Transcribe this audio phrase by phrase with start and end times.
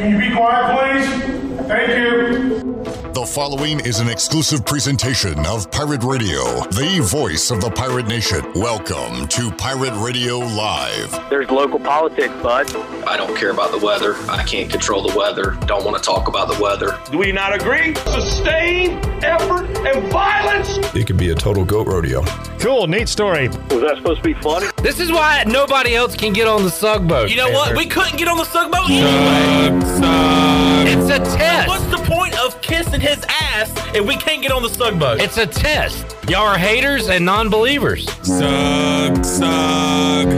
[0.00, 1.68] Can you be quiet, please?
[1.68, 3.09] Thank you.
[3.12, 8.40] The following is an exclusive presentation of Pirate Radio, the voice of the pirate nation.
[8.54, 11.10] Welcome to Pirate Radio Live.
[11.28, 12.72] There's local politics, bud.
[13.08, 14.14] I don't care about the weather.
[14.28, 15.56] I can't control the weather.
[15.66, 17.00] Don't want to talk about the weather.
[17.10, 17.96] Do we not agree?
[17.96, 20.78] Sustained effort and violence.
[20.94, 22.22] It could be a total goat rodeo.
[22.60, 23.48] Cool, neat story.
[23.48, 24.68] Was that supposed to be funny?
[24.82, 27.28] This is why nobody else can get on the sug boat.
[27.28, 27.76] You know what?
[27.76, 28.88] We couldn't get on the sug boat.
[31.12, 31.68] It's a test.
[31.68, 35.20] What's the point of kissing his ass if we can't get on the sug boat?
[35.20, 36.06] It's a test.
[36.28, 38.08] Y'all are haters and non-believers.
[38.22, 40.28] Sug, sug.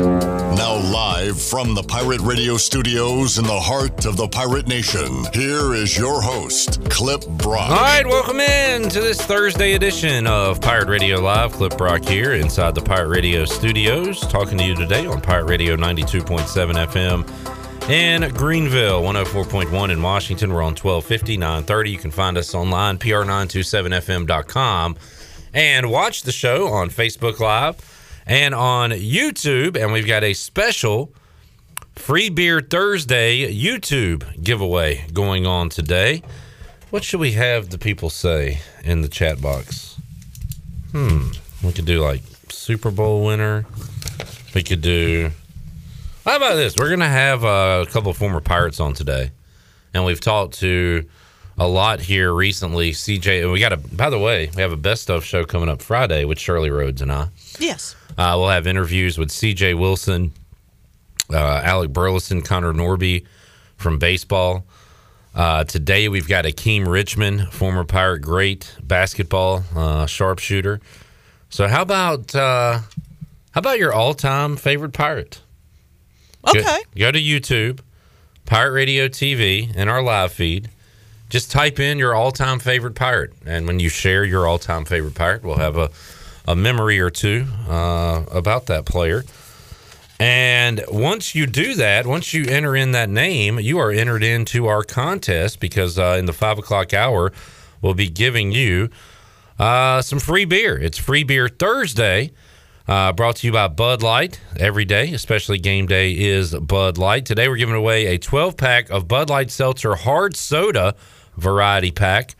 [0.57, 5.75] Now, live from the Pirate Radio studios in the heart of the pirate nation, here
[5.75, 7.69] is your host, Clip Brock.
[7.69, 11.53] All right, welcome in to this Thursday edition of Pirate Radio Live.
[11.53, 15.77] Clip Brock here inside the Pirate Radio studios, talking to you today on Pirate Radio
[15.77, 17.62] 92.7 FM
[17.92, 20.50] in Greenville, 104.1 in Washington.
[20.50, 21.91] We're on 1250, 930.
[21.91, 24.97] You can find us online, pr927fm.com,
[25.53, 27.77] and watch the show on Facebook Live
[28.25, 29.77] and on YouTube.
[29.77, 31.12] And we've got a special
[31.94, 36.22] Free Beer Thursday YouTube giveaway going on today.
[36.89, 39.98] What should we have the people say in the chat box?
[40.92, 41.28] Hmm.
[41.62, 43.67] We could do like Super Bowl winner.
[44.55, 45.33] We could do.
[46.25, 46.77] How about this?
[46.77, 49.33] We're going to have a couple of former Pirates on today.
[49.92, 51.05] And we've talked to
[51.59, 52.92] a lot here recently.
[52.92, 55.69] CJ, and we got a, by the way, we have a best of show coming
[55.69, 57.27] up Friday with Shirley Rhodes and I.
[57.59, 57.97] Yes.
[58.17, 60.33] Uh, we'll have interviews with CJ Wilson,
[61.29, 63.27] uh, Alec Burleson, Connor Norby
[63.77, 64.64] from baseball.
[65.34, 70.81] Uh, today we've got Akeem Richmond, former Pirate great basketball uh, sharpshooter.
[71.51, 72.79] So how about uh,
[73.51, 75.41] how about your all time favorite pirate?
[76.47, 76.79] Go- Okay.
[76.98, 77.81] Go, to YouTube,
[78.47, 80.71] Pirate Radio TV, in our live feed.
[81.31, 84.85] Just type in your all time favorite pirate, and when you share your all time
[84.85, 85.91] favorite pirate, we'll have a
[86.47, 89.25] a memory or two uh, about that player.
[90.20, 94.67] And once you do that, once you enter in that name, you are entered into
[94.67, 97.33] our contest because uh, in the five o'clock hour,
[97.81, 98.91] we'll be giving you
[99.58, 100.77] uh, some free beer.
[100.79, 102.33] It's Free Beer Thursday,
[102.89, 107.25] uh, brought to you by Bud Light every day, especially game day is Bud Light.
[107.25, 110.95] Today, we're giving away a 12 pack of Bud Light Seltzer Hard Soda
[111.37, 112.35] variety pack.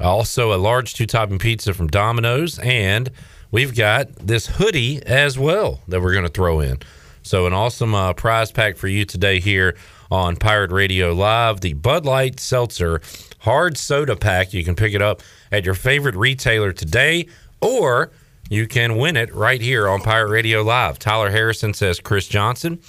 [0.00, 2.58] Also, a large two topping pizza from Domino's.
[2.58, 3.10] And
[3.50, 6.78] we've got this hoodie as well that we're going to throw in.
[7.22, 9.76] So, an awesome uh, prize pack for you today here
[10.10, 11.60] on Pirate Radio Live.
[11.60, 13.00] The Bud Light Seltzer
[13.40, 14.52] Hard Soda Pack.
[14.52, 15.22] You can pick it up
[15.52, 17.28] at your favorite retailer today,
[17.60, 18.10] or
[18.48, 20.98] you can win it right here on Pirate Radio Live.
[20.98, 22.80] Tyler Harrison says Chris Johnson.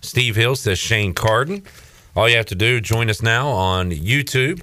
[0.00, 1.62] Steve Hill says Shane Carden.
[2.14, 4.62] All you have to do, join us now on YouTube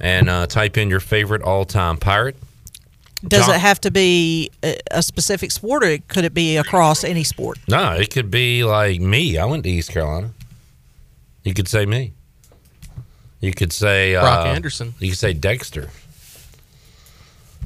[0.00, 2.36] and uh, type in your favorite all time pirate.
[3.26, 7.02] Does John- it have to be a, a specific sport, or could it be across
[7.02, 7.58] any sport?
[7.68, 9.38] No, it could be like me.
[9.38, 10.30] I went to East Carolina.
[11.42, 12.12] You could say me.
[13.40, 14.94] You could say uh, Brock Anderson.
[14.98, 15.90] You could say Dexter.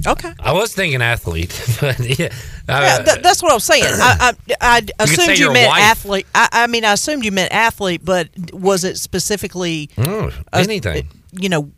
[0.06, 0.32] Okay.
[0.40, 2.28] I was thinking athlete, but yeah,
[2.68, 3.84] I- Yeah, th- that's what I was saying.
[3.86, 5.82] I, I, I assumed you your meant wife.
[5.82, 6.26] athlete.
[6.34, 11.08] I, I mean, I assumed you meant athlete, but was it specifically, oh, a- anything.
[11.32, 11.70] you know,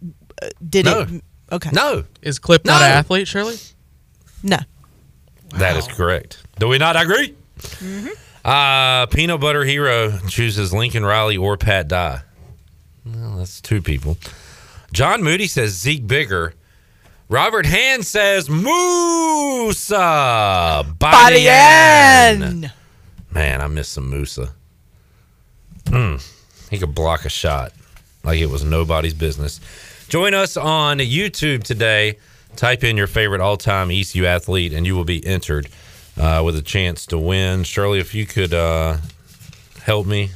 [0.42, 1.00] uh, did No.
[1.00, 1.22] it?
[1.52, 1.70] Okay.
[1.72, 3.56] No, Is Clip not an athlete, Shirley?
[4.42, 4.56] No.
[5.56, 6.42] that is correct.
[6.58, 7.34] Do we not agree?
[8.44, 12.22] Uh, Peanut Butter Hero chooses Lincoln Riley or Pat Dye.
[13.04, 14.16] Well, that's two people.
[14.92, 16.54] John Moody says Zeke Bigger.
[17.34, 19.96] Robert Hand says Musa.
[21.00, 22.70] Badian.
[23.32, 24.52] Man, I miss some Musa.
[25.88, 26.18] Hmm.
[26.70, 27.72] He could block a shot
[28.22, 29.60] like it was nobody's business.
[30.08, 32.18] Join us on YouTube today.
[32.54, 35.66] Type in your favorite all time ECU athlete, and you will be entered
[36.16, 37.64] uh, with a chance to win.
[37.64, 38.98] Shirley, if you could uh,
[39.82, 40.30] help me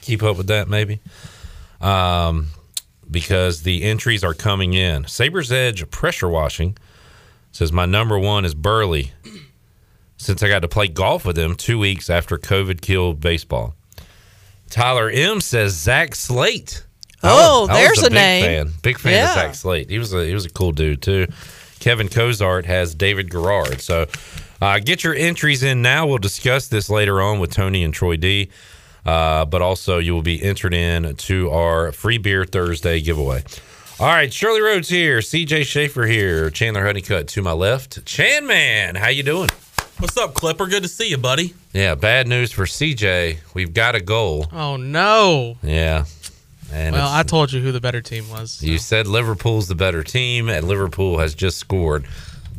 [0.00, 1.00] keep up with that, maybe.
[1.78, 2.46] Um,
[3.10, 5.06] because the entries are coming in.
[5.06, 6.76] Saber's Edge pressure washing
[7.52, 9.12] says my number one is Burley
[10.16, 13.74] since I got to play golf with him two weeks after COVID killed baseball.
[14.68, 16.84] Tyler M says Zach Slate.
[17.22, 18.44] Oh, I was there's a big name.
[18.44, 18.72] Fan.
[18.82, 19.28] Big fan Yeah.
[19.30, 19.90] of Zach Slate.
[19.90, 21.26] He was a he was a cool dude too.
[21.80, 23.80] Kevin Cozart has David Garrard.
[23.80, 24.06] So
[24.62, 26.06] uh, get your entries in now.
[26.06, 28.50] We'll discuss this later on with Tony and Troy D.
[29.04, 33.42] Uh, but also you will be entered in to our free beer Thursday giveaway.
[33.98, 38.04] All right, Shirley Rhodes here, CJ Schaefer here, Chandler Honeycutt to my left.
[38.06, 39.50] Chan man, how you doing?
[39.98, 40.66] What's up, Clipper?
[40.66, 41.52] Good to see you, buddy.
[41.74, 43.38] Yeah, bad news for CJ.
[43.52, 44.46] We've got a goal.
[44.52, 45.58] Oh no.
[45.62, 46.06] Yeah.
[46.72, 48.62] And well, I told you who the better team was.
[48.62, 52.06] You said Liverpool's the better team, and Liverpool has just scored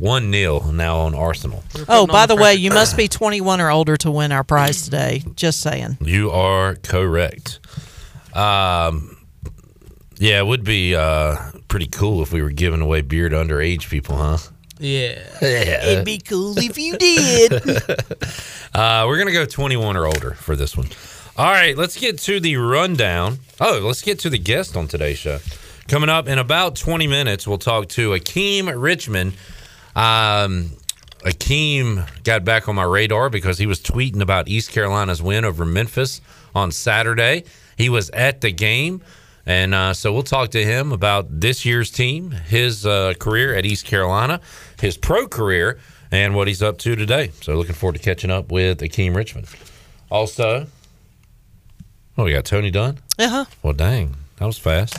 [0.02, 1.62] 1 0 now on Arsenal.
[1.88, 5.22] Oh, by the way, you must be 21 or older to win our prize today.
[5.36, 5.96] Just saying.
[6.00, 7.60] You are correct.
[8.34, 9.16] Um,
[10.18, 11.36] yeah, it would be uh,
[11.68, 14.38] pretty cool if we were giving away beer to underage people, huh?
[14.80, 15.22] Yeah.
[15.40, 17.62] It'd be cool if you did.
[18.74, 20.88] Uh, we're going to go 21 or older for this one.
[21.36, 23.38] All right, let's get to the rundown.
[23.60, 25.40] Oh, let's get to the guest on today's show.
[25.88, 29.34] Coming up in about 20 minutes, we'll talk to Akeem Richmond.
[29.94, 30.70] Um,
[31.24, 35.64] Akeem got back on my radar because he was tweeting about East Carolina's win over
[35.64, 36.20] Memphis
[36.54, 37.44] on Saturday.
[37.76, 39.02] He was at the game.
[39.44, 43.66] And uh, so we'll talk to him about this year's team, his uh, career at
[43.66, 44.40] East Carolina,
[44.80, 45.80] his pro career,
[46.12, 47.32] and what he's up to today.
[47.40, 49.48] So looking forward to catching up with Akeem Richmond.
[50.10, 50.66] Also,
[52.16, 52.98] oh, we got Tony Dunn.
[53.18, 53.44] Uh huh.
[53.62, 54.96] Well, dang, that was fast.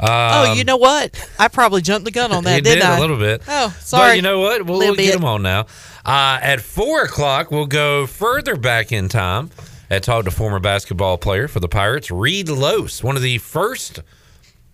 [0.00, 1.28] Oh, Um, you know what?
[1.38, 2.96] I probably jumped the gun on that, didn't did I?
[2.98, 3.42] a little bit.
[3.48, 4.10] Oh, sorry.
[4.10, 4.64] But you know what?
[4.66, 5.66] We'll, we'll get them him on now.
[6.04, 9.50] Uh, at four o'clock, we'll go further back in time
[9.90, 14.00] and talk to former basketball player for the Pirates, Reed Lose, one of the first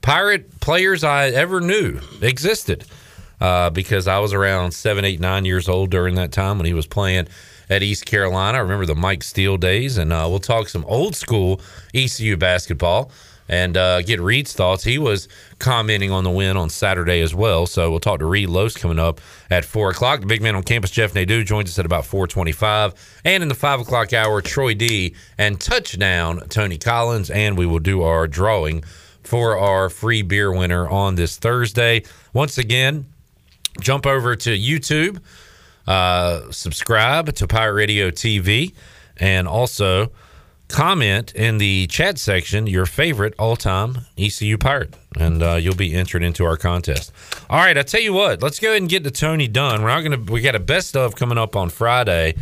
[0.02, 2.84] Pirate players I ever knew existed.
[3.40, 6.72] Uh, because I was around seven, eight, nine years old during that time when he
[6.72, 7.26] was playing
[7.68, 8.58] at East Carolina.
[8.58, 11.60] I remember the Mike Steele days, and uh, we'll talk some old school
[11.92, 13.10] ECU basketball
[13.48, 14.84] and uh, get Reed's thoughts.
[14.84, 18.48] He was commenting on the win on Saturday as well, so we'll talk to Reed
[18.48, 19.20] Los coming up
[19.50, 20.20] at four o'clock.
[20.20, 22.94] The big man on campus, Jeff Nadeau, joins us at about four twenty-five,
[23.24, 27.78] and in the five o'clock hour, Troy D and touchdown Tony Collins, and we will
[27.80, 28.82] do our drawing
[29.22, 32.02] for our free beer winner on this Thursday.
[32.32, 33.06] Once again,
[33.80, 35.20] jump over to YouTube,
[35.86, 38.74] uh, subscribe to Pirate Radio TV,
[39.16, 40.10] and also
[40.68, 46.22] comment in the chat section your favorite all-time ECU Pirate, and uh, you'll be entered
[46.22, 47.12] into our contest.
[47.48, 49.82] All right, I tell you what, let's go ahead and get to Tony Dunn.
[49.82, 52.34] We're not gonna we got a best of coming up on Friday,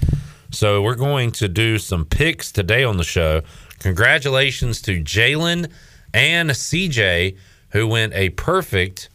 [0.50, 3.42] so we're going to do some picks today on the show.
[3.80, 5.70] Congratulations to Jalen
[6.14, 7.36] and CJ
[7.72, 9.08] who went a perfect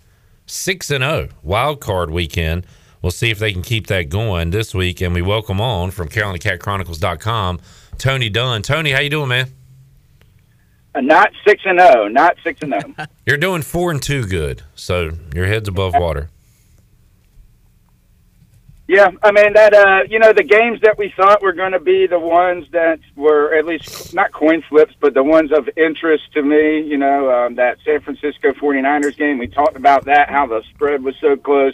[0.45, 2.65] six and zero wild card weekend.
[3.01, 5.01] We'll see if they can keep that going this week.
[5.01, 7.59] And we welcome on from CarolinaCatChronicles.com,
[7.97, 8.61] Tony Dunn.
[8.61, 9.51] Tony, how you doing, man?
[10.95, 12.07] Uh, not six and zero.
[12.07, 13.07] Not six and zero.
[13.25, 16.29] You're doing four and two good, so your head's above water.
[18.87, 19.73] Yeah, I mean that.
[19.73, 22.99] Uh, you know, the games that we thought were going to be the ones that
[23.17, 26.81] were at least not coin flips, but the ones of interest to me.
[26.83, 29.39] You know, um, that San Francisco 49ers game.
[29.39, 31.73] We talked about that, how the spread was so close,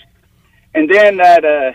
[0.73, 1.73] and then that uh,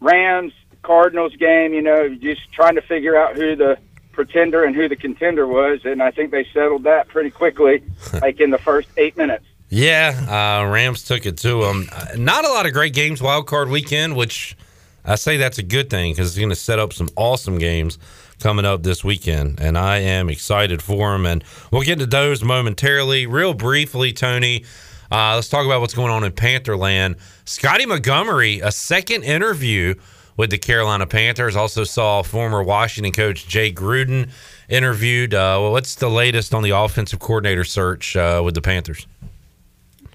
[0.00, 0.52] Rams
[0.86, 1.74] Cardinals game.
[1.74, 3.78] You know, just trying to figure out who the
[4.12, 7.82] pretender and who the contender was, and I think they settled that pretty quickly,
[8.22, 9.44] like in the first eight minutes.
[9.68, 11.88] Yeah, uh, Rams took it to them.
[11.92, 14.56] Uh, Not a lot of great games wild card weekend, which
[15.04, 17.98] I say that's a good thing because it's going to set up some awesome games
[18.40, 21.26] coming up this weekend, and I am excited for them.
[21.26, 23.26] And we'll get to those momentarily.
[23.26, 24.64] Real briefly, Tony,
[25.10, 27.16] uh, let's talk about what's going on in Pantherland.
[27.44, 29.94] Scotty Montgomery, a second interview
[30.36, 31.56] with the Carolina Panthers.
[31.56, 34.30] Also saw former Washington coach Jay Gruden
[34.68, 35.34] interviewed.
[35.34, 39.06] Uh, well, what's the latest on the offensive coordinator search uh, with the Panthers?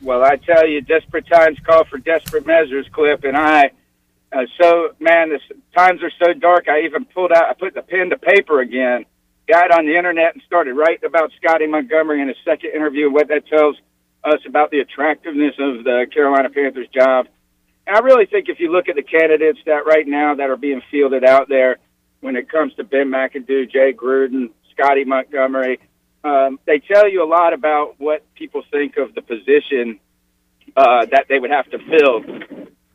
[0.02, 3.72] Well, I tell you, desperate times call for desperate measures, Clip, and I.
[4.32, 5.40] Uh, so, man, the
[5.76, 6.68] times are so dark.
[6.70, 9.06] I even pulled out, I put the pen to paper again,
[9.48, 13.12] got on the internet and started writing about Scotty Montgomery in his second interview.
[13.12, 13.76] What that tells
[14.24, 17.28] us about the attractiveness of the Carolina Panthers job.
[17.92, 20.82] I really think if you look at the candidates that right now that are being
[20.92, 21.78] fielded out there,
[22.22, 25.80] when it comes to Ben McAdoo, Jay Gruden, Scotty Montgomery,
[26.24, 30.00] um, they tell you a lot about what people think of the position
[30.76, 32.24] uh, that they would have to fill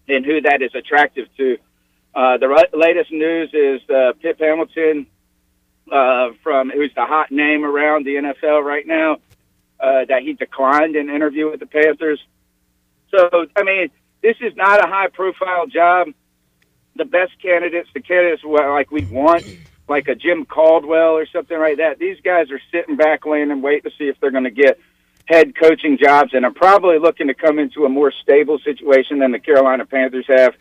[0.08, 1.58] and who that is attractive to.
[2.14, 5.06] Uh, the ri- latest news is uh, Pep Hamilton,
[5.90, 9.14] uh, from who's the hot name around the NFL right now,
[9.80, 12.20] uh, that he declined an interview with the Panthers.
[13.10, 13.90] So, I mean,
[14.23, 16.08] this is not a high profile job.
[16.96, 19.44] The best candidates, the candidates like we want,
[19.88, 23.62] like a Jim Caldwell or something like that, these guys are sitting back, laying and
[23.62, 24.78] waiting to see if they're going to get
[25.26, 29.32] head coaching jobs and are probably looking to come into a more stable situation than
[29.32, 30.54] the Carolina Panthers have.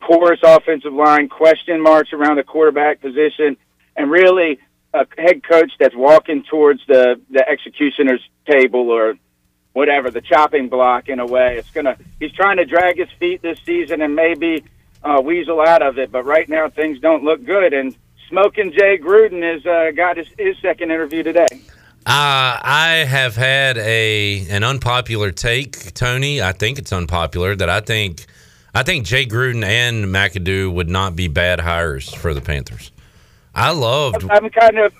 [0.00, 3.56] Porous offensive line, question marks around the quarterback position,
[3.96, 4.58] and really
[4.92, 9.14] a head coach that's walking towards the the executioner's table or
[9.76, 11.58] whatever the chopping block in a way.
[11.58, 11.98] It's gonna.
[12.18, 14.64] He's trying to drag his feet this season and maybe
[15.04, 17.74] uh, weasel out of it, but right now things don't look good.
[17.74, 17.94] And
[18.30, 21.46] smoking Jay Gruden has uh, got his, his second interview today.
[22.06, 26.40] Uh, I have had a an unpopular take, Tony.
[26.40, 28.24] I think it's unpopular that I think
[28.74, 32.92] I think Jay Gruden and McAdoo would not be bad hires for the Panthers.
[33.54, 34.24] I loved.
[34.30, 34.94] I'm kind of,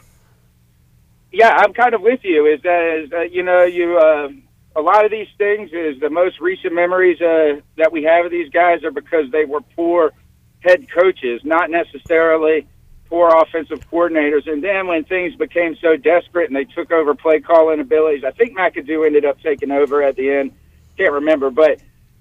[1.33, 2.45] yeah, I'm kind of with you.
[2.45, 4.29] Is that is that you know you uh,
[4.77, 8.31] a lot of these things is the most recent memories uh, that we have of
[8.31, 10.13] these guys are because they were poor
[10.61, 12.67] head coaches, not necessarily
[13.09, 14.51] poor offensive coordinators.
[14.51, 18.33] And then when things became so desperate and they took over play calling abilities, I
[18.33, 20.53] think McAdoo ended up taking over at the end.
[20.99, 21.81] Can't remember, but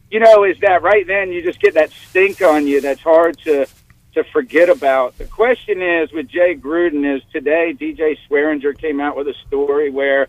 [0.09, 3.37] you know, is that right then you just get that stink on you that's hard
[3.39, 3.67] to
[4.13, 5.17] to forget about.
[5.17, 9.89] The question is with Jay Gruden is today DJ Swearinger came out with a story
[9.89, 10.27] where,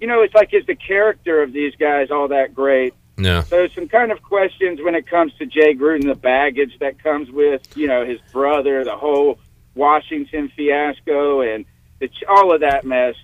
[0.00, 2.94] you know, it's like is the character of these guys all that great?
[3.16, 3.42] Yeah.
[3.42, 7.30] So some kind of questions when it comes to Jay Gruden, the baggage that comes
[7.30, 9.40] with, you know, his brother, the whole
[9.74, 11.64] Washington fiasco, and
[11.98, 13.14] the, all of that mess.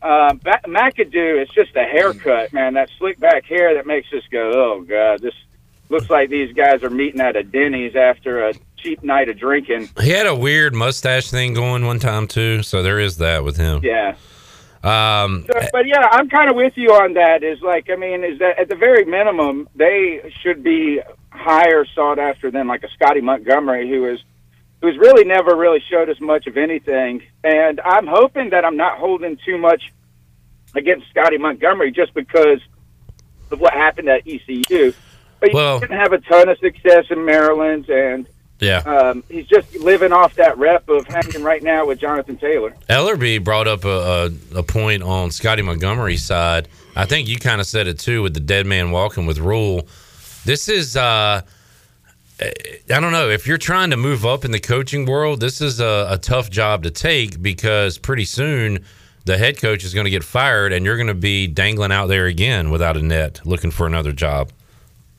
[0.00, 2.74] Uh, ba- McAdoo, it's just a haircut, man.
[2.74, 5.34] That slick back hair that makes us go, oh god, this
[5.90, 9.90] looks like these guys are meeting at a Denny's after a cheap night of drinking.
[10.00, 13.56] He had a weird mustache thing going one time too, so there is that with
[13.56, 13.80] him.
[13.84, 14.16] Yeah.
[14.82, 17.42] Um, So, but yeah, I'm kind of with you on that.
[17.42, 22.18] Is like, I mean, is that at the very minimum they should be higher sought
[22.18, 24.18] after than like a Scotty Montgomery, who is
[24.80, 27.22] who's really never really showed us much of anything.
[27.44, 29.92] And I'm hoping that I'm not holding too much
[30.74, 32.60] against Scotty Montgomery just because
[33.52, 34.92] of what happened at ECU.
[35.38, 38.26] But he Well- didn't have a ton of success in Maryland, and
[38.62, 38.78] yeah.
[38.78, 42.74] um, he's just living off that rep of hanging right now with Jonathan Taylor.
[42.88, 46.68] Ellerby brought up a, a, a point on Scotty Montgomery's side.
[46.94, 49.88] I think you kind of said it too with the dead man walking with Rhule.
[50.44, 51.42] This is, uh,
[52.40, 52.50] I
[52.86, 56.06] don't know, if you're trying to move up in the coaching world, this is a,
[56.10, 58.84] a tough job to take because pretty soon
[59.24, 62.06] the head coach is going to get fired and you're going to be dangling out
[62.06, 64.50] there again without a net looking for another job.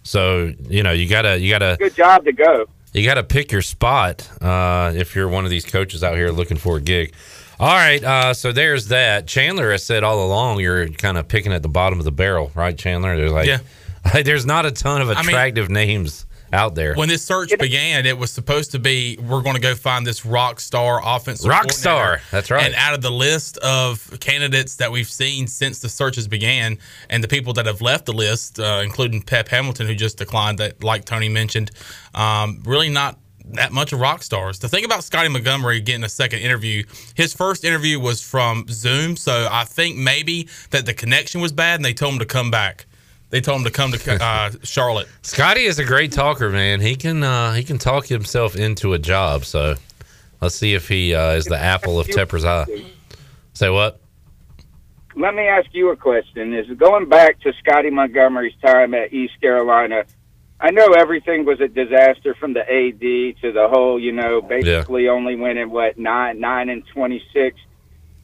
[0.03, 2.67] So, you know, you gotta, you gotta, Good job to go.
[2.93, 6.29] You got to pick your spot uh, if you're one of these coaches out here
[6.31, 7.13] looking for a gig.
[7.59, 9.27] All right, uh, so there's that.
[9.27, 12.51] Chandler has said all along you're kind of picking at the bottom of the barrel,
[12.55, 13.15] right, Chandler?
[13.15, 13.59] There's like, Yeah.
[14.23, 16.93] there's not a ton of I mean- attractive names out there.
[16.95, 20.25] When this search began, it was supposed to be we're going to go find this
[20.25, 22.65] rock star offensive Rock star, that's right.
[22.65, 26.77] And out of the list of candidates that we've seen since the searches began,
[27.09, 30.59] and the people that have left the list, uh, including Pep Hamilton, who just declined,
[30.59, 31.71] that like Tony mentioned,
[32.13, 34.59] um, really not that much of rock stars.
[34.59, 36.83] The thing about Scotty Montgomery getting a second interview,
[37.15, 41.75] his first interview was from Zoom, so I think maybe that the connection was bad,
[41.75, 42.85] and they told him to come back.
[43.33, 45.07] They told him to come to uh, Charlotte.
[45.23, 46.79] Scotty is a great talker, man.
[46.81, 49.43] He can uh, he can talk himself into a job.
[49.43, 49.73] So
[50.39, 52.67] let's see if he uh, is the apple of Tepper's eye.
[53.53, 53.99] Say what?
[55.15, 56.53] let me ask you a question.
[56.53, 60.05] Is going back to Scotty Montgomery's time at East Carolina,
[60.59, 65.09] I know everything was a disaster from the AD to the whole, you know, basically
[65.09, 67.57] only winning what nine nine and twenty six.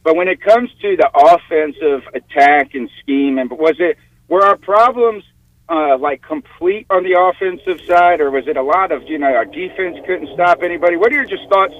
[0.04, 3.98] But when it comes to the offensive attack and scheme, and was it
[4.30, 5.24] were our problems
[5.68, 9.34] uh, like complete on the offensive side, or was it a lot of you know
[9.34, 10.96] our defense couldn't stop anybody?
[10.96, 11.74] What are your just thoughts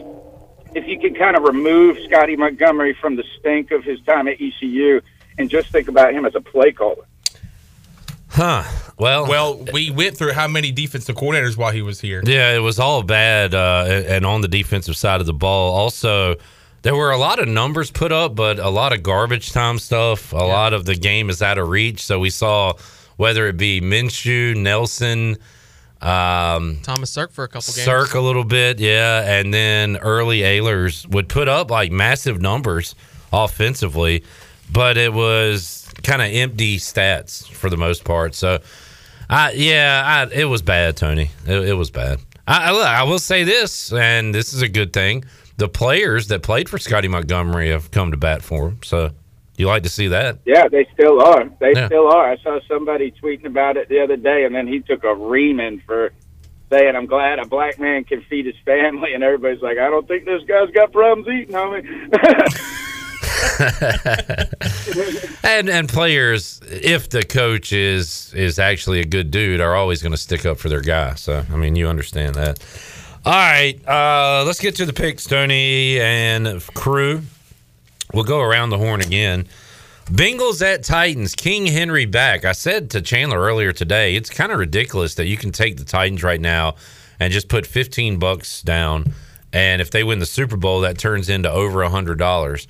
[0.74, 4.40] if you could kind of remove Scotty Montgomery from the stink of his time at
[4.40, 5.00] ECU
[5.38, 7.06] and just think about him as a play caller?
[8.28, 8.62] Huh.
[8.96, 12.22] Well, Well, we went through how many defensive coordinators while he was here.
[12.24, 16.36] Yeah, it was all bad, uh, and on the defensive side of the ball, also
[16.82, 20.32] there were a lot of numbers put up, but a lot of garbage time stuff.
[20.32, 22.02] A lot of the game is out of reach.
[22.02, 22.74] So we saw
[23.16, 25.36] whether it be Minshew, Nelson,
[26.00, 27.84] um, Thomas Sirk for a couple games.
[27.84, 32.94] Sirk a little bit, yeah, and then early Ahlers would put up like massive numbers
[33.32, 34.24] offensively,
[34.72, 38.34] but it was kind of empty stats for the most part.
[38.34, 38.60] So,
[39.28, 41.30] I yeah, I, it was bad, Tony.
[41.46, 42.20] It, it was bad.
[42.48, 45.24] I, I, I will say this, and this is a good thing.
[45.60, 48.78] The players that played for Scotty Montgomery have come to bat for him.
[48.82, 49.10] So,
[49.58, 50.38] you like to see that?
[50.46, 51.50] Yeah, they still are.
[51.60, 51.84] They Yeah.
[51.84, 52.30] still are.
[52.32, 55.82] I saw somebody tweeting about it the other day, and then he took a reaming
[55.86, 56.12] for
[56.70, 60.08] saying, "I'm glad a black man can feed his family," and everybody's like, "I don't
[60.08, 61.84] think this guy's got problems eating, homie."
[65.44, 70.12] and and players, if the coach is is actually a good dude, are always going
[70.12, 71.14] to stick up for their guy.
[71.16, 72.58] So I mean, you understand that.
[73.22, 77.20] All right, uh, let's get to the picks, Tony and crew.
[78.14, 79.46] We'll go around the horn again.
[80.06, 81.34] Bengals at Titans.
[81.34, 82.46] King Henry back.
[82.46, 85.84] I said to Chandler earlier today, it's kind of ridiculous that you can take the
[85.84, 86.76] Titans right now
[87.20, 89.12] and just put 15 bucks down.
[89.52, 92.66] And if they win the Super Bowl, that turns into over a $100.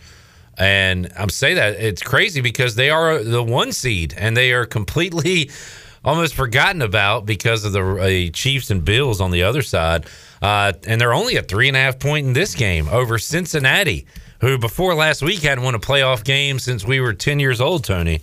[0.58, 4.66] And I'm saying that it's crazy because they are the one seed and they are
[4.66, 5.52] completely
[6.04, 10.06] almost forgotten about because of the uh, Chiefs and Bills on the other side.
[10.42, 14.06] Uh, and they're only a three and a half point in this game over Cincinnati,
[14.40, 17.84] who before last week hadn't won a playoff game since we were 10 years old,
[17.84, 18.20] Tony.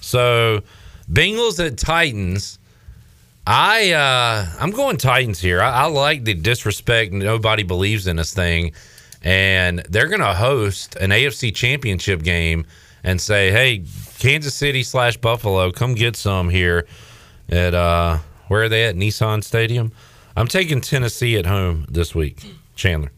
[0.00, 0.62] So
[1.10, 2.58] Bengals at Titans.
[3.46, 5.60] I uh, I'm going Titans here.
[5.60, 7.12] I, I like the disrespect.
[7.12, 8.72] Nobody believes in this thing,
[9.22, 12.66] and they're going to host an AFC Championship game
[13.04, 13.84] and say, "Hey,
[14.18, 16.88] Kansas City slash Buffalo, come get some here
[17.48, 18.18] at uh,
[18.48, 19.92] where are they at Nissan Stadium."
[20.36, 22.42] I'm taking Tennessee at home this week.
[22.74, 23.10] Chandler.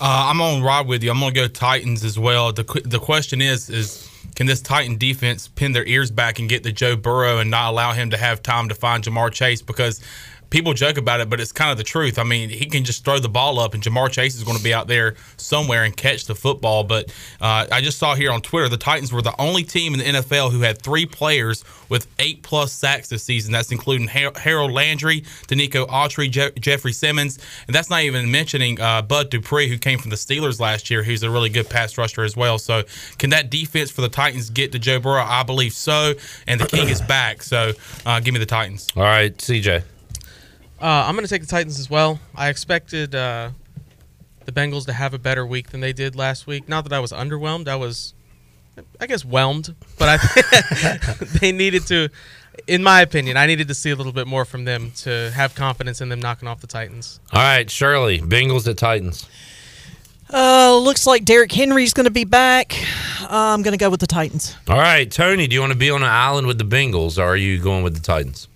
[0.00, 1.10] Uh, I'm on ride with you.
[1.10, 2.52] I'm going to go Titans as well.
[2.52, 6.62] The the question is is can this Titan defense pin their ears back and get
[6.64, 10.00] to Joe Burrow and not allow him to have time to find Ja'Marr Chase because
[10.52, 12.18] people joke about it, but it's kind of the truth.
[12.18, 14.62] I mean, he can just throw the ball up, and Ja'Marr Chase is going to
[14.62, 16.84] be out there somewhere and catch the football.
[16.84, 17.08] But
[17.40, 20.20] uh, I just saw here on Twitter the Titans were the only team in the
[20.20, 23.50] NFL who had three players with eight plus sacks this season.
[23.50, 28.78] That's including Har- Harold Landry, Denico Autry, Je- Jeffrey Simmons, and that's not even mentioning
[28.78, 31.96] uh, Bud Dupree, who came from the Steelers last year, who's a really good pass
[31.96, 32.58] rusher as well.
[32.58, 32.82] So,
[33.16, 35.22] can that defense for the Titans get to Joe Burrow?
[35.22, 36.12] I believe so,
[36.46, 37.42] and the King is back.
[37.42, 37.72] So,
[38.04, 38.88] uh, give me the Titans.
[38.94, 39.82] All right, CJ.
[40.82, 42.18] Uh, I'm going to take the Titans as well.
[42.34, 43.50] I expected uh,
[44.46, 46.68] the Bengals to have a better week than they did last week.
[46.68, 47.68] Not that I was underwhelmed.
[47.68, 48.14] I was,
[49.00, 49.76] I guess, whelmed.
[49.96, 52.08] But I they needed to,
[52.66, 55.54] in my opinion, I needed to see a little bit more from them to have
[55.54, 57.20] confidence in them knocking off the Titans.
[57.32, 58.18] All right, Shirley.
[58.18, 59.28] Bengals at Titans.
[60.32, 62.74] Uh, looks like Derrick Henry's going to be back.
[63.22, 64.56] Uh, I'm going to go with the Titans.
[64.66, 65.46] All right, Tony.
[65.46, 67.84] Do you want to be on an island with the Bengals, or are you going
[67.84, 68.48] with the Titans?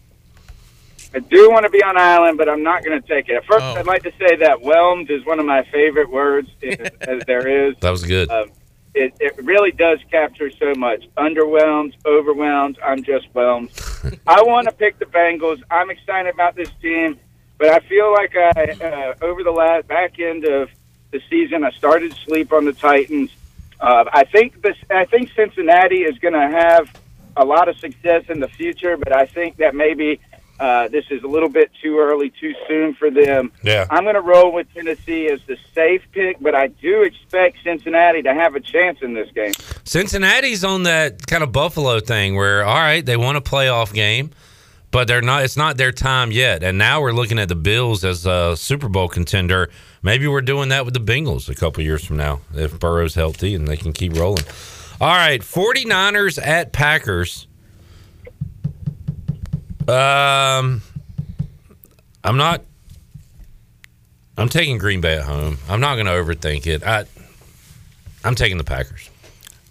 [1.17, 3.43] I do want to be on island, but I'm not going to take it.
[3.47, 6.51] First, I'd like to say that whelmed is one of my favorite words
[7.01, 7.75] as there is.
[7.81, 8.31] That was good.
[8.31, 8.51] Um,
[8.95, 11.05] it, it really does capture so much.
[11.17, 12.79] Underwhelmed, overwhelmed.
[12.85, 13.71] I'm just whelmed.
[14.27, 15.63] I want to pick the Bengals.
[15.71, 17.19] I'm excited about this team,
[17.57, 20.69] but I feel like I uh, over the last back end of
[21.13, 23.31] the season, I started to sleep on the Titans.
[23.81, 24.77] Uh, I think this.
[24.91, 26.95] I think Cincinnati is going to have
[27.39, 30.21] a lot of success in the future, but I think that maybe
[30.59, 33.53] uh, this is a little bit too early, too soon for them.
[33.63, 33.87] Yeah.
[33.91, 38.23] I'm going to roll with Tennessee as the safe pick, but I do expect Cincinnati
[38.23, 39.53] to have a chance in this game.
[39.85, 44.31] Cincinnati's on that kind of Buffalo thing where, all right, they won a playoff game,
[44.91, 45.45] but they're not.
[45.45, 46.63] It's not their time yet.
[46.63, 49.69] And now we're looking at the Bills as a Super Bowl contender.
[50.03, 53.55] Maybe we're doing that with the Bengals a couple years from now if Burrow's healthy
[53.55, 54.45] and they can keep rolling.
[55.01, 57.47] All right, 49ers at Packers.
[59.89, 60.83] Um,
[62.25, 62.63] I'm not.
[64.37, 65.59] I'm taking Green Bay at home.
[65.69, 66.83] I'm not going to overthink it.
[66.85, 67.05] I,
[68.25, 69.09] I'm taking the Packers.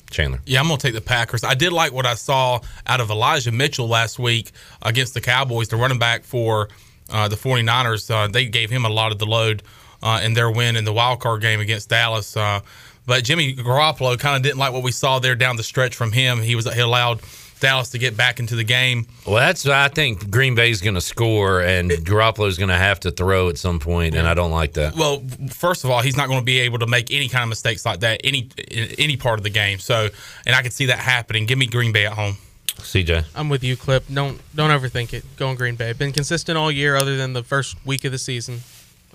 [0.10, 0.40] Chandler.
[0.46, 1.44] Yeah, I'm going to take the Packers.
[1.44, 4.52] I did like what I saw out of Elijah Mitchell last week
[4.82, 6.70] against the Cowboys, the running back for
[7.12, 8.10] uh, the 49ers.
[8.10, 9.62] Uh, they gave him a lot of the load
[10.02, 12.38] uh, in their win in the wild card game against Dallas.
[12.38, 12.62] Uh,
[13.06, 16.12] but Jimmy Garoppolo kind of didn't like what we saw there down the stretch from
[16.12, 16.42] him.
[16.42, 17.22] He was he allowed
[17.60, 19.08] Dallas to get back into the game.
[19.26, 23.12] Well, that's I think Green Bay's going to score and Garoppolo's going to have to
[23.12, 24.96] throw at some point, and I don't like that.
[24.96, 27.50] Well, first of all, he's not going to be able to make any kind of
[27.50, 28.50] mistakes like that any
[28.98, 29.80] any part of the game.
[29.80, 30.10] So,
[30.46, 31.46] and I can see that happening.
[31.46, 32.38] Give me Green Bay at home.
[32.66, 34.04] CJ, I'm with you, Clip.
[34.14, 35.24] Don't don't overthink it.
[35.38, 35.94] Going Green Bay.
[35.94, 38.62] Been consistent all year, other than the first week of the season.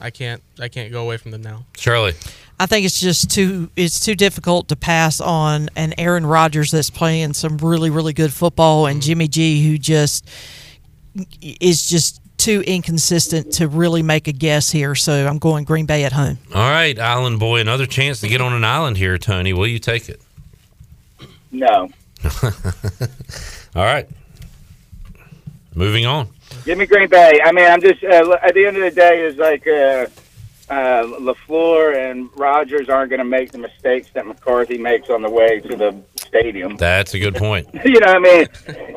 [0.01, 1.65] I can't I can't go away from them now.
[1.77, 2.15] Shirley.
[2.59, 6.91] I think it's just too it's too difficult to pass on an Aaron Rodgers that's
[6.91, 9.07] playing some really really good football and mm-hmm.
[9.07, 10.29] Jimmy G who just
[11.41, 14.95] is just too inconsistent to really make a guess here.
[14.95, 16.39] So I'm going Green Bay at home.
[16.55, 19.53] All right, Island Boy, another chance to get on an island here, Tony.
[19.53, 20.21] Will you take it?
[21.53, 21.91] No.
[23.75, 24.09] All right.
[25.75, 26.29] Moving on.
[26.65, 27.41] Give me Green Bay.
[27.45, 30.07] I mean, I'm just uh, at the end of the day, is like uh,
[30.69, 35.31] uh, Lafleur and Rodgers aren't going to make the mistakes that McCarthy makes on the
[35.31, 36.77] way to the stadium.
[36.77, 37.69] That's a good point.
[37.85, 38.47] you know what I mean?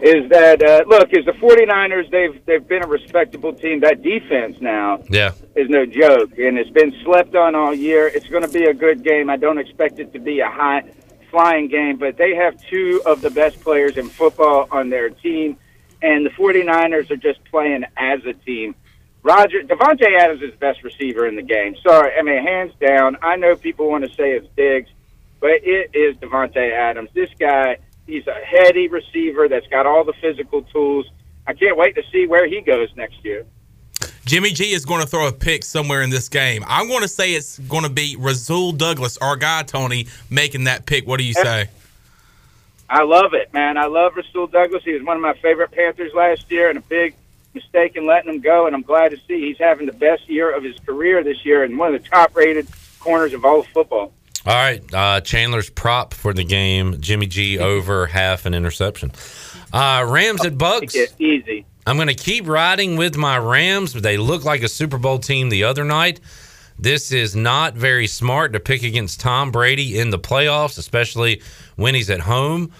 [0.04, 1.14] Is that uh, look?
[1.14, 2.10] Is the 49ers?
[2.10, 3.80] They've they've been a respectable team.
[3.82, 5.32] That defense now Yeah.
[5.56, 8.08] is no joke, and it's been slept on all year.
[8.08, 9.30] It's going to be a good game.
[9.30, 10.84] I don't expect it to be a high
[11.30, 15.58] flying game, but they have two of the best players in football on their team,
[16.04, 18.76] and the 49ers are just playing as a team.
[19.24, 21.76] Roger Davante Adams is the best receiver in the game.
[21.82, 23.18] Sorry, I mean hands down.
[23.22, 24.90] I know people want to say it's Diggs,
[25.40, 27.10] but it is Davante Adams.
[27.14, 31.10] This guy, he's a heady receiver that's got all the physical tools.
[31.48, 33.46] I can't wait to see where he goes next year.
[34.26, 36.64] Jimmy G is going to throw a pick somewhere in this game.
[36.68, 40.86] I'm going to say it's going to be Rasul Douglas, our guy Tony, making that
[40.86, 41.08] pick.
[41.08, 41.70] What do you say?
[42.94, 43.76] I love it, man.
[43.76, 44.84] I love Rasul Douglas.
[44.84, 47.16] He was one of my favorite Panthers last year, and a big
[47.56, 48.68] mistake in letting him go.
[48.68, 51.64] And I'm glad to see he's having the best year of his career this year,
[51.64, 52.68] and one of the top-rated
[53.00, 54.14] corners of all of football.
[54.46, 59.12] All right, uh, Chandler's prop for the game: Jimmy G over half an interception.
[59.74, 60.96] Uh, Rams at Bucks.
[61.18, 61.66] Easy.
[61.88, 63.94] I'm going to keep riding with my Rams.
[63.94, 66.20] They look like a Super Bowl team the other night.
[66.78, 71.42] This is not very smart to pick against Tom Brady in the playoffs, especially
[71.76, 72.72] when he's at home.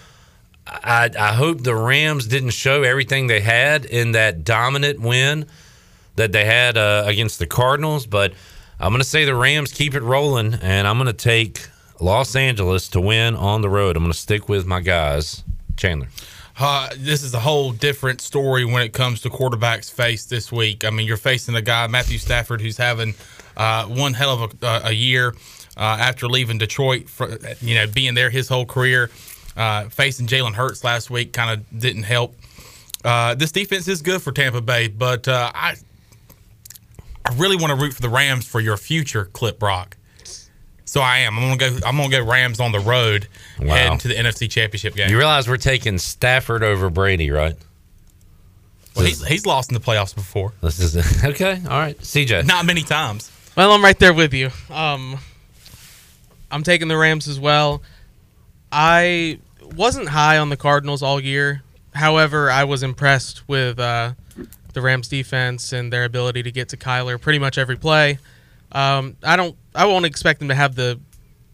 [0.66, 5.46] I, I hope the Rams didn't show everything they had in that dominant win
[6.16, 8.32] that they had uh, against the Cardinals, but
[8.80, 11.68] I'm going to say the Rams keep it rolling, and I'm going to take
[12.00, 13.96] Los Angeles to win on the road.
[13.96, 15.42] I'm going to stick with my guys.
[15.76, 16.08] Chandler.
[16.58, 20.84] Uh, this is a whole different story when it comes to quarterbacks faced this week.
[20.84, 23.14] I mean, you're facing a guy, Matthew Stafford, who's having
[23.56, 25.34] uh, one hell of a, a year
[25.76, 29.10] uh, after leaving Detroit, for, you know, being there his whole career.
[29.56, 32.34] Uh, facing Jalen Hurts last week kind of didn't help.
[33.04, 35.76] Uh, this defense is good for Tampa Bay, but I
[37.24, 39.96] I really want to root for the Rams for your future, Clip Brock.
[40.84, 41.38] So I am.
[41.38, 41.86] I'm gonna go.
[41.86, 43.26] I'm gonna go Rams on the road,
[43.58, 43.74] wow.
[43.74, 45.10] heading to the NFC Championship game.
[45.10, 47.56] You realize we're taking Stafford over Brady, right?
[48.94, 50.52] Well, he's, he's lost in the playoffs before.
[50.60, 51.60] This is okay.
[51.64, 52.46] All right, CJ.
[52.46, 53.32] Not many times.
[53.56, 54.50] Well, I'm right there with you.
[54.70, 55.18] Um,
[56.54, 57.82] I'm taking the Rams as well.
[58.70, 59.40] I
[59.74, 61.64] wasn't high on the Cardinals all year.
[61.92, 64.12] However, I was impressed with uh,
[64.72, 68.18] the Rams defense and their ability to get to Kyler pretty much every play.
[68.70, 69.56] Um, I don't.
[69.74, 71.00] I won't expect them to have the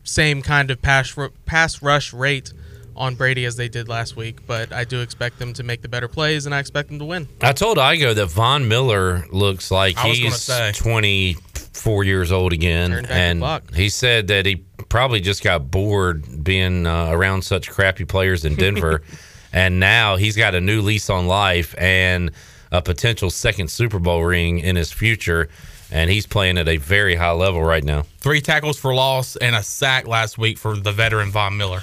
[0.04, 2.52] same kind of pass pass rush rate
[3.00, 5.88] on Brady as they did last week, but I do expect them to make the
[5.88, 7.26] better plays, and I expect them to win.
[7.40, 13.42] I told Igo that Von Miller looks like he's 24 years old again, and
[13.74, 14.56] he said that he
[14.90, 19.02] probably just got bored being uh, around such crappy players in Denver,
[19.52, 22.30] and now he's got a new lease on life and
[22.70, 25.48] a potential second Super Bowl ring in his future
[25.92, 28.02] and he's playing at a very high level right now.
[28.18, 31.82] Three tackles for loss and a sack last week for the veteran Von Miller.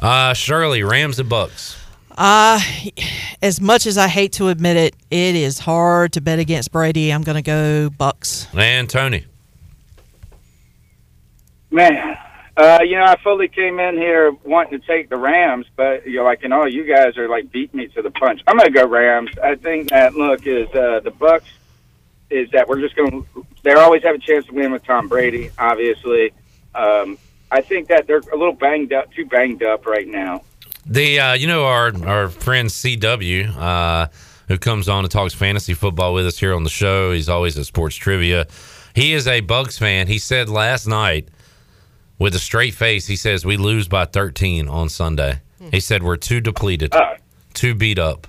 [0.00, 1.78] Uh, Shirley, Rams and Bucks.
[2.16, 2.60] Uh,
[3.42, 7.12] as much as I hate to admit it, it is hard to bet against Brady.
[7.12, 8.46] I'm going to go Bucks.
[8.54, 9.24] And Tony.
[11.70, 12.18] Man,
[12.56, 16.18] uh, you know, I fully came in here wanting to take the Rams, but you
[16.18, 18.42] know, like, and all you guys are like beating me to the punch.
[18.46, 19.30] I'm going to go Rams.
[19.42, 21.48] I think that look is uh, the Bucks
[22.28, 23.46] is that we're just going to.
[23.62, 25.50] They always have a chance to win with Tom Brady.
[25.58, 26.32] Obviously,
[26.74, 27.16] um,
[27.52, 30.42] I think that they're a little banged up, too banged up right now.
[30.86, 34.08] The uh, you know our our friend CW uh,
[34.48, 37.12] who comes on and talks fantasy football with us here on the show.
[37.12, 38.46] He's always at sports trivia.
[38.94, 40.08] He is a Bucks fan.
[40.08, 41.28] He said last night
[42.18, 45.40] with a straight face, he says we lose by 13 on Sunday.
[45.70, 47.14] He said we're too depleted, uh,
[47.54, 48.26] too beat up.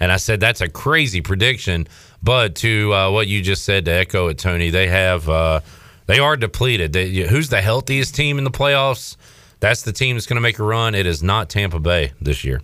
[0.00, 1.86] And I said that's a crazy prediction
[2.26, 5.60] but to uh, what you just said, to echo it, Tony, they have uh,
[6.06, 6.92] they are depleted.
[6.92, 9.16] They, who's the healthiest team in the playoffs?
[9.60, 10.94] That's the team that's going to make a run.
[10.94, 12.60] It is not Tampa Bay this year.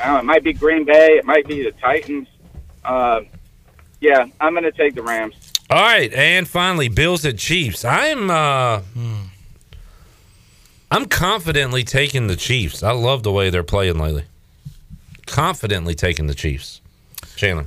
[0.00, 1.16] It might be Green Bay.
[1.18, 2.28] It might be the Titans.
[2.84, 3.20] Uh,
[4.00, 5.34] yeah, I'm going to take the Rams.
[5.70, 7.84] All right, and finally, Bills at Chiefs.
[7.84, 8.80] I'm uh,
[10.90, 12.82] I'm confidently taking the Chiefs.
[12.82, 14.24] I love the way they're playing lately.
[15.26, 16.80] Confidently taking the Chiefs.
[17.36, 17.66] Chandler.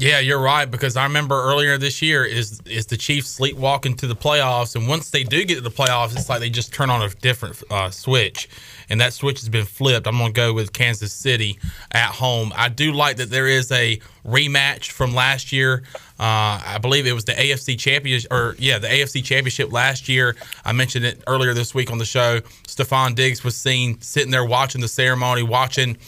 [0.00, 4.06] Yeah, you're right because I remember earlier this year is is the Chiefs sleepwalking to
[4.06, 6.88] the playoffs, and once they do get to the playoffs, it's like they just turn
[6.88, 8.48] on a different uh, switch,
[8.88, 10.06] and that switch has been flipped.
[10.06, 11.58] I'm going to go with Kansas City
[11.90, 12.52] at home.
[12.54, 15.82] I do like that there is a rematch from last year.
[16.20, 20.36] Uh, I believe it was the AFC championship, or yeah, the AFC championship last year.
[20.64, 22.38] I mentioned it earlier this week on the show.
[22.68, 25.98] Stefon Diggs was seen sitting there watching the ceremony, watching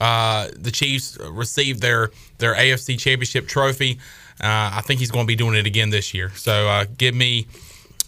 [0.00, 3.98] uh, the Chiefs received their their AFC Championship trophy.
[4.40, 6.30] Uh, I think he's going to be doing it again this year.
[6.34, 7.46] So uh, give me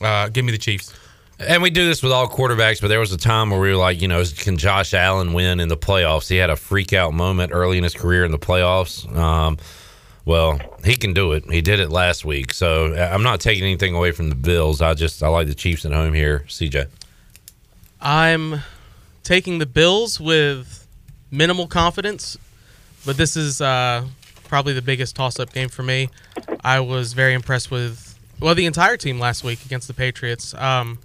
[0.01, 0.95] uh, give me the Chiefs.
[1.39, 3.77] And we do this with all quarterbacks, but there was a time where we were
[3.77, 6.29] like, you know, can Josh Allen win in the playoffs?
[6.29, 9.13] He had a freak out moment early in his career in the playoffs.
[9.17, 9.59] Um,
[10.25, 11.45] well, he can do it.
[11.51, 12.55] He did it last week.
[12.55, 14.81] So uh, I'm not taking anything away from the Bills.
[14.81, 16.45] I just I like the Chiefs at home here.
[16.49, 16.87] CJ.
[18.01, 18.61] I'm
[19.25, 20.82] taking the Bills with
[21.33, 22.37] minimal confidence,
[23.05, 24.05] but this is uh,
[24.45, 26.11] probably the biggest toss-up game for me.
[26.63, 30.55] I was very impressed with well the entire team last week against the Patriots.
[30.55, 30.99] Um,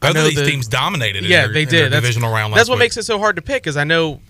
[0.00, 1.24] Both of these the, teams dominated.
[1.24, 1.92] Yeah, their, they did.
[1.92, 2.54] That's, divisional round.
[2.54, 2.86] that's what week.
[2.86, 3.66] makes it so hard to pick.
[3.66, 4.20] Is I know,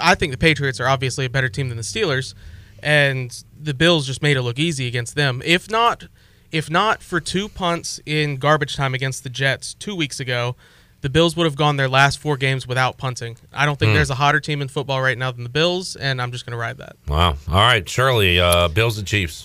[0.00, 2.34] I think the Patriots are obviously a better team than the Steelers,
[2.82, 5.42] and the Bills just made it look easy against them.
[5.44, 6.06] If not,
[6.52, 10.54] if not for two punts in garbage time against the Jets two weeks ago,
[11.02, 13.36] the Bills would have gone their last four games without punting.
[13.52, 13.94] I don't think Hmm.
[13.96, 16.52] there's a hotter team in football right now than the Bills, and I'm just going
[16.52, 16.96] to ride that.
[17.06, 17.36] Wow.
[17.48, 19.44] All right, Shirley, uh, Bills and Chiefs.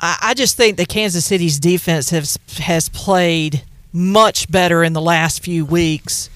[0.00, 3.62] I, I just think that Kansas City's defense has has played
[3.92, 6.30] much better in the last few weeks,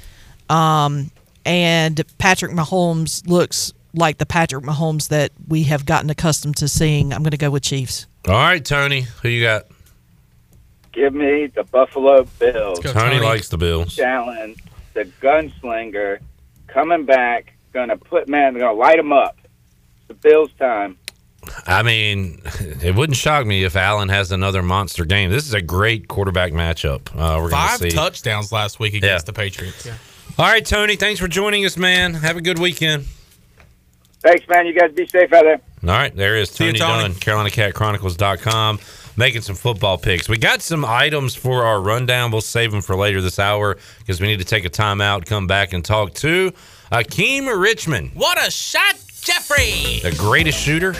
[0.50, 1.10] um,
[1.44, 7.12] and Patrick Mahomes looks like the Patrick Mahomes that we have gotten accustomed to seeing.
[7.12, 8.06] I'm going to go with Chiefs.
[8.28, 9.64] All right, Tony, who you got?
[10.96, 12.80] Give me the Buffalo Bills.
[12.80, 13.26] go, Tony, Tony.
[13.26, 13.98] likes the Bills.
[14.00, 14.56] Allen,
[14.94, 16.18] the gunslinger,
[16.68, 19.36] coming back, gonna put man, gonna light him up.
[19.98, 20.96] It's the Bills' time.
[21.66, 22.40] I mean,
[22.82, 25.30] it wouldn't shock me if Allen has another monster game.
[25.30, 27.08] This is a great quarterback matchup.
[27.14, 27.90] Uh, we're Five see.
[27.90, 29.26] touchdowns last week against Yeah.
[29.26, 29.86] the Patriots.
[30.38, 32.14] All right, Tony, thanks for joining us, man.
[32.14, 33.04] Have a good weekend.
[34.22, 34.66] Thanks, man.
[34.66, 35.60] You guys be safe out there.
[35.82, 37.02] All right, there is you, Tony, Tony.
[37.02, 38.78] Dunn, CarolinaCatChronicles.com,
[39.16, 40.28] making some football picks.
[40.28, 42.30] We got some items for our rundown.
[42.30, 45.46] We'll save them for later this hour because we need to take a timeout, come
[45.46, 46.52] back, and talk to
[46.92, 50.00] Akeem Richmond, What a shot, Jeffrey!
[50.02, 50.94] the greatest shooter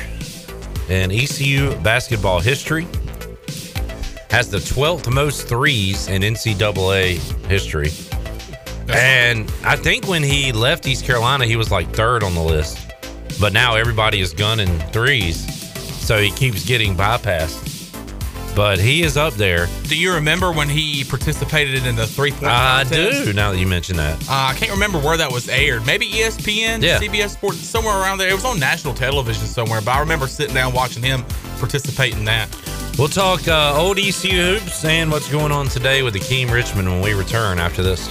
[0.89, 2.87] in ECU basketball history.
[4.31, 7.91] Has the 12th most threes in NCAA history.
[8.89, 12.79] And I think when he left East Carolina, he was like third on the list.
[13.41, 15.45] But now everybody is gunning threes.
[16.05, 17.76] So he keeps getting bypassed.
[18.57, 19.69] But he is up there.
[19.85, 23.27] Do you remember when he participated in the three point I contest?
[23.27, 24.15] do, now that you mention that.
[24.23, 25.85] Uh, I can't remember where that was aired.
[25.85, 26.99] Maybe ESPN, Yeah.
[26.99, 28.31] CBS Sports, somewhere around there.
[28.31, 31.23] It was on national television somewhere, but I remember sitting down watching him
[31.59, 32.49] participate in that.
[32.99, 37.03] We'll talk uh, old ECU hoops and what's going on today with Akeem Richmond when
[37.03, 38.09] we return after this.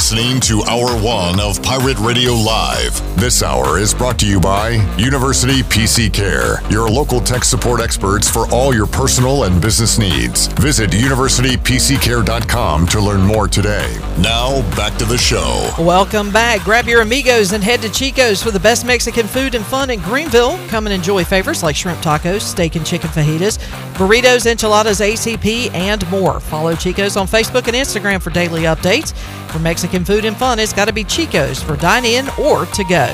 [0.00, 2.98] Listening to Hour One of Pirate Radio Live.
[3.20, 8.26] This hour is brought to you by University PC Care, your local tech support experts
[8.26, 10.46] for all your personal and business needs.
[10.54, 13.94] Visit universitypccare.com to learn more today.
[14.18, 15.70] Now, back to the show.
[15.78, 16.64] Welcome back.
[16.64, 20.00] Grab your amigos and head to Chico's for the best Mexican food and fun in
[20.00, 20.58] Greenville.
[20.68, 23.58] Come and enjoy favorites like shrimp tacos, steak and chicken fajitas,
[23.98, 26.40] burritos, enchiladas, ACP, and more.
[26.40, 29.14] Follow Chico's on Facebook and Instagram for daily updates.
[29.50, 32.84] For Mexican food and fun, it's got to be Chico's for dine in or to
[32.84, 33.06] go.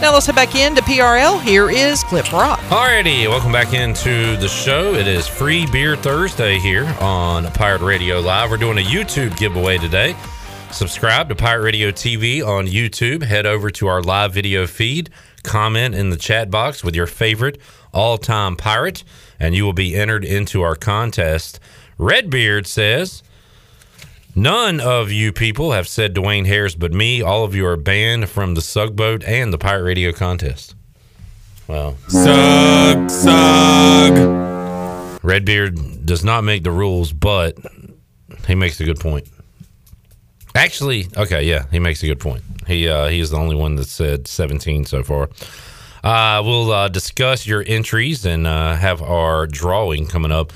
[0.00, 1.40] Now let's head back into PRL.
[1.40, 2.58] Here is Clip Brock.
[2.68, 4.94] Alrighty, welcome back into the show.
[4.94, 8.50] It is Free Beer Thursday here on Pirate Radio Live.
[8.50, 10.16] We're doing a YouTube giveaway today.
[10.70, 13.22] Subscribe to Pirate Radio TV on YouTube.
[13.22, 15.08] Head over to our live video feed.
[15.44, 17.60] Comment in the chat box with your favorite
[17.92, 19.04] all time pirate,
[19.38, 21.60] and you will be entered into our contest.
[21.96, 23.22] Redbeard says,
[24.36, 27.22] None of you people have said Dwayne Harris but me.
[27.22, 30.74] All of you are banned from the Sugboat and the Pirate Radio contest.
[31.68, 35.18] Well, Sug, sug.
[35.22, 37.56] Redbeard does not make the rules, but
[38.46, 39.26] he makes a good point.
[40.54, 42.42] Actually, okay, yeah, he makes a good point.
[42.66, 45.30] He uh, he is the only one that said 17 so far.
[46.02, 50.52] Uh, we'll uh, discuss your entries and uh, have our drawing coming up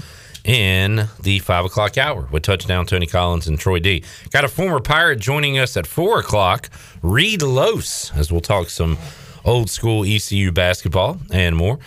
[0.48, 4.02] in the five o'clock hour with touchdown Tony Collins and Troy D.
[4.30, 6.70] Got a former pirate joining us at four o'clock,
[7.02, 8.96] Reed Los, as we'll talk some
[9.44, 11.78] old school ECU basketball and more.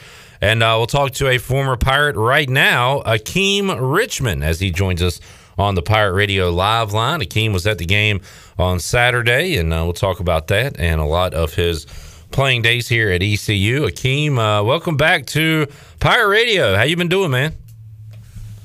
[0.42, 5.02] And uh, we'll talk to a former pirate right now, Akeem Richmond, as he joins
[5.02, 5.20] us
[5.58, 7.20] on the Pirate Radio live line.
[7.20, 8.22] Akeem was at the game
[8.60, 11.86] on Saturday, and uh, we'll talk about that and a lot of his
[12.30, 13.88] playing days here at ECU.
[13.88, 15.68] Akeem, uh, welcome back to
[16.00, 16.76] Pirate Radio.
[16.76, 17.56] How you been doing, man?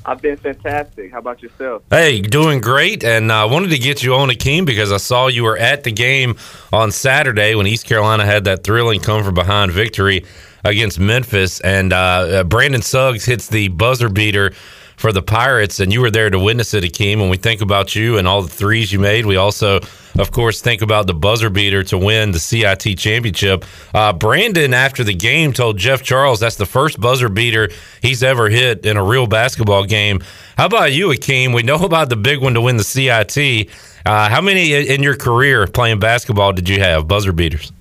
[0.09, 1.11] I've been fantastic.
[1.11, 1.83] How about yourself?
[1.91, 3.03] Hey, doing great.
[3.03, 5.83] And I uh, wanted to get you on, Akeem, because I saw you were at
[5.83, 6.37] the game
[6.73, 10.25] on Saturday when East Carolina had that thrilling come from behind victory
[10.65, 11.59] against Memphis.
[11.61, 14.53] And uh, Brandon Suggs hits the buzzer beater
[14.97, 17.19] for the Pirates, and you were there to witness it, Akeem.
[17.19, 19.81] When we think about you and all the threes you made, we also,
[20.19, 23.65] of course, think about the buzzer beater to win the CIT championship.
[23.95, 27.69] Uh, Brandon, after the game, told Jeff Charles that's the first buzzer beater
[28.01, 30.23] he's ever hit in a real basketball game.
[30.57, 31.55] How about you, Akeem?
[31.55, 33.69] We know about the big one to win the CIT.
[34.07, 37.73] Uh, how many in your career playing basketball did you have, buzzer beaters?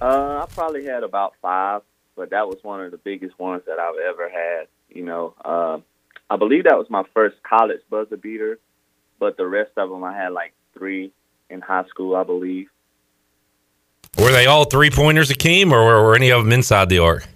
[0.00, 1.82] Uh, I probably had about five,
[2.14, 4.68] but that was one of the biggest ones that I've ever had.
[4.90, 5.78] You know, uh,
[6.30, 8.58] I believe that was my first college buzzer beater,
[9.18, 11.12] but the rest of them I had like three
[11.48, 12.68] in high school, I believe.
[14.18, 17.26] Were they all three pointers, Akeem, or were, were any of them inside the arc?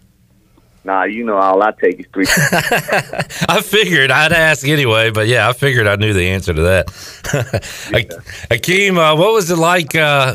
[0.84, 2.26] Nah, you know all I take is three.
[3.48, 6.86] I figured I'd ask anyway, but yeah, I figured I knew the answer to that.
[8.50, 9.94] Akeem, uh, what was it like?
[9.94, 10.34] Uh,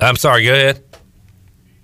[0.00, 0.84] I'm sorry, go ahead.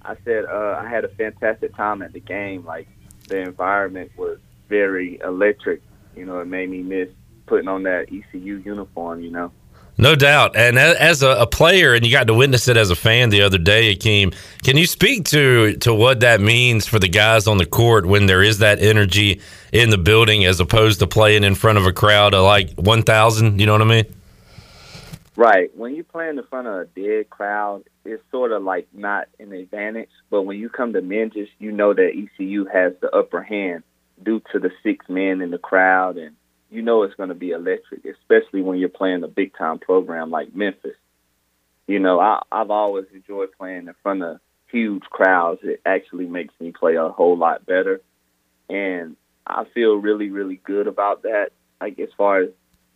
[0.03, 2.65] I said uh, I had a fantastic time at the game.
[2.65, 2.87] Like
[3.29, 5.83] the environment was very electric.
[6.17, 7.09] You know, it made me miss
[7.47, 9.21] putting on that ECU uniform.
[9.21, 9.53] You know.
[9.99, 10.57] No doubt.
[10.57, 13.41] And as a, a, player, and you got to witness it as a fan the
[13.41, 17.57] other day, Akeem, can you speak to, to what that means for the guys on
[17.57, 19.41] the court when there is that energy
[19.73, 23.59] in the building as opposed to playing in front of a crowd of like 1,000?
[23.59, 24.05] You know what I mean?
[25.35, 25.75] Right.
[25.75, 29.29] When you play in the front of a dead crowd, it's sort of like not
[29.39, 30.11] an advantage.
[30.29, 33.83] But when you come to Minges, you know that ECU has the upper hand
[34.23, 36.37] due to the six men in the crowd and
[36.71, 40.31] you know it's going to be electric, especially when you're playing a big time program
[40.31, 40.97] like Memphis.
[41.87, 45.61] You know, I, I've always enjoyed playing in front of huge crowds.
[45.63, 48.01] It actually makes me play a whole lot better,
[48.69, 51.51] and I feel really, really good about that.
[51.81, 52.51] Like as far as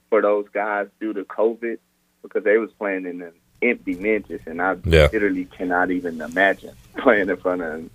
[0.09, 1.79] for those guys due to COVID,
[2.23, 5.09] because they was playing in an empty Minges, and I yeah.
[5.13, 7.91] literally cannot even imagine playing in front of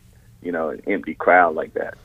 [0.46, 1.96] you know, an empty crowd like that.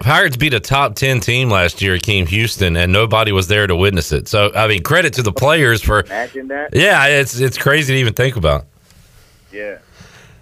[0.00, 3.76] Pirates beat a top 10 team last year, Akeem Houston, and nobody was there to
[3.76, 4.26] witness it.
[4.26, 6.00] So, I mean, credit to the players for.
[6.00, 6.74] Imagine that.
[6.74, 8.64] Yeah, it's, it's crazy to even think about.
[9.52, 9.78] Yeah.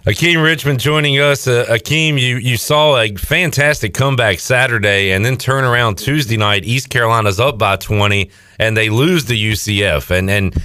[0.05, 1.45] Akeem Richmond joining us.
[1.45, 6.63] Uh, Akeem, you, you saw a fantastic comeback Saturday and then turn around Tuesday night.
[6.63, 10.09] East Carolina's up by 20 and they lose the UCF.
[10.09, 10.55] And, and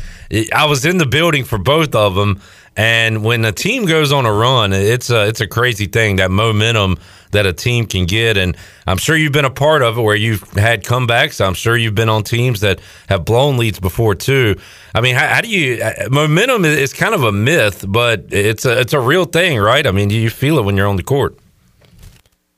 [0.54, 2.40] I was in the building for both of them.
[2.76, 6.30] And when a team goes on a run, it's a it's a crazy thing that
[6.30, 6.98] momentum
[7.30, 8.36] that a team can get.
[8.36, 8.56] And
[8.86, 11.44] I'm sure you've been a part of it where you've had comebacks.
[11.44, 14.56] I'm sure you've been on teams that have blown leads before too.
[14.94, 18.64] I mean, how, how do you uh, momentum is kind of a myth, but it's
[18.64, 19.86] a it's a real thing, right?
[19.86, 21.36] I mean, do you feel it when you're on the court.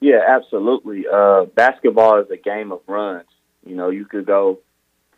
[0.01, 1.05] Yeah, absolutely.
[1.11, 3.27] Uh, basketball is a game of runs.
[3.65, 4.61] You know, you could go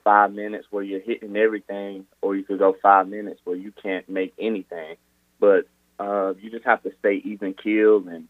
[0.09, 4.09] five minutes where you're hitting everything, or you could go five minutes where you can't
[4.09, 4.97] make anything.
[5.39, 5.69] But
[6.01, 8.27] uh, you just have to stay even keeled and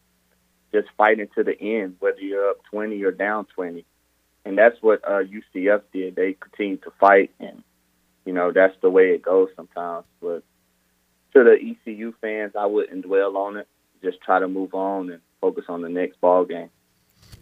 [0.73, 3.85] just fighting to the end, whether you're up 20 or down 20.
[4.43, 6.17] And that's what uh, UCF did.
[6.17, 7.63] They continued to fight, and
[8.25, 10.03] you know that's the way it goes sometimes.
[10.19, 10.43] But
[11.33, 13.69] to the ECU fans, I wouldn't dwell on it.
[14.03, 16.71] Just try to move on and focus on the next ball game.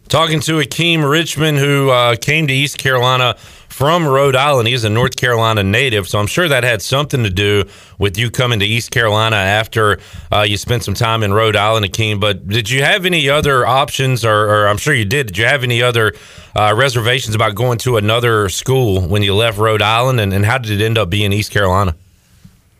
[0.08, 3.36] Talking to Akeem Richmond, who uh, came to East Carolina
[3.68, 4.66] from Rhode Island.
[4.66, 7.64] He's a North Carolina native, so I'm sure that had something to do
[7.98, 9.98] with you coming to East Carolina after
[10.32, 12.20] uh, you spent some time in Rhode Island, Akeem.
[12.20, 15.44] But did you have any other options, or, or I'm sure you did, did you
[15.44, 16.14] have any other
[16.56, 20.56] uh, reservations about going to another school when you left Rhode Island, and, and how
[20.56, 21.94] did it end up being East Carolina?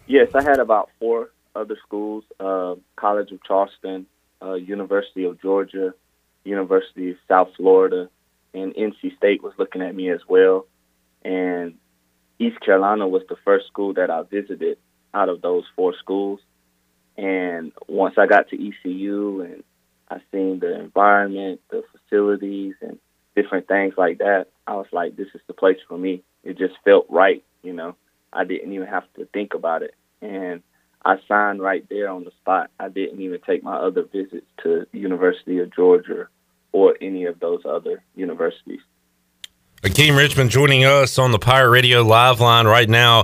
[0.06, 4.06] Yes, I had about four other schools uh, College of Charleston,
[4.40, 5.92] uh, University of Georgia.
[6.44, 8.08] University of South Florida,
[8.54, 10.66] and NC State was looking at me as well.
[11.22, 11.74] And
[12.38, 14.78] East Carolina was the first school that I visited
[15.12, 16.40] out of those four schools.
[17.16, 19.64] And once I got to ECU and
[20.08, 22.98] I seen the environment, the facilities, and
[23.34, 26.22] different things like that, I was like, this is the place for me.
[26.44, 27.96] It just felt right, you know.
[28.32, 29.94] I didn't even have to think about it.
[30.22, 30.62] And
[31.08, 32.70] I signed right there on the spot.
[32.78, 36.28] I didn't even take my other visits to University of Georgia
[36.70, 38.82] or any of those other universities.
[39.82, 43.20] Akeem Richmond joining us on the Pirate Radio live line right now.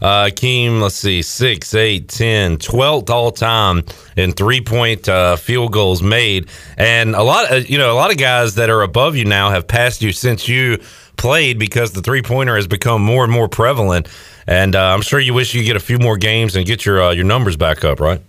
[0.00, 3.82] Uh, Akeem, let's see, 6, 8, 10, 12th all time
[4.16, 6.48] in three point uh, field goals made.
[6.78, 9.50] And a lot of, you know, a lot of guys that are above you now
[9.50, 10.78] have passed you since you
[11.18, 14.08] played because the three pointer has become more and more prevalent.
[14.46, 17.02] And uh, I'm sure you wish you get a few more games and get your
[17.02, 18.20] uh, your numbers back up, right?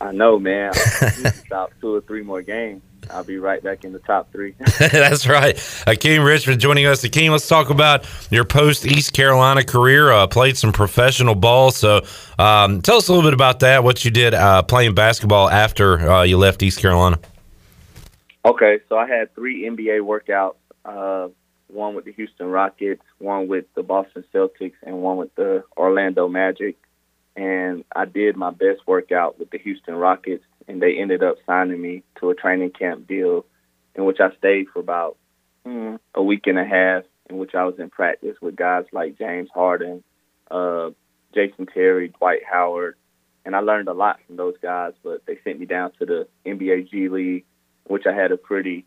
[0.00, 0.72] I know, man.
[1.46, 2.82] About two or three more games.
[3.10, 4.54] I'll be right back in the top three.
[4.78, 5.56] That's right.
[5.86, 7.02] Akeem Richmond joining us.
[7.02, 10.10] Akeem, let's talk about your post East Carolina career.
[10.12, 11.70] Uh, played some professional ball.
[11.70, 12.02] So
[12.38, 15.98] um, tell us a little bit about that, what you did uh, playing basketball after
[16.10, 17.18] uh, you left East Carolina.
[18.44, 21.28] Okay, so I had three NBA workouts uh,
[21.72, 26.28] one with the Houston Rockets, one with the Boston Celtics, and one with the Orlando
[26.28, 26.76] Magic.
[27.34, 31.80] And I did my best workout with the Houston Rockets and they ended up signing
[31.80, 33.44] me to a training camp deal
[33.94, 35.16] in which I stayed for about
[35.66, 39.18] mm, a week and a half, in which I was in practice with guys like
[39.18, 40.02] James Harden,
[40.50, 40.90] uh,
[41.34, 42.96] Jason Terry, Dwight Howard,
[43.44, 44.92] and I learned a lot from those guys.
[45.02, 47.44] But they sent me down to the NBA G League,
[47.84, 48.86] which I had a pretty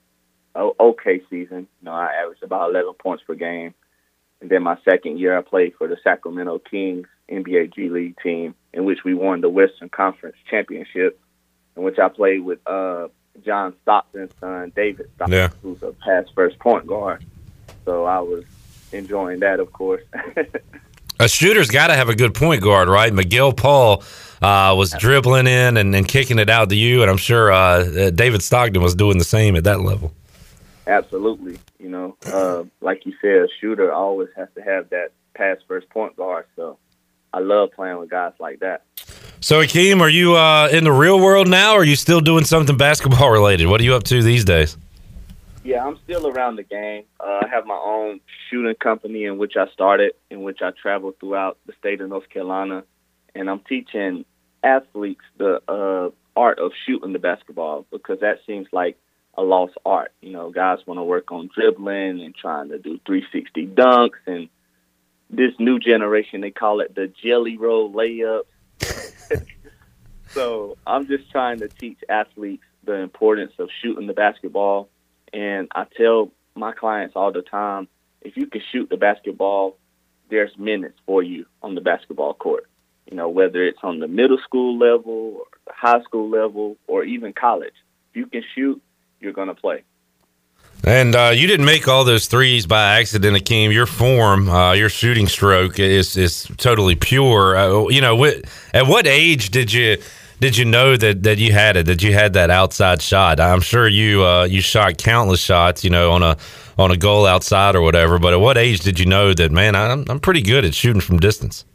[0.55, 1.67] okay season.
[1.81, 3.73] You know, I averaged about 11 points per game.
[4.41, 8.53] And then my second year, I played for the Sacramento Kings NBA G League team,
[8.73, 11.19] in which we won the Western Conference championship
[11.75, 13.07] in which I played with uh,
[13.43, 15.49] John Stockton's son, David Stockton, Yeah.
[15.61, 17.25] who's a past first point guard.
[17.83, 18.45] So I was
[18.93, 20.03] enjoying that, of course.
[21.19, 23.13] A shooter's got to have a good point guard, right?
[23.13, 24.03] Miguel Paul
[24.41, 28.09] uh, was dribbling in and, and kicking it out to you, and I'm sure uh,
[28.09, 30.11] David Stockton was doing the same at that level.
[30.87, 31.57] Absolutely.
[31.79, 35.89] You know, uh, like you said, a shooter always has to have that pass first
[35.89, 36.45] point guard.
[36.55, 36.77] So
[37.33, 38.83] I love playing with guys like that.
[39.39, 42.45] So, Akeem, are you uh, in the real world now, or are you still doing
[42.45, 43.67] something basketball related?
[43.67, 44.77] What are you up to these days?
[45.63, 47.05] Yeah, I'm still around the game.
[47.19, 51.13] Uh, I have my own shooting company in which I started, in which I travel
[51.19, 52.83] throughout the state of North Carolina,
[53.33, 54.25] and I'm teaching
[54.63, 56.09] athletes the uh,
[56.39, 58.97] art of shooting the basketball because that seems like
[59.37, 60.11] a lost art.
[60.21, 64.49] You know, guys want to work on dribbling and trying to do 360 dunks, and
[65.29, 68.43] this new generation they call it the jelly roll layup.
[70.29, 74.89] so I'm just trying to teach athletes the importance of shooting the basketball.
[75.33, 77.87] And I tell my clients all the time,
[78.21, 79.77] if you can shoot the basketball,
[80.29, 82.67] there's minutes for you on the basketball court.
[83.09, 87.03] You know, whether it's on the middle school level or the high school level or
[87.03, 87.73] even college.
[88.11, 88.81] If you can shoot,
[89.19, 89.83] you're going to play.
[90.83, 93.73] And uh, you didn't make all those threes by accident, Akeem.
[93.73, 97.57] Your form, uh, your shooting stroke is is totally pure.
[97.57, 98.43] Uh, you know, what,
[98.73, 99.97] at what age did you
[100.39, 101.87] did you know that, that you had it?
[101.87, 103.39] That you had that outside shot?
[103.39, 106.37] I'm sure you uh, you shot countless shots, you know, on a
[106.77, 108.19] on a goal outside or whatever.
[108.19, 111.01] But at what age did you know that, man, I'm I'm pretty good at shooting
[111.01, 111.65] from distance?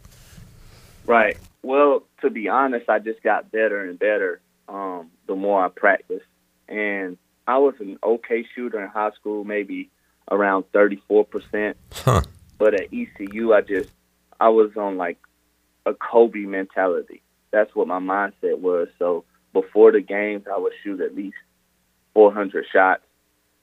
[1.07, 1.37] Right.
[1.63, 6.27] Well, to be honest, I just got better and better um, the more I practiced.
[6.69, 7.19] And
[7.51, 9.91] I was an okay shooter in high school, maybe
[10.31, 11.75] around 34%.
[11.93, 12.23] Huh.
[12.59, 13.91] But at ECU, I just,
[14.39, 15.19] I was on like
[15.85, 17.23] a Kobe mentality.
[17.51, 18.87] That's what my mindset was.
[19.01, 21.39] So before the games, I would shoot at least
[22.15, 23.03] 400 shots.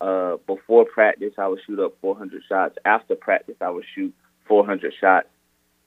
[0.02, 2.78] Uh, before practice, I would shoot up 400 shots.
[2.84, 4.14] After practice, I would shoot
[4.50, 5.30] 400 shots.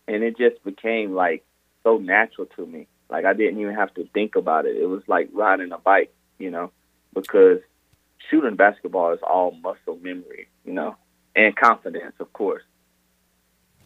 [0.08, 1.44] And it just became like
[1.82, 2.86] so natural to me.
[3.10, 4.76] Like I didn't even have to think about it.
[4.76, 6.72] It was like riding a bike, you know,
[7.12, 7.58] because
[8.28, 10.96] shooting basketball is all muscle memory, you know,
[11.34, 12.62] and confidence, of course.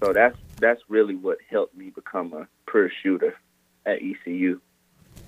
[0.00, 3.34] So that's that's really what helped me become a pure shooter
[3.86, 4.60] at ECU.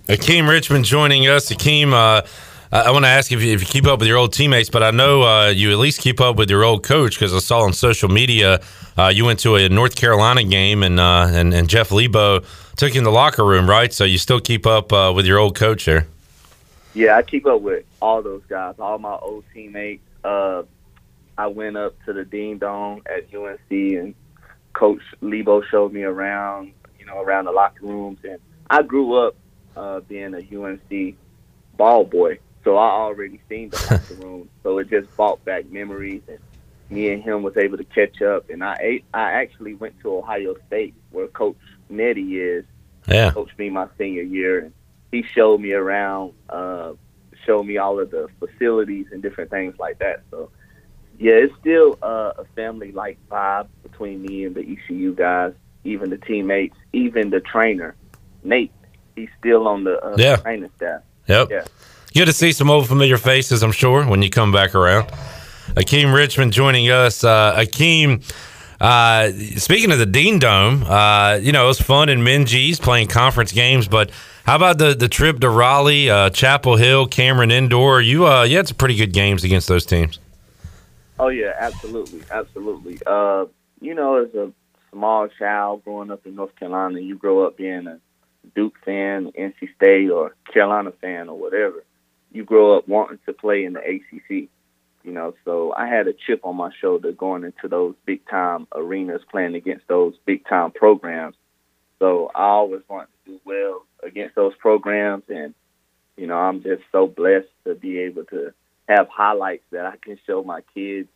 [0.09, 1.50] Akeem Richmond joining us.
[1.50, 2.26] Akeem, uh,
[2.72, 4.70] I, I want to ask if you, if you keep up with your old teammates,
[4.70, 7.38] but I know uh, you at least keep up with your old coach because I
[7.38, 8.61] saw on social media
[8.96, 12.40] uh, you went to a North Carolina game and uh, and, and Jeff Lebo
[12.76, 13.92] took you in the locker room, right?
[13.92, 16.07] So you still keep up uh, with your old coach there.
[16.97, 20.03] Yeah, I keep up with all those guys, all my old teammates.
[20.24, 20.62] Uh,
[21.36, 24.14] I went up to the Dean Dome at UNC, and
[24.72, 28.20] Coach Lebo showed me around, you know, around the locker rooms.
[28.24, 28.38] And
[28.70, 29.36] I grew up
[29.76, 31.16] uh, being a UNC
[31.76, 34.49] ball boy, so I already seen the locker room.
[34.62, 36.38] So it just brought back memories, and
[36.88, 38.49] me and him was able to catch up.
[38.49, 41.59] And I ate, I actually went to Ohio State, where Coach
[41.90, 42.64] Nettie is.
[43.07, 43.32] Yeah.
[43.32, 44.72] Coached me my senior year, and
[45.12, 46.92] he showed me around, uh,
[47.44, 50.22] showed me all of the facilities and different things like that.
[50.30, 50.50] So,
[51.18, 55.52] yeah, it's still uh, a family-like vibe between me and the ECU guys,
[55.84, 57.94] even the teammates, even the trainer,
[58.42, 58.72] Nate.
[59.14, 60.36] He's still on the uh, Yeah.
[60.36, 61.02] training staff.
[61.26, 61.48] Yep.
[61.50, 61.64] Yeah.
[62.14, 65.09] Good to see some old familiar faces, I'm sure, when you come back around.
[65.74, 67.24] Akeem Richmond joining us.
[67.24, 68.22] Uh, Akeem,
[68.80, 73.09] uh, speaking of the Dean Dome, uh, you know, it was fun in Minges playing
[73.09, 74.11] conference games, but
[74.47, 78.01] how about the, the trip to Raleigh, uh, Chapel Hill, Cameron Indoor?
[78.01, 80.20] You, uh, you had some pretty good games against those teams.
[81.18, 83.01] Oh yeah, absolutely, absolutely.
[83.05, 83.47] Uh,
[83.80, 84.53] you know, as a
[84.92, 87.99] small child growing up in North Carolina, you grow up being a
[88.55, 91.82] Duke fan, NC State, or Carolina fan, or whatever.
[92.30, 94.49] You grow up wanting to play in the ACC.
[95.03, 98.68] You know, so I had a chip on my shoulder going into those big time
[98.72, 101.34] arenas, playing against those big time programs.
[101.99, 105.54] So I always wanted to do well against those programs, and
[106.16, 108.52] you know, I'm just so blessed to be able to
[108.88, 111.09] have highlights that I can show my kids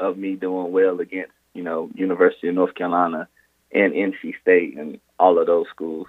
[0.00, 3.28] of me doing well against, you know, University of North Carolina
[3.72, 6.06] and NC State and all of those schools.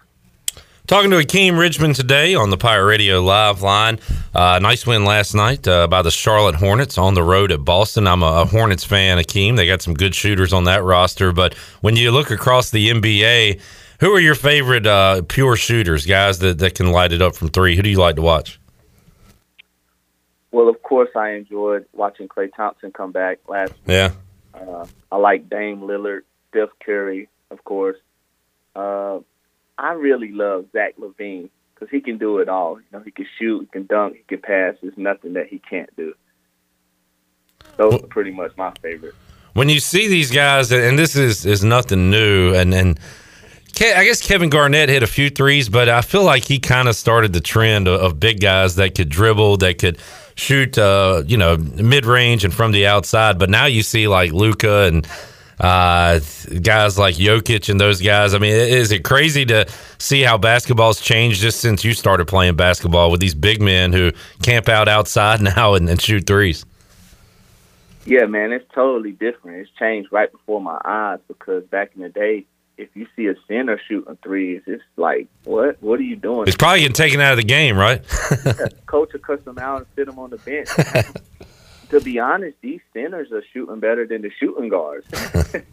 [0.87, 3.99] Talking to Akeem Richmond today on the Pirate Radio Live line.
[4.33, 8.07] Uh, nice win last night uh, by the Charlotte Hornets on the road at Boston.
[8.07, 9.55] I'm a, a Hornets fan, Akeem.
[9.55, 11.31] They got some good shooters on that roster.
[11.31, 13.61] But when you look across the NBA,
[13.99, 17.49] who are your favorite uh, pure shooters, guys that, that can light it up from
[17.49, 17.75] three?
[17.75, 18.59] Who do you like to watch?
[20.51, 23.73] Well, of course, I enjoyed watching Klay Thompson come back last.
[23.85, 24.11] Yeah.
[24.53, 27.97] Uh, I like Dame Lillard, Steph Curry, of course.
[28.75, 29.19] Uh,
[29.77, 32.79] I really love Zach LaVine because he can do it all.
[32.79, 34.75] You know, he can shoot, he can dunk, he can pass.
[34.81, 36.13] There's nothing that he can't do.
[37.77, 39.15] Those are pretty much my favorite.
[39.53, 42.99] when you see these guys, and this is is nothing new, and and
[43.81, 46.95] I guess Kevin Garnett hit a few threes, but I feel like he kind of
[46.95, 49.99] started the trend of, of big guys that could dribble, that could
[50.35, 53.39] shoot, uh, you know, mid range and from the outside.
[53.39, 55.07] But now you see like Luka and
[55.59, 56.19] uh,
[56.61, 58.33] guys like Jokic and those guys.
[58.33, 59.65] I mean, is it crazy to
[59.97, 64.11] see how basketball's changed just since you started playing basketball with these big men who
[64.43, 66.65] camp out outside now and, and shoot threes?
[68.05, 69.57] Yeah, man, it's totally different.
[69.57, 72.45] It's changed right before my eyes because back in the day,
[72.79, 75.81] if you see a center shooting threes, it's like, what?
[75.83, 76.47] What are you doing?
[76.47, 78.01] It's probably getting taken out of the game, right?
[78.85, 80.69] Coach will cuss them out and sit them on the bench.
[81.89, 85.05] to be honest, these centers are shooting better than the shooting guards.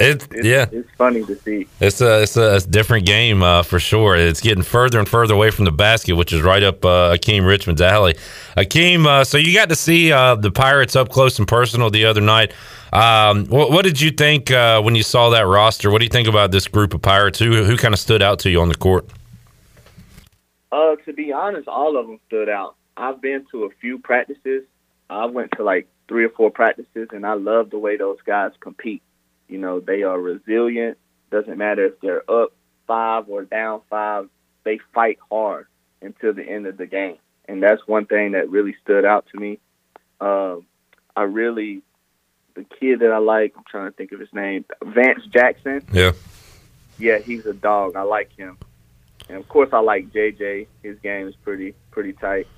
[0.00, 0.66] It, It's, yeah.
[0.70, 1.66] it's funny to see.
[1.80, 4.14] It's a it's a, it's a different game uh, for sure.
[4.16, 7.44] It's getting further and further away from the basket, which is right up uh, Akeem
[7.44, 8.14] Richmond's alley.
[8.56, 12.04] Akeem, uh, so you got to see uh, the Pirates up close and personal the
[12.04, 12.52] other night.
[12.92, 15.90] Um, what, what did you think uh, when you saw that roster?
[15.90, 17.38] What do you think about this group of Pirates?
[17.38, 19.08] Who who kind of stood out to you on the court?
[20.70, 22.76] Uh, to be honest, all of them stood out.
[22.96, 24.64] I've been to a few practices.
[25.08, 28.52] I went to like three or four practices, and I love the way those guys
[28.60, 29.02] compete.
[29.48, 30.98] You know, they are resilient.
[31.30, 32.52] Doesn't matter if they're up
[32.86, 34.28] five or down five.
[34.64, 35.66] They fight hard
[36.02, 37.16] until the end of the game,
[37.46, 39.58] and that's one thing that really stood out to me.
[40.20, 40.66] Um,
[41.16, 41.82] I really,
[42.58, 45.86] the kid that I like, I'm trying to think of his name, Vance Jackson.
[45.92, 46.12] Yeah.
[46.98, 47.94] Yeah, he's a dog.
[47.94, 48.58] I like him.
[49.28, 50.66] And of course, I like JJ.
[50.82, 52.48] His game is pretty pretty tight.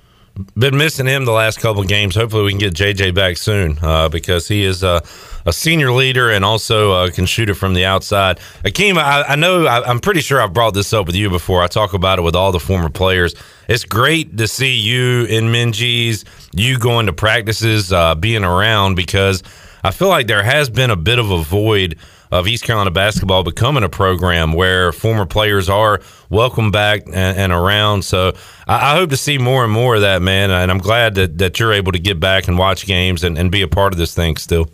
[0.56, 2.14] Been missing him the last couple of games.
[2.14, 5.00] Hopefully, we can get JJ back soon uh, because he is uh,
[5.44, 8.38] a senior leader and also uh, can shoot it from the outside.
[8.64, 11.62] Akeem, I, I know I, I'm pretty sure I've brought this up with you before.
[11.62, 13.34] I talk about it with all the former players.
[13.68, 16.24] It's great to see you in Minges,
[16.54, 19.42] you going to practices, uh, being around because
[19.82, 21.96] I feel like there has been a bit of a void
[22.30, 27.52] of East Carolina basketball becoming a program where former players are welcome back and, and
[27.52, 28.04] around.
[28.04, 28.34] So
[28.68, 30.50] I, I hope to see more and more of that, man.
[30.50, 33.50] And I'm glad that, that you're able to get back and watch games and, and
[33.50, 34.70] be a part of this thing still.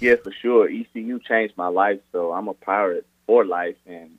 [0.00, 0.68] Yeah, for sure.
[0.68, 4.10] ECU changed my life, so I'm a pirate for life, and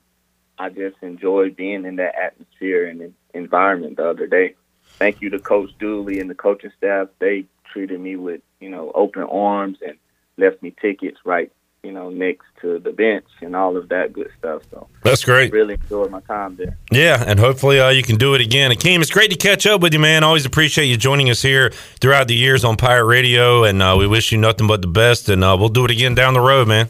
[0.58, 4.56] I just enjoy being in that atmosphere and environment the other day.
[4.98, 7.08] Thank you to Coach Dooley and the coaching staff.
[7.18, 9.96] They treated me with you know open arms and
[10.36, 11.52] left me tickets right
[11.82, 14.62] you know next to the bench and all of that good stuff.
[14.70, 15.52] So That's great.
[15.52, 16.76] really enjoyed my time there.
[16.90, 18.70] Yeah, and hopefully uh, you can do it again.
[18.70, 20.22] Akeem, it's great to catch up with you, man.
[20.24, 24.06] Always appreciate you joining us here throughout the years on Pirate Radio, and uh, we
[24.06, 26.68] wish you nothing but the best, and uh, we'll do it again down the road,
[26.68, 26.88] man.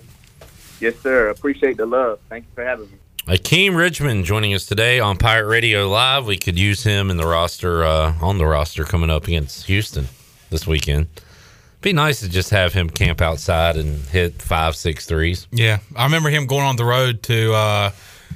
[0.81, 1.29] Yes, sir.
[1.29, 2.19] Appreciate the love.
[2.29, 2.97] Thank you for having me.
[3.27, 6.27] Akeem Richmond joining us today on Pirate Radio Live.
[6.27, 10.09] We could use him in the roster, uh, on the roster coming up against Houston
[10.49, 11.07] this weekend.
[11.81, 15.47] Be nice to just have him camp outside and hit five, six threes.
[15.51, 17.91] Yeah, I remember him going on the road to uh,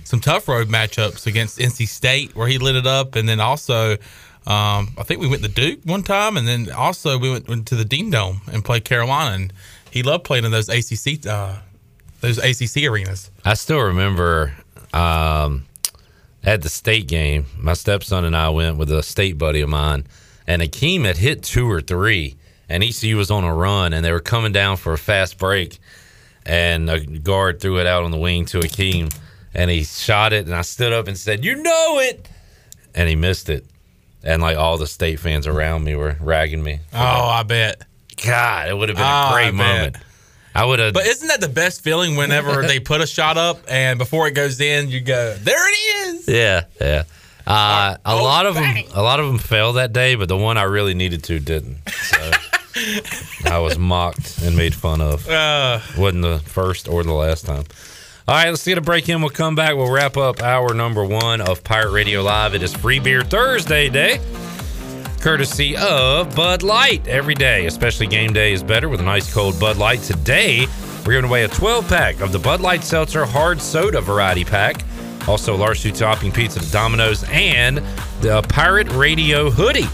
[0.04, 3.92] some tough road matchups against NC State, where he lit it up, and then also,
[4.46, 7.66] um, I think we went to Duke one time, and then also we went, went
[7.68, 9.52] to the Dean Dome and played Carolina, and
[9.90, 11.56] he loved playing in those ACC uh,
[12.20, 13.30] those ACC arenas.
[13.44, 14.54] I still remember
[14.94, 15.66] um,
[16.42, 20.06] at the state game, my stepson and I went with a state buddy of mine,
[20.46, 22.36] and Akeem had hit two or three,
[22.68, 25.78] and ECU was on a run, and they were coming down for a fast break,
[26.46, 29.14] and a guard threw it out on the wing to Akeem,
[29.54, 32.28] and he shot it, and I stood up and said, "You know it,"
[32.94, 33.64] and he missed it,
[34.22, 36.80] and like all the state fans around me were ragging me.
[36.92, 37.82] Oh, I bet.
[38.24, 39.54] God, it would have been Oh, a I great bet.
[39.54, 39.96] moment.
[40.56, 40.94] I would have.
[40.94, 44.32] But isn't that the best feeling whenever they put a shot up and before it
[44.32, 45.76] goes in, you go, "There it
[46.08, 47.02] is." Yeah, yeah.
[47.46, 50.56] Uh, a lot of them, a lot of them failed that day, but the one
[50.56, 51.76] I really needed to didn't.
[51.88, 52.30] So
[53.50, 55.28] I was mocked and made fun of.
[55.28, 57.64] Uh, wasn't the first or the last time.
[58.26, 59.20] All right, let's get a break in.
[59.20, 59.76] We'll come back.
[59.76, 62.54] We'll wrap up hour number one of Pirate Radio Live.
[62.54, 64.18] It is Free Beer Thursday day,
[65.20, 67.06] courtesy of Bud Light.
[67.06, 70.00] Every day, especially game day, is better with a nice cold Bud Light.
[70.00, 70.66] Today,
[71.04, 74.82] we're giving away a 12 pack of the Bud Light Seltzer Hard Soda Variety Pack.
[75.26, 77.78] Also, large topping pizza to Domino's and
[78.20, 79.88] the Pirate Radio hoodie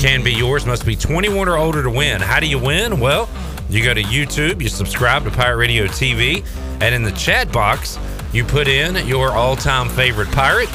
[0.00, 0.66] can be yours.
[0.66, 2.20] Must be 21 or older to win.
[2.20, 3.00] How do you win?
[3.00, 3.28] Well,
[3.70, 6.44] you go to YouTube, you subscribe to Pirate Radio TV,
[6.82, 7.98] and in the chat box,
[8.32, 10.70] you put in your all time favorite pirate,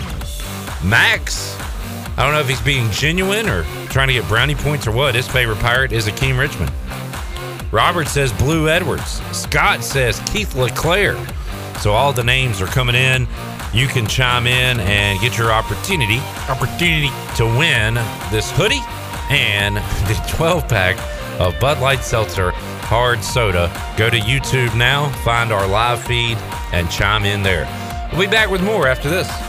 [0.84, 1.56] Max.
[2.18, 5.16] I don't know if he's being genuine or trying to get brownie points or what.
[5.16, 6.72] His favorite pirate is Akeem Richmond.
[7.72, 9.22] Robert says Blue Edwards.
[9.38, 11.16] Scott says Keith LeClair.
[11.80, 13.28] So all the names are coming in.
[13.74, 17.96] You can chime in and get your opportunity opportunity to win
[18.32, 18.82] this hoodie
[19.30, 20.98] and the 12 pack
[21.40, 22.52] of Bud Light Seltzer
[22.90, 23.72] hard soda.
[23.98, 26.38] Go to YouTube now, find our live feed,
[26.74, 27.68] and chime in there.
[28.12, 29.49] We'll be back with more after this.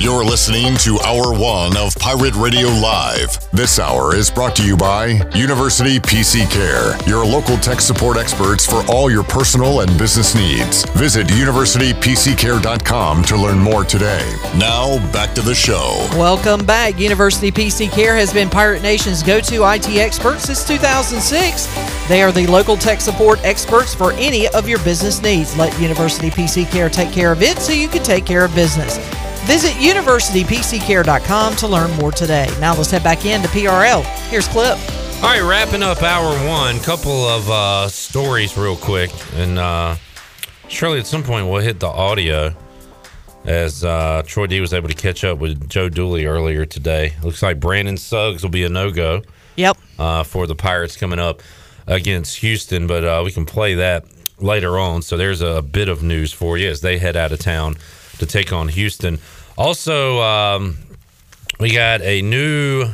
[0.00, 3.38] You're listening to Hour One of Pirate Radio Live.
[3.50, 8.64] This hour is brought to you by University PC Care, your local tech support experts
[8.64, 10.86] for all your personal and business needs.
[10.92, 14.26] Visit universitypccare.com to learn more today.
[14.56, 16.08] Now, back to the show.
[16.12, 16.98] Welcome back.
[16.98, 22.08] University PC Care has been Pirate Nation's go to IT expert since 2006.
[22.08, 25.54] They are the local tech support experts for any of your business needs.
[25.58, 28.98] Let University PC Care take care of it so you can take care of business.
[29.44, 32.48] Visit universitypccare.com to learn more today.
[32.60, 34.04] Now let's head back into PRL.
[34.28, 34.78] Here's Clip.
[35.22, 36.78] All right, wrapping up hour one.
[36.80, 39.96] Couple of uh, stories real quick, and uh,
[40.68, 42.54] surely at some point we'll hit the audio
[43.44, 47.14] as uh, Troy D was able to catch up with Joe Dooley earlier today.
[47.22, 49.22] Looks like Brandon Suggs will be a no go.
[49.56, 49.76] Yep.
[49.98, 51.42] Uh, for the Pirates coming up
[51.86, 54.04] against Houston, but uh, we can play that
[54.38, 55.02] later on.
[55.02, 57.76] So there's a bit of news for you as they head out of town
[58.20, 59.18] to take on Houston.
[59.58, 60.76] Also, um,
[61.58, 62.88] we got a new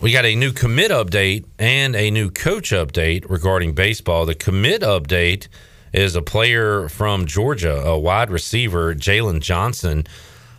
[0.00, 4.26] we got a new commit update and a new coach update regarding baseball.
[4.26, 5.48] The commit update
[5.92, 10.06] is a player from Georgia, a wide receiver, Jalen Johnson,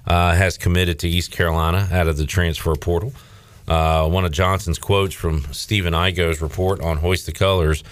[0.05, 3.13] uh, has committed to East Carolina out of the transfer portal.
[3.67, 7.83] Uh, one of Johnson's quotes from Stephen Igo's report on Hoist the Colors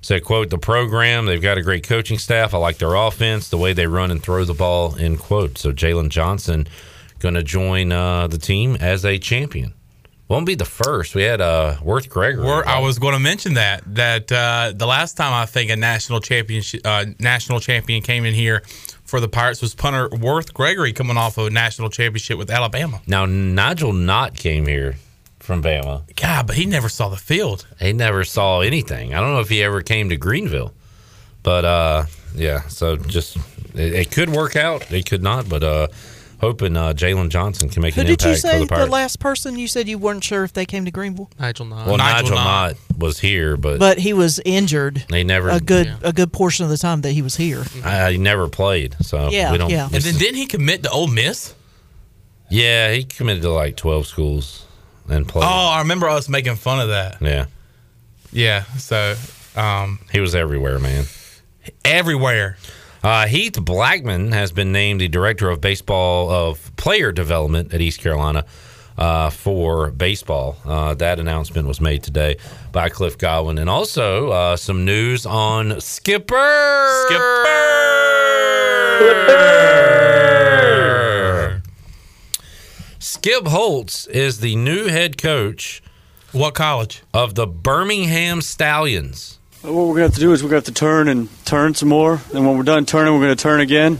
[0.00, 2.54] said, quote, the program, they've got a great coaching staff.
[2.54, 5.58] I like their offense, the way they run and throw the ball, end quote.
[5.58, 6.66] So Jalen Johnson
[7.18, 9.74] going to join uh, the team as a champion.
[10.28, 11.14] Won't be the first.
[11.14, 12.46] We had uh, Worth Gregory.
[12.46, 16.20] I was going to mention that that uh, the last time I think a national
[16.20, 18.62] championship uh, national champion came in here
[19.04, 23.00] for the Pirates was punter Worth Gregory coming off of a national championship with Alabama.
[23.06, 24.96] Now Nigel Knott came here
[25.48, 26.02] from Bama.
[26.14, 27.66] God, but he never saw the field.
[27.80, 29.14] He never saw anything.
[29.14, 30.74] I don't know if he ever came to Greenville,
[31.42, 32.60] but uh, yeah.
[32.68, 33.38] So just
[33.74, 34.92] it, it could work out.
[34.92, 35.88] It could not, but uh,
[36.42, 38.68] hoping uh, Jalen Johnson can make Who an did you impact for say the the,
[38.68, 38.90] Pirates.
[38.90, 41.30] last person you said you weren't sure if they came to Greenville?
[41.40, 41.86] Nigel Knott.
[41.86, 45.96] well, Nigel, Nigel Knott was here, but, But he was injured they never a good
[46.02, 47.64] a good portion of the time that he was here.
[47.82, 49.70] I, he never played, so Yeah, we don't.
[49.70, 49.88] yeah.
[49.90, 51.54] And then didn't he commit to Ole Miss?
[52.50, 54.66] yeah, he committed to like twelve schools
[55.08, 55.44] and played.
[55.44, 57.16] Oh, I remember us making fun of that.
[57.20, 57.46] Yeah,
[58.32, 59.14] Yeah, so
[59.56, 61.04] um, he was everywhere, man.
[61.84, 62.56] everywhere.
[63.02, 68.00] Uh, Heath Blackman has been named the director of baseball of player development at East
[68.00, 68.44] Carolina
[68.98, 70.56] uh, for baseball.
[70.64, 72.36] Uh, that announcement was made today
[72.72, 77.04] by Cliff Godwin, and also uh, some news on Skipper.
[77.06, 77.44] Skipper.
[83.10, 85.82] Skip Holtz is the new head coach
[86.32, 87.00] What college?
[87.14, 89.38] of the Birmingham Stallions.
[89.62, 91.88] What we're gonna have to do is we're gonna have to turn and turn some
[91.88, 92.20] more.
[92.34, 93.96] And when we're done turning, we're gonna turn again.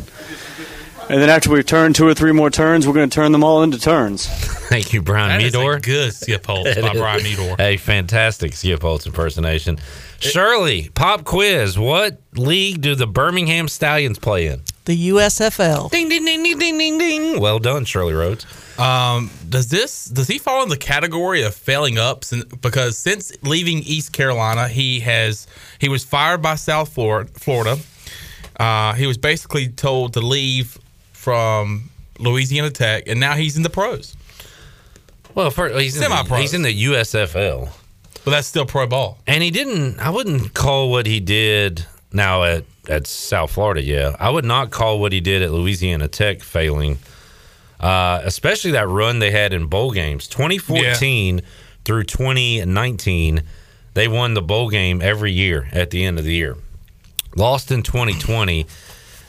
[1.08, 3.62] And then after we've turned two or three more turns, we're gonna turn them all
[3.62, 4.26] into turns.
[4.68, 5.76] Thank you, Brian That is Meador.
[5.76, 7.56] a good skip Holtz by Brian Meador.
[7.58, 9.78] A fantastic Skip Holtz impersonation.
[10.20, 11.78] Shirley, pop quiz.
[11.78, 14.60] What league do the Birmingham Stallions play in?
[14.84, 15.90] The USFL.
[15.90, 17.40] Ding, ding, ding, ding, ding, ding, ding.
[17.40, 18.44] Well done, Shirley Rhodes.
[18.78, 22.24] Um, does this does he fall in the category of failing up?
[22.24, 25.46] Since, because since leaving East Carolina, he has
[25.78, 27.78] he was fired by South Florida.
[28.58, 30.78] Uh, he was basically told to leave
[31.12, 34.16] from Louisiana Tech, and now he's in the pros.
[35.34, 36.40] Well, for, he's, in the, Semi-pros.
[36.40, 37.70] he's in the USFL.
[38.24, 39.18] But that's still pro ball.
[39.26, 44.16] And he didn't, I wouldn't call what he did now at, at South Florida, yeah.
[44.18, 46.98] I would not call what he did at Louisiana Tech failing,
[47.80, 50.26] uh, especially that run they had in bowl games.
[50.28, 51.40] 2014
[51.84, 53.42] through 2019,
[53.94, 56.56] they won the bowl game every year at the end of the year.
[57.36, 58.66] Lost in 2020.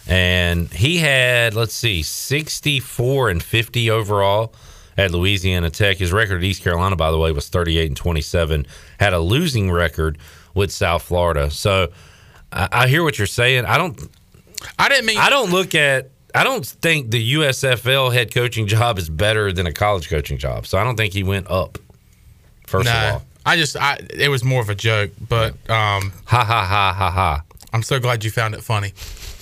[0.08, 4.54] And he had, let's see, 64 and 50 overall
[4.97, 5.97] at Louisiana Tech.
[5.97, 8.66] His record at East Carolina, by the way, was 38 and 27.
[9.00, 10.18] Had a losing record
[10.56, 11.52] with South Florida.
[11.52, 11.89] So
[12.52, 13.66] I, I hear what you're saying.
[13.66, 14.02] I don't.
[14.78, 15.18] I didn't mean.
[15.20, 16.10] I don't look at.
[16.36, 20.67] I don't think the USFL head coaching job is better than a college coaching job.
[20.67, 21.77] So I don't think he went up.
[22.67, 26.11] First Nah, of all, I just I it was more of a joke, but um,
[26.25, 27.43] ha ha ha ha ha.
[27.73, 28.93] I'm so glad you found it funny.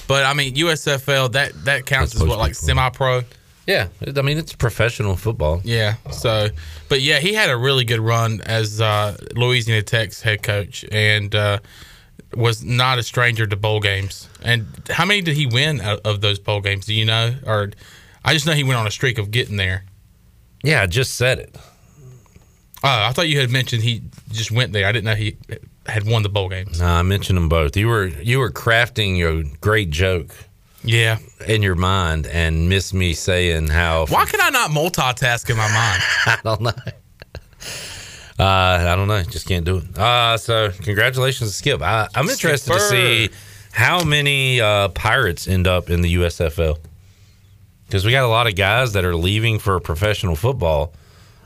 [0.07, 3.23] But I mean, USFL that that counts as what like semi-pro.
[3.65, 5.59] Yeah, I mean it's professional football.
[5.65, 5.95] Yeah.
[6.11, 6.47] So,
[6.87, 11.35] but yeah, he had a really good run as uh, Louisiana Tech's head coach, and
[11.35, 11.59] uh,
[12.37, 14.29] was not a stranger to bowl games.
[14.43, 16.85] And how many did he win out of those bowl games?
[16.85, 17.35] Do you know?
[17.45, 17.71] Or
[18.23, 19.83] I just know he went on a streak of getting there.
[20.63, 21.55] Yeah, I just said it.
[22.83, 24.87] Oh, I thought you had mentioned he just went there.
[24.87, 25.37] I didn't know he
[25.87, 26.79] had won the bowl games.
[26.79, 27.75] Nah, I mentioned them both.
[27.75, 30.35] You were you were crafting your great joke.
[30.83, 31.17] Yeah.
[31.47, 35.67] In your mind and miss me saying how Why can I not multitask in my
[35.67, 36.01] mind?
[36.25, 36.71] I don't know.
[38.39, 39.23] Uh, I don't know.
[39.23, 39.97] Just can't do it.
[39.97, 41.81] Uh, so congratulations, Skip.
[41.81, 43.29] I, I'm interested to see
[43.71, 46.77] how many uh, pirates end up in the USFL
[47.87, 50.93] because we got a lot of guys that are leaving for professional football.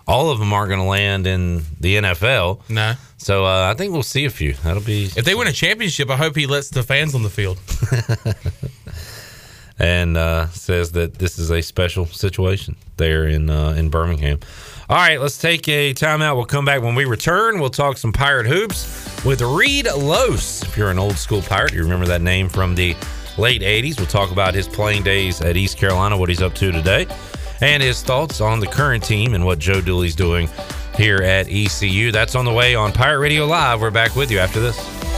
[0.07, 2.69] All of them aren't going to land in the NFL.
[2.69, 2.95] No.
[3.17, 4.53] So uh, I think we'll see a few.
[4.53, 7.29] That'll be If they win a championship, I hope he lets the fans on the
[7.29, 7.59] field.
[9.79, 14.39] and uh, says that this is a special situation there in uh, in Birmingham.
[14.91, 16.35] All right, let's take a timeout.
[16.35, 17.61] We'll come back when we return.
[17.61, 20.63] We'll talk some pirate hoops with Reed Los.
[20.63, 22.93] If you're an old school pirate, you remember that name from the
[23.37, 23.97] late 80s.
[23.97, 27.07] We'll talk about his playing days at East Carolina, what he's up to today,
[27.61, 30.49] and his thoughts on the current team and what Joe Dooley's doing
[30.97, 32.11] here at ECU.
[32.11, 33.79] That's on the way on Pirate Radio Live.
[33.79, 35.10] We're back with you after this.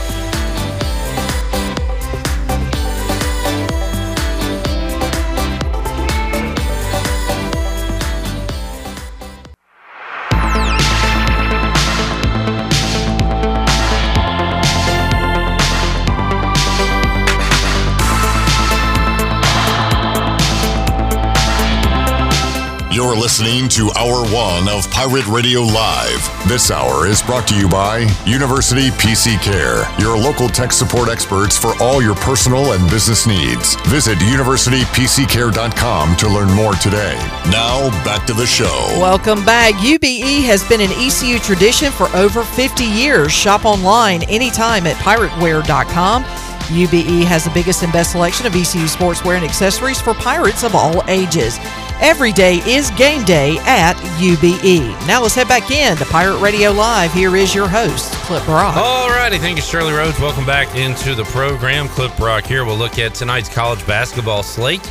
[23.24, 26.46] Listening to Hour One of Pirate Radio Live.
[26.46, 31.56] This hour is brought to you by University PC Care, your local tech support experts
[31.56, 33.76] for all your personal and business needs.
[33.86, 37.14] Visit universitypccare.com to learn more today.
[37.50, 38.88] Now, back to the show.
[39.00, 39.72] Welcome back.
[39.76, 43.32] UBE has been an ECU tradition for over 50 years.
[43.32, 46.24] Shop online anytime at pirateware.com.
[46.68, 50.74] UBE has the biggest and best selection of ECU sportswear and accessories for pirates of
[50.74, 51.58] all ages.
[52.04, 55.06] Every day is game day at UBE.
[55.06, 57.10] Now let's head back in to Pirate Radio Live.
[57.14, 58.76] Here is your host, Clip Brock.
[58.76, 59.38] All righty.
[59.38, 60.20] Thank you, Shirley Rhodes.
[60.20, 61.88] Welcome back into the program.
[61.88, 62.66] Clip Brock here.
[62.66, 64.86] We'll look at tonight's college basketball slate.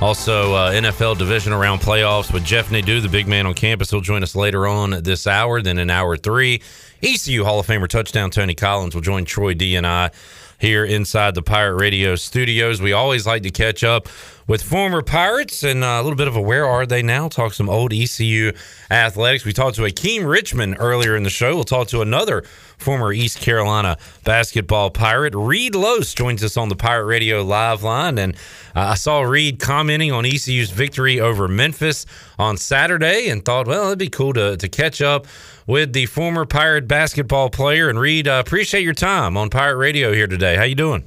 [0.00, 3.92] Also, uh, NFL division around playoffs with Jeff Nadeau, the big man on campus.
[3.92, 5.62] He'll join us later on this hour.
[5.62, 6.62] Then in hour three,
[7.00, 10.10] ECU Hall of Famer touchdown Tony Collins will join Troy D and I
[10.58, 12.80] here inside the Pirate Radio studios.
[12.80, 14.08] We always like to catch up
[14.46, 17.28] with former Pirates and uh, a little bit of a where are they now?
[17.28, 18.52] Talk some old ECU
[18.90, 19.44] athletics.
[19.44, 21.54] We talked to Akeem Richmond earlier in the show.
[21.54, 22.44] We'll talk to another
[22.78, 25.34] former East Carolina basketball Pirate.
[25.34, 28.18] Reed Los joins us on the Pirate Radio live line.
[28.18, 28.34] And
[28.74, 32.06] uh, I saw Reed commenting on ECU's victory over Memphis
[32.38, 35.26] on Saturday and thought, well, it'd be cool to, to catch up
[35.66, 37.88] with the former Pirate basketball player.
[37.88, 40.56] And Reed, uh, appreciate your time on Pirate Radio here today.
[40.56, 41.04] How you doing?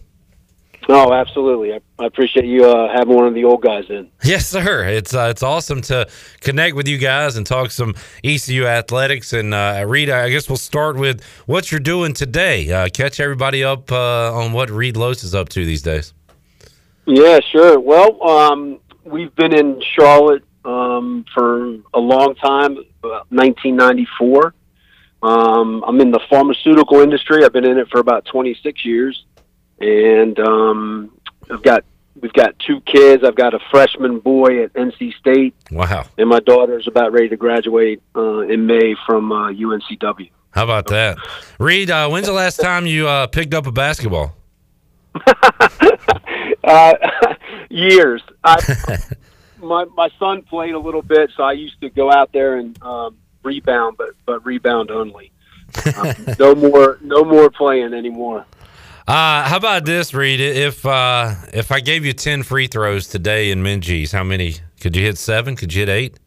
[0.91, 1.71] Oh, absolutely.
[1.73, 4.09] I, I appreciate you uh, having one of the old guys in.
[4.23, 4.87] Yes, sir.
[4.87, 6.07] It's uh, it's awesome to
[6.41, 7.93] connect with you guys and talk some
[8.23, 9.31] ECU athletics.
[9.31, 12.71] And uh, Reed, I guess we'll start with what you're doing today.
[12.71, 16.13] Uh, catch everybody up uh, on what Reed Los is up to these days.
[17.05, 17.79] Yeah, sure.
[17.79, 24.53] Well, um, we've been in Charlotte um, for a long time, 1994.
[25.21, 27.43] Um, I'm in the pharmaceutical industry.
[27.43, 29.25] I've been in it for about 26 years,
[29.79, 31.11] and um,
[31.49, 31.83] I've got
[32.21, 33.23] we've got two kids.
[33.25, 35.55] I've got a freshman boy at NC State.
[35.71, 36.05] Wow!
[36.17, 40.29] And my daughter's about ready to graduate uh, in May from uh, UNCW.
[40.51, 41.17] How about that,
[41.59, 41.91] Reed?
[41.91, 44.35] Uh, when's the last time you uh, picked up a basketball?
[46.63, 46.93] uh,
[47.69, 48.21] years.
[48.43, 48.97] I,
[49.61, 52.81] my my son played a little bit, so I used to go out there and
[52.81, 55.31] um, rebound, but but rebound only.
[55.97, 58.45] Um, no more no more playing anymore.
[59.07, 60.39] Uh, how about this, Reed?
[60.39, 64.95] If uh, if I gave you ten free throws today in Minges, how many could
[64.95, 65.17] you hit?
[65.17, 65.55] Seven?
[65.55, 66.17] Could you hit eight?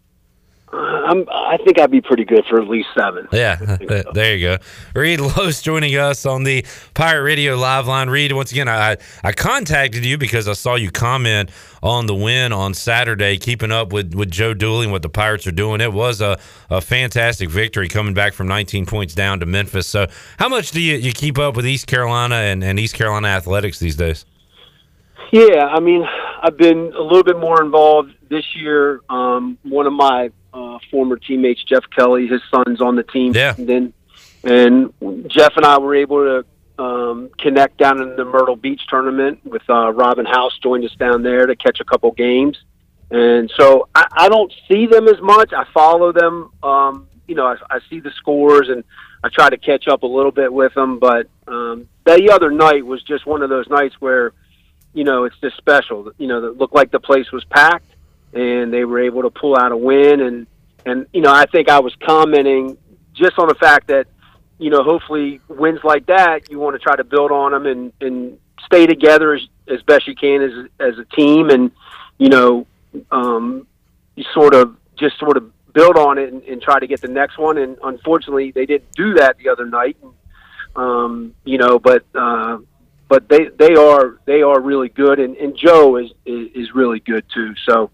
[0.72, 3.28] Uh, I'm, I think I'd be pretty good for at least seven.
[3.30, 4.02] Yeah, so.
[4.14, 4.58] there you go.
[4.94, 6.64] Reed Los joining us on the
[6.94, 8.08] Pirate Radio live line.
[8.08, 11.50] Reed, once again, I I contacted you because I saw you comment
[11.82, 15.46] on the win on Saturday, keeping up with, with Joe Dooley and what the Pirates
[15.46, 15.80] are doing.
[15.80, 16.38] It was a,
[16.70, 19.86] a fantastic victory coming back from 19 points down to Memphis.
[19.86, 20.06] So,
[20.38, 23.78] how much do you, you keep up with East Carolina and, and East Carolina athletics
[23.78, 24.24] these days?
[25.32, 26.04] Yeah, I mean,
[26.42, 29.00] I've been a little bit more involved this year.
[29.08, 33.32] Um, one of my uh, former teammates, Jeff Kelly, his son's on the team.
[33.34, 33.54] Yeah.
[33.56, 33.92] And then,
[34.42, 39.44] and Jeff and I were able to um, connect down in the Myrtle Beach tournament
[39.44, 42.56] with uh, Robin House joined us down there to catch a couple games,
[43.10, 45.52] and so I, I don't see them as much.
[45.52, 46.50] I follow them.
[46.62, 48.82] Um, you know, I, I see the scores and
[49.22, 50.98] I try to catch up a little bit with them.
[50.98, 54.32] But um, the other night was just one of those nights where,
[54.92, 56.10] you know, it's just special.
[56.18, 57.91] You know, it looked like the place was packed,
[58.32, 60.20] and they were able to pull out a win.
[60.20, 60.46] And
[60.84, 62.76] and you know, I think I was commenting
[63.14, 64.06] just on the fact that,
[64.58, 67.92] you know, hopefully wins like that, you want to try to build on them and
[68.00, 71.70] and stay together as as best you can as as a team, and
[72.18, 72.66] you know,
[73.10, 73.66] um,
[74.16, 77.08] you sort of just sort of build on it and, and try to get the
[77.08, 77.58] next one.
[77.58, 79.96] And unfortunately, they didn't do that the other night.
[80.74, 82.58] Um, you know, but uh,
[83.08, 87.00] but they they are they are really good, and, and Joe is, is is really
[87.00, 87.54] good too.
[87.66, 87.90] So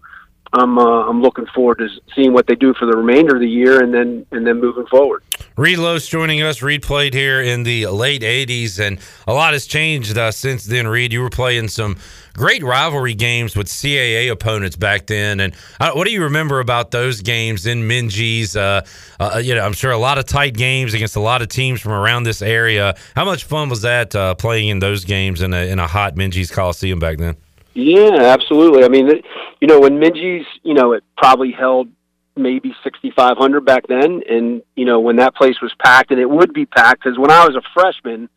[0.53, 3.49] I'm uh, I'm looking forward to seeing what they do for the remainder of the
[3.49, 5.23] year, and then and then moving forward.
[5.55, 6.61] Reed Los joining us.
[6.61, 10.87] Reed played here in the late '80s, and a lot has changed uh, since then.
[10.87, 11.97] Reed, you were playing some
[12.33, 15.39] great rivalry games with CAA opponents back then.
[15.39, 18.55] And uh, what do you remember about those games in Minges?
[18.55, 18.81] Uh,
[19.19, 21.81] uh, you know, I'm sure a lot of tight games against a lot of teams
[21.81, 22.95] from around this area.
[23.15, 26.15] How much fun was that uh, playing in those games in a, in a hot
[26.15, 27.35] Minges Coliseum back then?
[27.73, 28.83] Yeah, absolutely.
[28.83, 29.21] I mean,
[29.61, 31.89] you know, when Minges, you know, it probably held
[32.35, 34.23] maybe 6,500 back then.
[34.29, 37.31] And, you know, when that place was packed, and it would be packed, because when
[37.31, 38.29] I was a freshman,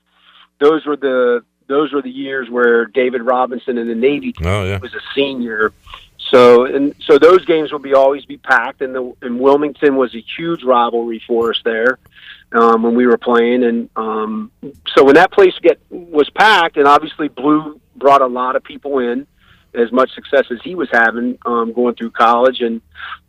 [0.61, 4.79] those were the those were the years where David Robinson in the Navy oh, yeah.
[4.79, 5.73] was a senior.
[6.31, 10.15] So and so those games will be always be packed, and the and Wilmington was
[10.15, 11.99] a huge rivalry for us there
[12.53, 14.51] um, when we were playing, and um,
[14.95, 18.99] so when that place get was packed, and obviously Blue brought a lot of people
[18.99, 19.27] in,
[19.75, 22.81] as much success as he was having um, going through college, and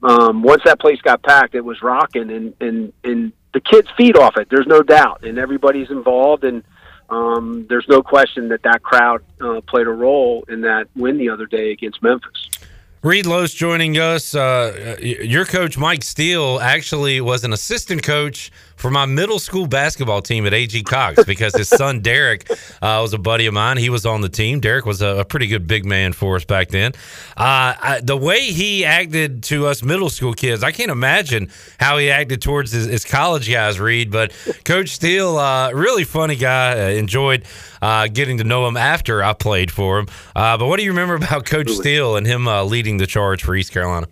[0.03, 4.17] um, once that place got packed, it was rocking, and and and the kids feed
[4.17, 4.47] off it.
[4.49, 6.63] There's no doubt, and everybody's involved, and
[7.09, 11.29] um, there's no question that that crowd uh, played a role in that win the
[11.29, 12.49] other day against Memphis.
[13.03, 14.33] Reed Los joining us.
[14.33, 20.21] Uh, your coach, Mike Steele, actually was an assistant coach for my middle school basketball
[20.21, 22.49] team at AG Cox because his son Derek
[22.81, 23.77] uh, was a buddy of mine.
[23.77, 24.59] He was on the team.
[24.59, 26.93] Derek was a, a pretty good big man for us back then.
[27.37, 31.49] Uh, I, the way he acted to us middle school kids, I can't imagine
[31.79, 34.11] how he acted towards his, his college guys, Reed.
[34.11, 34.33] But
[34.65, 36.73] Coach Steele, uh, really funny guy.
[36.73, 37.45] Uh, enjoyed
[37.81, 40.07] uh, getting to know him after I played for him.
[40.35, 43.55] Uh, but what do you remember about Coach Steele and him leading the charge for
[43.55, 44.07] East Carolina?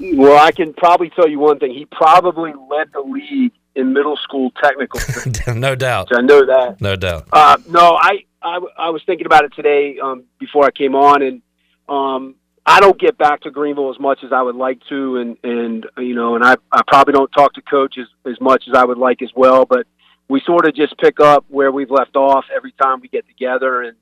[0.00, 1.72] Well, I can probably tell you one thing.
[1.72, 5.00] He probably led the league in middle school technical.
[5.54, 6.08] no doubt.
[6.16, 6.80] I know that.
[6.80, 7.28] No doubt.
[7.32, 11.22] Uh, no, I, I I was thinking about it today um, before I came on,
[11.22, 11.42] and
[11.88, 15.36] um, I don't get back to Greenville as much as I would like to, and
[15.42, 18.74] and you know, and I I probably don't talk to coach as, as much as
[18.74, 19.86] I would like as well, but
[20.28, 23.82] we sort of just pick up where we've left off every time we get together,
[23.82, 23.96] and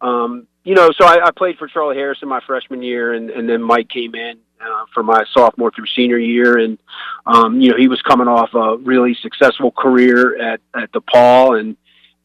[0.00, 3.48] um, you know, so I, I played for Charlie Harrison my freshman year, and and
[3.48, 6.78] then Mike came in uh, for my sophomore through senior year, and
[7.26, 11.76] um, you know he was coming off a really successful career at at DePaul, and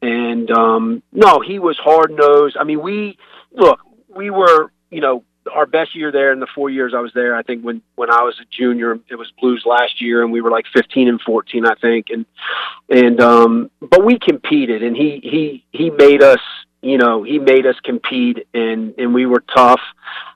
[0.02, 2.58] and um, no, he was hard nosed.
[2.60, 3.18] I mean, we
[3.52, 7.12] look, we were you know our best year there in the four years I was
[7.14, 7.36] there.
[7.36, 10.42] I think when when I was a junior, it was Blues last year, and we
[10.42, 12.26] were like fifteen and fourteen, I think, and
[12.90, 16.40] and um, but we competed, and he he he made us
[16.82, 19.82] you know, he made us compete and, and we were tough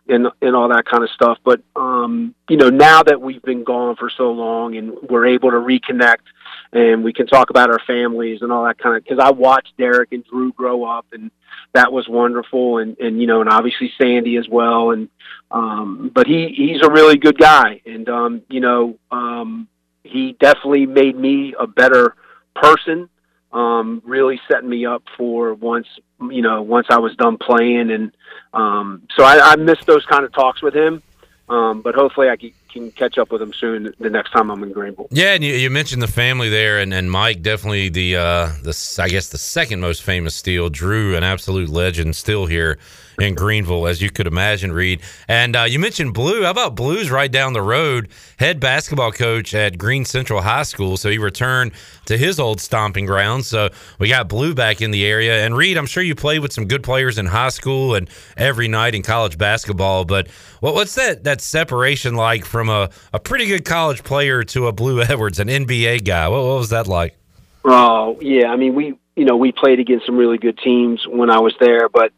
[0.07, 1.37] and, and all that kind of stuff.
[1.43, 5.51] But, um, you know, now that we've been gone for so long and we're able
[5.51, 6.25] to reconnect
[6.71, 9.77] and we can talk about our families and all that kind of, cause I watched
[9.77, 11.31] Derek and Drew grow up and
[11.73, 12.77] that was wonderful.
[12.77, 14.91] And, and, you know, and obviously Sandy as well.
[14.91, 15.09] And,
[15.51, 17.81] um, but he, he's a really good guy.
[17.85, 19.67] And, um, you know, um,
[20.03, 22.15] he definitely made me a better
[22.55, 23.09] person
[23.55, 25.87] um, really setting me up for once
[26.29, 28.11] you know once I was done playing, and
[28.53, 31.01] um, so I, I missed those kind of talks with him.
[31.47, 32.51] Um, but hopefully, I can,
[32.91, 35.07] catch up with him soon the next time I'm in Greenville.
[35.09, 38.99] Yeah, and you, you mentioned the family there, and, and Mike definitely the uh, the
[39.01, 40.67] I guess the second most famous Steele.
[40.69, 42.77] Drew, an absolute legend, still here
[43.19, 45.01] in Greenville, as you could imagine, Reed.
[45.27, 46.43] And uh, you mentioned Blue.
[46.43, 50.97] How about Blue's right down the road, head basketball coach at Greene Central High School.
[50.97, 51.71] So he returned
[52.05, 53.47] to his old stomping grounds.
[53.47, 55.45] So we got Blue back in the area.
[55.45, 58.67] And Reed, I'm sure you played with some good players in high school and every
[58.67, 60.05] night in college basketball.
[60.05, 60.27] But
[60.59, 64.71] what, what's that that separation like from a, a pretty good college player to a
[64.71, 66.27] Blue Edwards, an NBA guy?
[66.27, 67.15] What, what was that like?
[67.63, 71.29] Oh yeah, I mean we you know we played against some really good teams when
[71.29, 72.11] I was there, but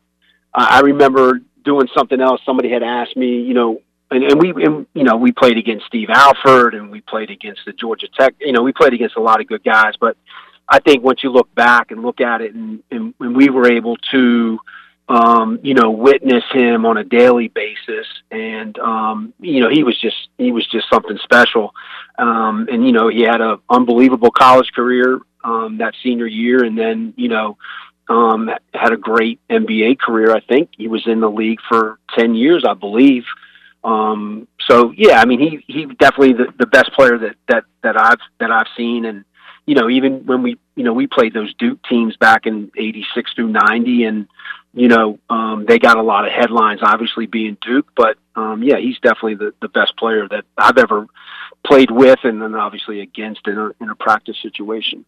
[0.64, 2.42] I remember doing something else.
[2.46, 5.86] Somebody had asked me, you know, and, and we, and, you know, we played against
[5.86, 8.36] Steve Alford and we played against the Georgia Tech.
[8.40, 10.18] You know, we played against a lot of good guys, but
[10.70, 13.72] I think once you look back and look at it, and, and, and we were
[13.72, 14.60] able to,
[15.10, 19.98] um, you know, witness him on a daily basis, and um, you know, he was
[20.00, 21.74] just he was just something special,
[22.18, 26.78] um, and you know, he had an unbelievable college career um, that senior year, and
[26.78, 27.58] then you know.
[28.10, 30.34] Um, had a great NBA career.
[30.34, 33.24] I think he was in the league for ten years, I believe.
[33.84, 38.00] Um, so yeah, I mean, he he definitely the, the best player that that that
[38.00, 39.24] I've that I've seen, and
[39.66, 43.34] you know, even when we you know we played those Duke teams back in '86
[43.34, 44.28] through '90, and
[44.74, 48.78] you know, um, they got a lot of headlines, obviously being Duke, but um, yeah,
[48.78, 51.08] he's definitely the the best player that I've ever
[51.68, 55.06] played with, and then obviously against in a in a practice situation.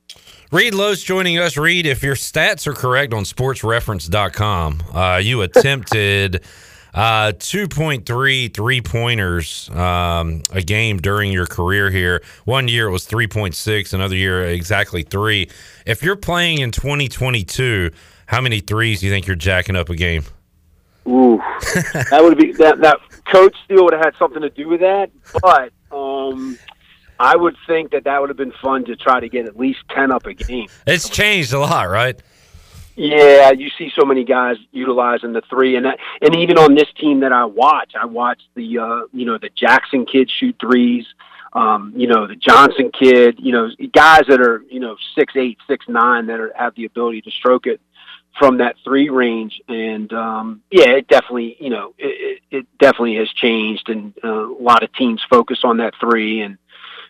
[0.51, 1.57] Reed Lowe's joining us.
[1.57, 6.43] Reed, if your stats are correct on sportsreference.com, uh, you attempted
[6.93, 12.21] uh, 2.3 three pointers um, a game during your career here.
[12.45, 15.49] One year it was 3.6, another year exactly three.
[15.85, 17.91] If you're playing in 2022,
[18.25, 20.23] how many threes do you think you're jacking up a game?
[21.07, 21.41] Ooh,
[22.11, 22.79] that would be that.
[22.81, 22.99] That
[23.31, 25.09] coach still would have had something to do with that,
[25.41, 25.71] but
[26.31, 26.57] um,
[27.19, 29.79] I would think that that would have been fun to try to get at least
[29.89, 30.67] ten up a game.
[30.87, 32.19] It's changed a lot, right?
[32.95, 36.87] Yeah, you see so many guys utilizing the three, and that, and even on this
[36.99, 41.05] team that I watch, I watch the uh, you know the Jackson kid shoot threes,
[41.53, 45.57] um, you know the Johnson kid, you know guys that are you know six eight,
[45.67, 47.79] six nine that are, have the ability to stroke it
[48.39, 53.29] from that three range, and um, yeah, it definitely you know it, it definitely has
[53.33, 56.57] changed, and uh, a lot of teams focus on that three, and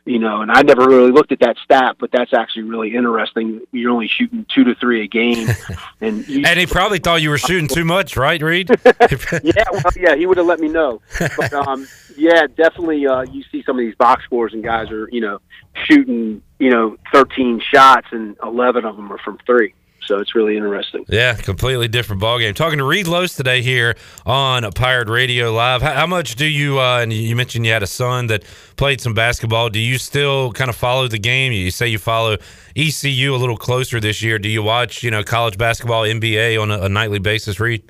[0.05, 3.61] you know, and I never really looked at that stat, but that's actually really interesting.
[3.71, 5.47] You're only shooting two to three a game,
[6.01, 8.69] and you, And he probably thought you were shooting too much, right, Reed?
[8.85, 11.01] yeah, well, yeah, he would have let me know.
[11.19, 15.07] But um, yeah, definitely, uh, you see some of these box scores, and guys are
[15.11, 15.39] you know
[15.85, 19.75] shooting you know 13 shots, and 11 of them are from three.
[20.09, 21.05] So it's really interesting.
[21.07, 22.55] Yeah, completely different ballgame.
[22.55, 23.95] Talking to Reed Lowe's today here
[24.25, 25.83] on Pirate Radio Live.
[25.83, 28.43] How, how much do you, uh, and you mentioned you had a son that
[28.75, 29.69] played some basketball.
[29.69, 31.53] Do you still kind of follow the game?
[31.53, 32.37] You say you follow
[32.75, 34.39] ECU a little closer this year.
[34.39, 37.83] Do you watch, you know, college basketball, NBA on a, a nightly basis, Reed?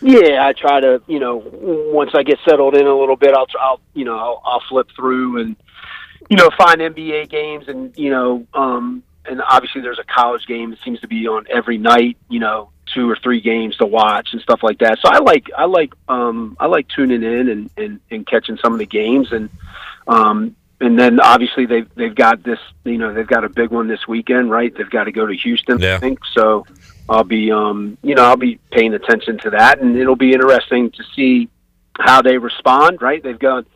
[0.00, 3.46] Yeah, I try to, you know, once I get settled in a little bit, I'll,
[3.60, 5.56] I'll you know, I'll, I'll flip through and,
[6.30, 10.70] you know, find NBA games and, you know, um, and obviously there's a college game
[10.70, 14.28] that seems to be on every night, you know, two or three games to watch
[14.32, 14.98] and stuff like that.
[15.00, 18.72] So I like, I like, um, I like tuning in and, and, and catching some
[18.72, 19.50] of the games and,
[20.06, 23.88] um, and then obviously they've they've got this you know they've got a big one
[23.88, 25.96] this weekend right they've got to go to Houston Yeah.
[25.96, 26.66] I think so
[27.08, 30.90] I'll be um you know I'll be paying attention to that and it'll be interesting
[30.90, 31.48] to see
[31.98, 33.66] how they respond right they've gone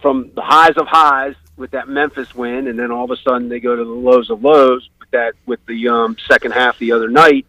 [0.00, 3.48] from the highs of highs with that Memphis win and then all of a sudden
[3.48, 6.92] they go to the lows of lows with that with the um second half the
[6.92, 7.46] other night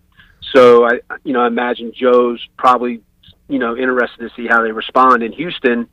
[0.52, 3.02] so I you know I imagine Joe's probably
[3.48, 5.88] you know interested to see how they respond in Houston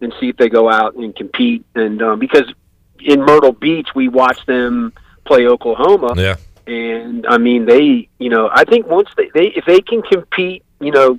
[0.00, 1.64] and see if they go out and compete.
[1.74, 2.52] And um, because
[3.00, 4.92] in Myrtle Beach, we watched them
[5.24, 6.14] play Oklahoma.
[6.16, 6.36] Yeah.
[6.66, 10.64] And I mean, they, you know, I think once they, they if they can compete,
[10.80, 11.18] you know,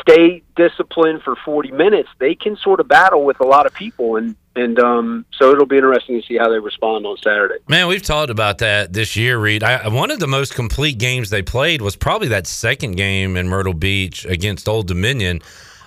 [0.00, 4.16] stay disciplined for 40 minutes, they can sort of battle with a lot of people.
[4.16, 7.56] And, and um, so it'll be interesting to see how they respond on Saturday.
[7.68, 9.62] Man, we've talked about that this year, Reed.
[9.62, 13.48] I, one of the most complete games they played was probably that second game in
[13.48, 15.40] Myrtle Beach against Old Dominion.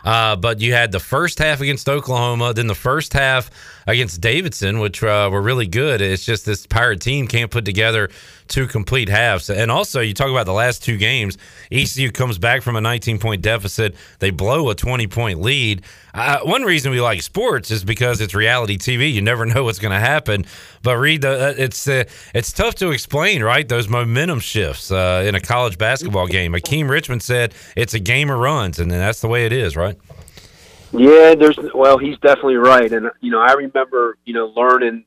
[0.03, 3.49] Uh, but you had the first half against Oklahoma, then the first half
[3.87, 6.01] against Davidson, which uh, were really good.
[6.01, 8.09] It's just this Pirate team can't put together
[8.47, 9.49] two complete halves.
[9.49, 11.37] And also, you talk about the last two games.
[11.71, 13.95] ECU comes back from a 19 point deficit.
[14.19, 15.81] They blow a 20 point lead.
[16.13, 19.11] Uh, one reason we like sports is because it's reality TV.
[19.11, 20.45] You never know what's going to happen.
[20.83, 23.67] But Reed, uh, it's uh, it's tough to explain, right?
[23.67, 26.53] Those momentum shifts uh, in a college basketball game.
[26.53, 29.97] Akeem Richmond said it's a game of runs, and that's the way it is, right?
[30.91, 35.05] Yeah, there's well, he's definitely right, and you know, I remember you know learning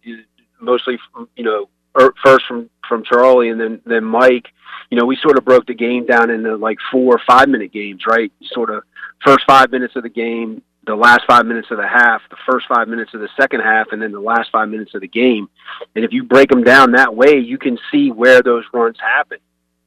[0.61, 1.69] mostly from, you know
[1.99, 4.49] er, first from from Charlie and then then Mike.
[4.91, 7.73] You know, we sort of broke the game down into like four or five minute
[7.73, 8.33] games, right?
[8.53, 8.83] Sort of
[9.25, 12.67] first five minutes of the game, the last five minutes of the half, the first
[12.67, 15.49] five minutes of the second half, and then the last five minutes of the game.
[15.95, 19.39] And if you break them down that way, you can see where those runs happen.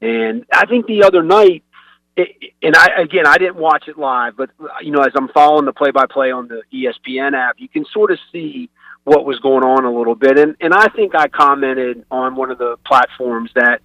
[0.01, 1.63] And I think the other night,
[2.15, 4.49] it, and I again I didn't watch it live, but
[4.81, 8.19] you know as I'm following the play-by-play on the ESPN app, you can sort of
[8.31, 8.69] see
[9.03, 10.37] what was going on a little bit.
[10.37, 13.81] And and I think I commented on one of the platforms that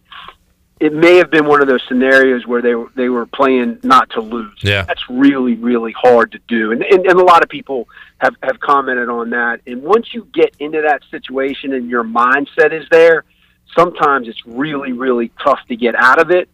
[0.80, 4.10] it may have been one of those scenarios where they were they were playing not
[4.10, 4.58] to lose.
[4.62, 4.82] Yeah.
[4.82, 8.60] That's really really hard to do, and and, and a lot of people have have
[8.60, 9.60] commented on that.
[9.66, 13.24] And once you get into that situation and your mindset is there,
[13.76, 16.48] sometimes it's really, really tough to get out of it.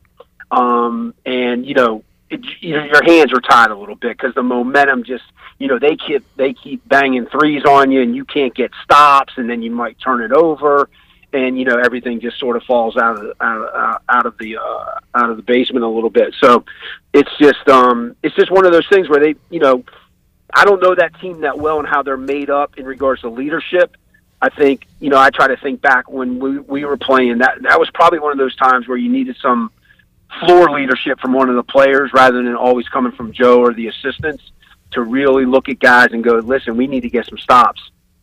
[0.51, 4.34] Um, and you know, it, you know, your hands are tied a little bit because
[4.34, 5.24] the momentum just,
[5.59, 9.34] you know, they keep they keep banging threes on you, and you can't get stops,
[9.36, 10.88] and then you might turn it over,
[11.32, 14.57] and you know everything just sort of falls out of out of, out of the
[14.57, 16.34] uh, out of the basement a little bit.
[16.40, 16.64] So
[17.12, 19.84] it's just um, it's just one of those things where they, you know,
[20.53, 23.28] I don't know that team that well and how they're made up in regards to
[23.28, 23.97] leadership.
[24.40, 27.62] I think you know I try to think back when we we were playing that
[27.62, 29.70] that was probably one of those times where you needed some
[30.41, 33.89] floor leadership from one of the players rather than always coming from Joe or the
[33.89, 34.43] assistants
[34.93, 37.81] to really look at guys and go, listen, we need to get some stops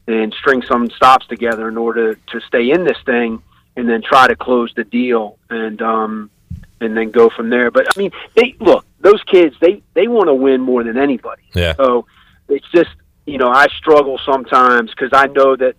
[0.08, 3.42] and string some stops together in order to stay in this thing
[3.76, 6.30] and then try to close the deal and um
[6.80, 7.70] and then go from there.
[7.70, 11.44] But I mean, they look, those kids, they they want to win more than anybody.
[11.54, 11.76] Yeah.
[11.76, 12.08] So
[12.50, 12.90] it's just,
[13.26, 15.76] you know, I struggle sometimes cuz I know that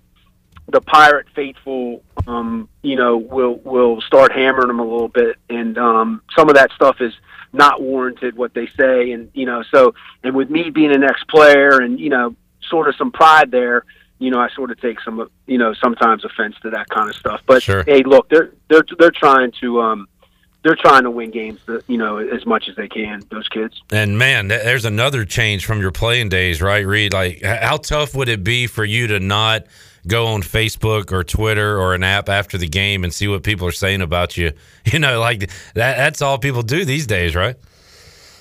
[0.72, 5.76] the pirate faithful um you know will will start hammering them a little bit and
[5.78, 7.12] um some of that stuff is
[7.52, 9.94] not warranted what they say and you know so
[10.24, 12.34] and with me being an ex player and you know
[12.68, 13.84] sort of some pride there
[14.18, 17.16] you know I sort of take some you know sometimes offense to that kind of
[17.16, 17.84] stuff but Sure.
[17.86, 20.08] hey look they're they're they're trying to um
[20.62, 23.82] they're trying to win games that you know as much as they can those kids
[23.90, 27.12] And man, there's another change from your playing days, right, Reed?
[27.12, 29.66] Like, how tough would it be for you to not
[30.06, 33.66] go on Facebook or Twitter or an app after the game and see what people
[33.66, 34.52] are saying about you?
[34.84, 35.96] You know, like that.
[35.96, 37.54] That's all people do these days, right?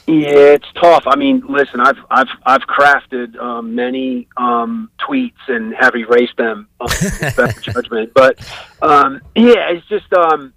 [0.07, 1.03] Yeah, it's tough.
[1.05, 6.67] I mean, listen, I've I've I've crafted um, many um, tweets and have erased them
[6.81, 6.87] um,
[7.61, 8.11] judgment.
[8.15, 8.39] But
[8.81, 10.51] um, yeah, it's just um,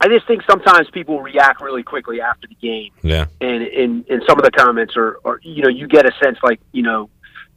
[0.00, 3.26] I just think sometimes people react really quickly after the game, Yeah.
[3.40, 6.38] and and, and some of the comments are, are you know you get a sense
[6.42, 7.08] like you know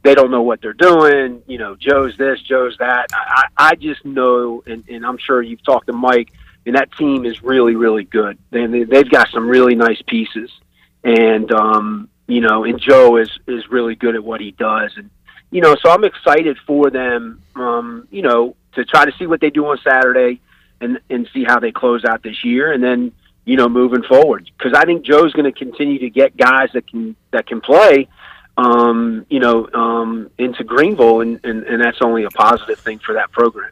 [0.06, 1.42] they don't know what they're doing.
[1.46, 3.08] You know, Joe's this, Joe's that.
[3.12, 6.32] I, I just know, and, and I'm sure you've talked to Mike,
[6.64, 8.38] and that team is really, really good.
[8.50, 10.50] They they've got some really nice pieces,
[11.02, 15.10] and um, you know, and Joe is is really good at what he does, and
[15.50, 17.42] you know, so I'm excited for them.
[17.56, 20.40] Um, you know, to try to see what they do on Saturday,
[20.80, 23.12] and and see how they close out this year, and then
[23.44, 26.88] you know, moving forward, because I think Joe's going to continue to get guys that
[26.88, 28.08] can that can play
[28.56, 33.14] um, you know, um, into Greenville, and, and, and that's only a positive thing for
[33.14, 33.70] that program.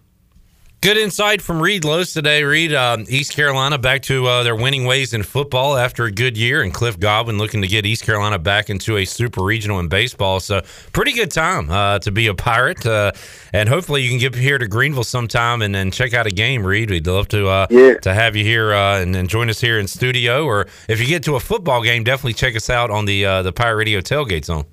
[0.80, 2.45] Good insight from Reed Los today.
[2.45, 6.37] Reed, um, East Carolina back to uh, their winning ways in football after a good
[6.37, 9.89] year, and Cliff Godwin looking to get East Carolina back into a super regional in
[9.89, 10.41] baseball.
[10.41, 10.61] So,
[10.93, 13.12] pretty good time uh, to be a pirate, uh,
[13.55, 16.66] and hopefully you can get here to Greenville sometime and then check out a game.
[16.66, 17.95] Reed, we'd love to uh, Yeah.
[18.01, 21.07] to have you here uh, and, and join us here in studio, or if you
[21.07, 24.03] get to a football game, definitely check us out on the uh, the Pirate Radio
[24.03, 24.66] tailgate zone.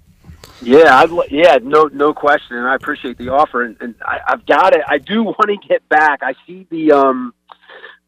[0.62, 4.20] Yeah, I'd, li- yeah, no, no question, and I appreciate the offer, and, and I,
[4.28, 4.82] I've got it.
[4.88, 6.22] I do want to get back.
[6.24, 7.34] I see the, um,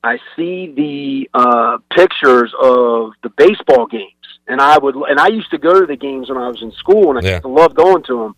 [0.04, 4.12] I see the uh, pictures of the baseball games,
[4.47, 6.72] and I would, and I used to go to the games when I was in
[6.74, 7.32] school, and I Yeah.
[7.36, 8.36] used to love going to them.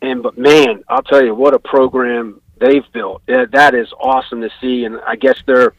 [0.00, 3.22] And but man, I'll tell you what a program they've built.
[3.26, 5.74] Yeah, that is awesome to see, and I guess they're.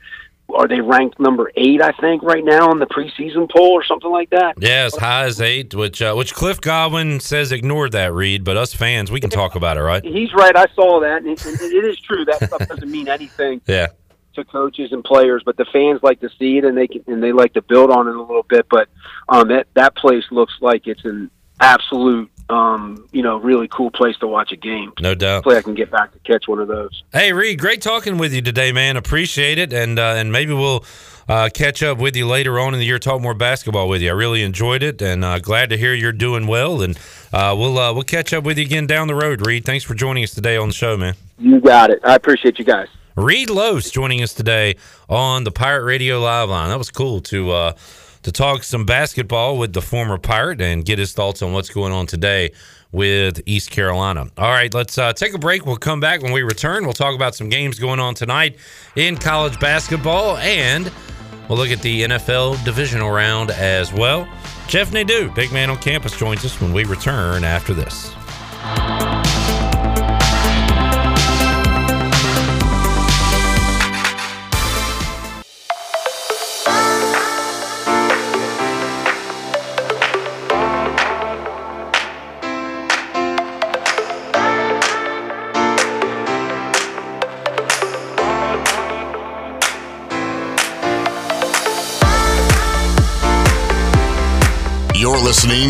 [0.56, 1.82] Are they ranked number eight?
[1.82, 4.56] I think right now in the preseason poll or something like that.
[4.60, 8.58] Yeah, as high as eight, which uh, which Cliff Godwin says ignored that Reed, but
[8.58, 10.04] us fans we can talk about it, right?
[10.04, 10.56] He's right.
[10.56, 12.26] I saw that, and it, and it is true.
[12.26, 13.88] That stuff doesn't mean anything Yeah.
[14.36, 17.22] to coaches and players, but the fans like to see it, and they can, and
[17.22, 18.66] they like to build on it a little bit.
[18.70, 18.89] But
[19.28, 21.30] um, that that place looks like it's an
[21.60, 24.91] absolute, um, you know, really cool place to watch a game.
[25.00, 25.36] No doubt.
[25.36, 27.04] Hopefully, I can get back to catch one of those.
[27.13, 28.97] Hey Reed, great talking with you today, man.
[28.97, 30.84] Appreciate it, and uh, and maybe we'll
[31.30, 34.09] uh, catch up with you later on in the year, talk more basketball with you.
[34.09, 36.82] I really enjoyed it, and uh, glad to hear you're doing well.
[36.82, 36.97] And
[37.32, 39.63] uh, we'll uh, we'll catch up with you again down the road, Reed.
[39.63, 41.13] Thanks for joining us today on the show, man.
[41.38, 42.00] You got it.
[42.04, 42.88] I appreciate you guys.
[43.16, 44.76] Reed Los joining us today
[45.08, 46.70] on the Pirate Radio Live line.
[46.70, 47.74] That was cool to uh,
[48.30, 51.92] to talk some basketball with the former Pirate and get his thoughts on what's going
[51.92, 52.51] on today
[52.92, 54.30] with East Carolina.
[54.38, 55.66] All right, let's uh, take a break.
[55.66, 56.84] We'll come back when we return.
[56.84, 58.58] We'll talk about some games going on tonight
[58.96, 60.92] in college basketball and
[61.47, 64.30] we'll look at the NFL divisional round as well.
[64.68, 68.14] Jeff Nadeau, big man on campus, joins us when we return after this.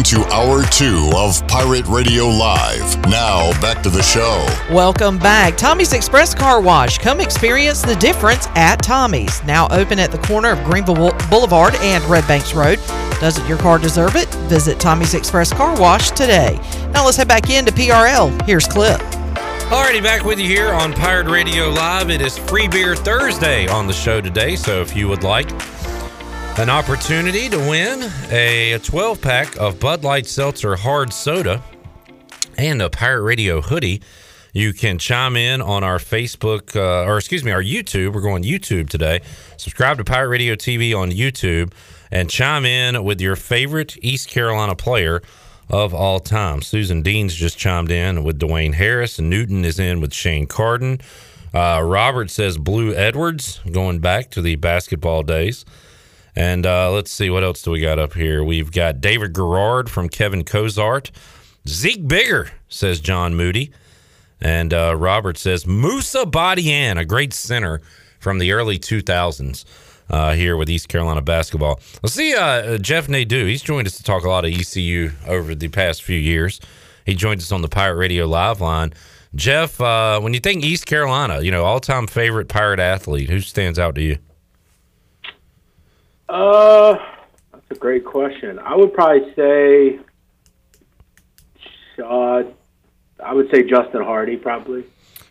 [0.10, 2.99] To Hour 2 of Pirate Radio Live.
[3.10, 4.44] Now, back to the show.
[4.73, 5.56] Welcome back.
[5.56, 6.98] Tommy's Express Car Wash.
[6.98, 9.44] Come experience the difference at Tommy's.
[9.44, 12.80] Now open at the corner of Greenville Boulevard and Red Banks Road.
[13.19, 14.27] Doesn't your car deserve it?
[14.49, 16.60] Visit Tommy's Express Car Wash today.
[16.91, 18.31] Now let's head back into PRL.
[18.48, 18.99] Here's Clip.
[19.69, 22.10] Alrighty, back with you here on Pirate Radio Live.
[22.10, 25.52] It is Free Beer Thursday on the show today, so if you would like
[26.57, 31.63] an opportunity to win a 12 pack of Bud Light Seltzer Hard Soda
[32.57, 34.01] and a Pirate Radio hoodie,
[34.53, 38.13] you can chime in on our Facebook, uh, or excuse me, our YouTube.
[38.13, 39.21] We're going YouTube today.
[39.57, 41.71] Subscribe to Pirate Radio TV on YouTube
[42.11, 45.21] and chime in with your favorite East Carolina player
[45.69, 46.61] of all time.
[46.61, 50.99] Susan Dean's just chimed in with Dwayne Harris, Newton is in with Shane Carden.
[51.53, 55.65] Uh, Robert says Blue Edwards, going back to the basketball days.
[56.35, 58.43] And uh, let's see, what else do we got up here?
[58.43, 61.11] We've got David Garrard from Kevin Cozart.
[61.68, 63.72] Zeke Bigger, says John Moody.
[64.41, 67.81] And uh, Robert says Moussa Badiane, a great center
[68.19, 69.65] from the early 2000s
[70.10, 71.80] uh, here with East Carolina basketball.
[72.01, 73.45] Let's see uh, Jeff Nadeau.
[73.45, 76.60] He's joined us to talk a lot of ECU over the past few years.
[77.06, 78.93] He joined us on the Pirate Radio Live line.
[79.35, 83.41] Jeff, uh, when you think East Carolina, you know, all time favorite Pirate athlete, who
[83.41, 84.18] stands out to you?
[86.30, 86.95] Uh,
[87.51, 88.60] that's a great question.
[88.60, 89.99] I would probably say,
[92.03, 92.43] uh,
[93.23, 94.84] I would say Justin Hardy, probably.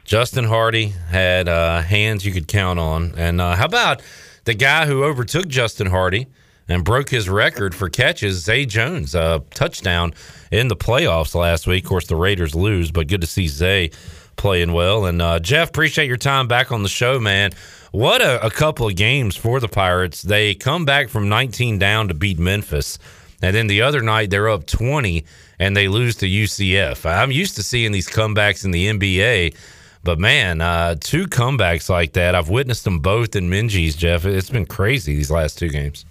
[0.05, 3.15] Justin Hardy had uh, hands you could count on.
[3.17, 4.03] And uh, how about
[4.45, 6.27] the guy who overtook Justin Hardy
[6.67, 10.13] and broke his record for catches, Zay Jones, a touchdown
[10.51, 11.85] in the playoffs last week.
[11.85, 13.91] Of course, the Raiders lose, but good to see Zay
[14.37, 15.07] playing well.
[15.07, 17.53] And uh, Jeff, appreciate your time back on the show, man.
[17.91, 20.23] What a, a, couple of games for the Pirates.
[20.23, 22.99] They come back from 19 down to beat Memphis.
[23.41, 25.25] And then the other night, they're up 20
[25.59, 27.09] and they lose to UCF.
[27.09, 29.55] I'm used to seeing these comebacks in the NBA,
[30.05, 34.25] but man, uh, two comebacks like that, I've witnessed them both in Minges, Jeff.
[34.25, 36.05] It's been crazy these last two games.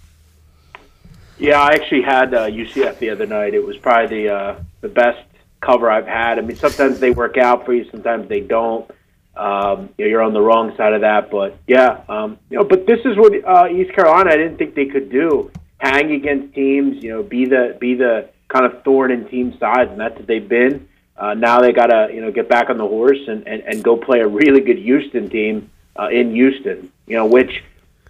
[1.38, 3.54] Yeah, I actually had uh, UCF the other night.
[3.54, 5.22] It was probably the uh, the best
[5.60, 6.38] cover I've had.
[6.38, 8.90] I mean, sometimes they work out for you, sometimes they don't.
[9.38, 12.64] Um, you know, you're on the wrong side of that, but yeah, um, you know,
[12.64, 16.54] but this is what uh, East Carolina I didn't think they could do: hang against
[16.54, 20.16] teams, you know, be the be the kind of thorn in team sides, and that's
[20.16, 20.88] what they've been.
[21.16, 23.84] Uh, now they got to you know get back on the horse and, and, and
[23.84, 26.90] go play a really good Houston team uh, in Houston.
[27.06, 27.62] You know, which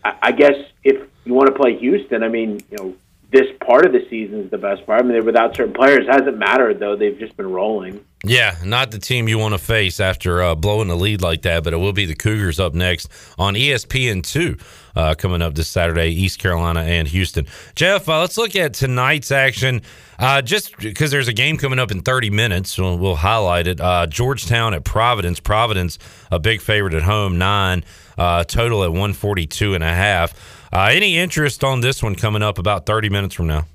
[0.04, 2.94] I, I guess if you want to play Houston, I mean, you know,
[3.30, 5.00] this part of the season is the best part.
[5.00, 6.06] I mean, they're without certain players.
[6.06, 8.04] It hasn't mattered though; they've just been rolling.
[8.24, 11.62] Yeah, not the team you want to face after uh, blowing the lead like that,
[11.62, 14.56] but it will be the Cougars up next on ESPN two
[14.96, 17.46] uh, coming up this Saturday, East Carolina and Houston.
[17.76, 19.82] Jeff, uh, let's look at tonight's action.
[20.18, 23.80] Uh, just because there's a game coming up in 30 minutes, we'll, we'll highlight it.
[23.80, 25.38] Uh, Georgetown at Providence.
[25.38, 25.98] Providence,
[26.32, 27.84] a big favorite at home, nine
[28.18, 30.57] uh, total at 142 and a half.
[30.72, 33.66] Any interest on this one coming up about 30 minutes from now?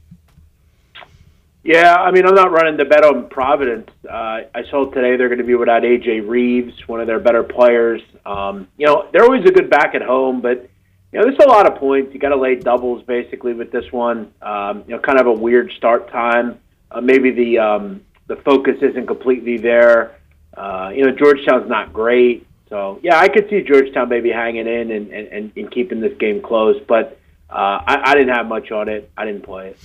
[1.64, 3.90] Yeah, I mean, I'm not running the bet on Providence.
[4.08, 7.42] Uh, I saw today they're going to be without AJ Reeves, one of their better
[7.42, 8.02] players.
[8.26, 10.70] Um, you know, they're always a good back at home, but
[11.14, 12.14] you know, there's a lot of points.
[12.14, 14.34] You got to lay doubles basically with this one.
[14.42, 16.60] Um, you know, kind of a weird start time.
[16.92, 20.18] Uh, maybe the um, the focus isn't completely there.
[20.58, 24.90] Uh, you know, Georgetown's not great, so yeah, I could see Georgetown maybe hanging in
[24.90, 26.82] and, and, and keeping this game close.
[26.88, 27.54] But uh,
[27.86, 29.12] I, I didn't have much on it.
[29.16, 29.80] I didn't play it.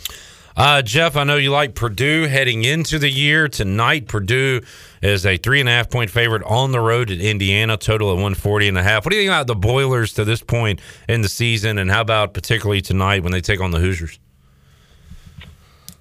[0.57, 3.47] Uh, Jeff, I know you like Purdue heading into the year.
[3.47, 4.63] Tonight, Purdue
[5.03, 8.17] is a three and a half point favorite on the road at Indiana, total of
[8.17, 9.05] 140 and a half.
[9.05, 12.01] What do you think about the Boilers to this point in the season, and how
[12.01, 14.19] about particularly tonight when they take on the Hoosiers?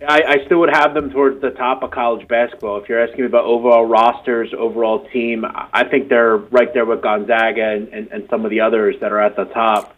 [0.06, 2.82] I, I still would have them towards the top of college basketball.
[2.82, 7.02] If you're asking me about overall rosters, overall team, I think they're right there with
[7.02, 9.98] Gonzaga and, and, and some of the others that are at the top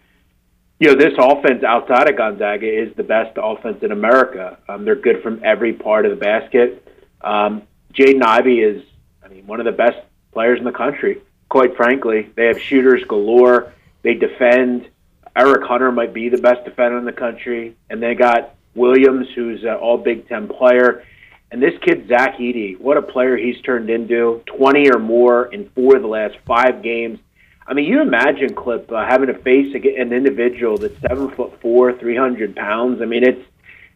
[0.79, 4.57] you know, this offense outside of Gonzaga is the best offense in America.
[4.67, 6.87] Um, they're good from every part of the basket.
[7.21, 7.63] Um,
[7.93, 8.83] Jaden Ivey is,
[9.23, 9.97] I mean, one of the best
[10.31, 11.21] players in the country.
[11.49, 13.73] Quite frankly, they have shooters galore.
[14.03, 14.87] They defend.
[15.35, 19.63] Eric Hunter might be the best defender in the country, and they got Williams, who's
[19.63, 21.03] an All Big Ten player.
[21.51, 24.41] And this kid, Zach Edey, what a player he's turned into.
[24.45, 27.19] 20 or more in four of the last five games.
[27.69, 31.93] I mean, you imagine Clip uh, having to face an individual that's seven foot four,
[31.93, 32.99] three hundred pounds.
[32.99, 33.45] I mean, it's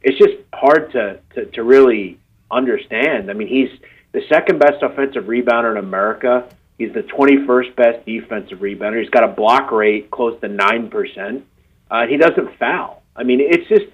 [0.04, 2.20] it's just hard to, to to really
[2.52, 3.32] understand.
[3.32, 3.70] I mean, he's
[4.12, 6.48] the second best offensive rebounder in America.
[6.78, 9.00] He's the 21st best defensive rebounder.
[9.00, 11.46] He's got a block rate close to nine percent.
[11.90, 13.02] Uh, he doesn't foul.
[13.16, 13.86] I mean, it's just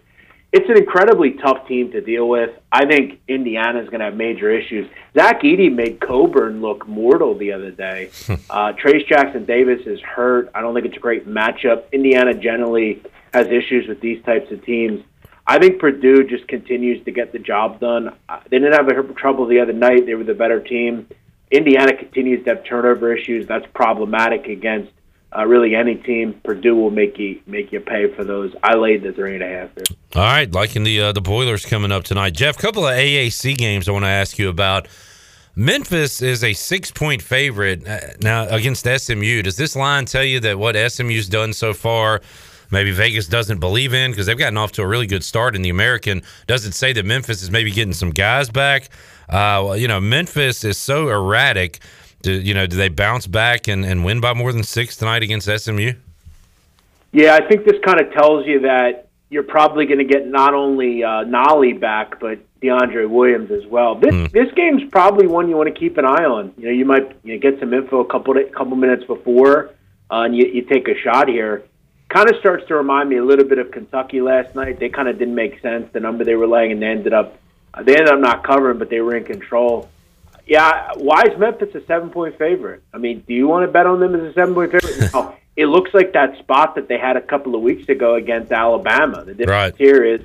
[0.52, 2.50] it's an incredibly tough team to deal with.
[2.72, 4.90] I think Indiana's going to have major issues.
[5.16, 8.10] Zach Edey made Cockburn look mortal the other day.
[8.50, 10.50] uh, Trayce Jackson Davis is hurt.
[10.56, 11.92] I don't think it's a great matchup.
[11.92, 13.02] Indiana generally
[13.34, 15.04] has issues with these types of teams.
[15.46, 18.16] I think Purdue just continues to get the job done.
[18.28, 20.06] Uh, They didn't have a trouble the other night.
[20.06, 21.08] They were the better team.
[21.52, 23.48] Indiana continues to have turnover issues.
[23.48, 24.92] That's problematic against
[25.36, 26.40] uh, really any team.
[26.44, 28.54] Purdue will make you make you pay for those.
[28.64, 29.86] I laid the three and a half there.
[30.16, 32.34] All right, liking the uh, the Boilers coming up tonight.
[32.34, 34.88] Jeff, couple of AAC games I want to ask you about.
[35.56, 39.42] Memphis is a six point favorite uh, now against SMU.
[39.42, 42.22] Does this line tell you that what SMU's done so far,
[42.72, 45.62] maybe Vegas doesn't believe in because they've gotten off to a really good start in
[45.62, 46.22] the American?
[46.48, 48.90] Does it say that Memphis is maybe getting some guys back?
[49.28, 51.80] Uh, well, you know, Memphis is so erratic.
[52.22, 55.24] Do, you know, do they bounce back and, and win by more than six tonight
[55.24, 55.94] against SMU?
[57.12, 60.54] Yeah, I think this kind of tells you that you're probably going to get not
[60.54, 63.96] only uh, Nolley back, but DeAndre Williams as well.
[63.96, 66.54] This this game's probably one you want to keep an eye on.
[66.58, 69.70] You know, you might you know, get some info a couple couple minutes before,
[70.12, 71.64] uh, and you, you take a shot here.
[72.10, 74.80] Kind of starts to remind me a little bit of Kentucky last night.
[74.80, 77.40] They kind of didn't make sense the number they were laying, and they ended up
[77.84, 79.90] they ended up not covering, but they were in control.
[80.50, 82.82] Yeah, why is Memphis a seven point favorite?
[82.92, 85.10] I mean, do you want to bet on them as a seven point favorite?
[85.14, 85.36] no.
[85.56, 89.24] It looks like that spot that they had a couple of weeks ago against Alabama.
[89.26, 90.22] The difference here is,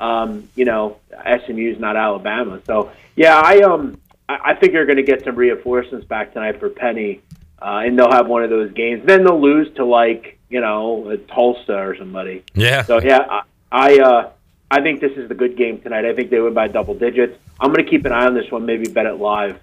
[0.00, 2.60] um, you know, SMU is not Alabama.
[2.66, 6.58] So yeah, I um, I, I think you're going to get some reinforcements back tonight
[6.58, 7.20] for Penny,
[7.62, 9.06] uh, and they'll have one of those games.
[9.06, 12.42] Then they'll lose to like you know Tulsa or somebody.
[12.54, 12.82] Yeah.
[12.82, 14.30] So yeah, I, I uh,
[14.72, 16.04] I think this is the good game tonight.
[16.04, 17.38] I think they win by double digits.
[17.60, 18.66] I'm going to keep an eye on this one.
[18.66, 19.60] Maybe bet it live.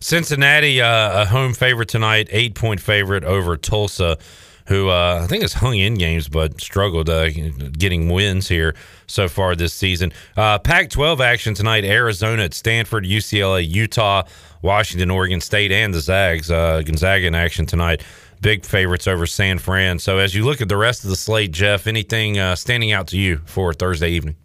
[0.00, 4.18] Cincinnati, uh, a home favorite tonight, eight point favorite over Tulsa,
[4.66, 8.74] who uh, I think has hung in games but struggled uh, getting wins here
[9.06, 10.12] so far this season.
[10.36, 14.22] Uh, Pac 12 action tonight Arizona at Stanford, UCLA, Utah,
[14.62, 16.50] Washington, Oregon State, and the Zags.
[16.50, 18.02] Uh, Gonzaga in action tonight.
[18.40, 19.98] Big favorites over San Fran.
[19.98, 23.06] So as you look at the rest of the slate, Jeff, anything uh, standing out
[23.08, 24.36] to you for Thursday evening?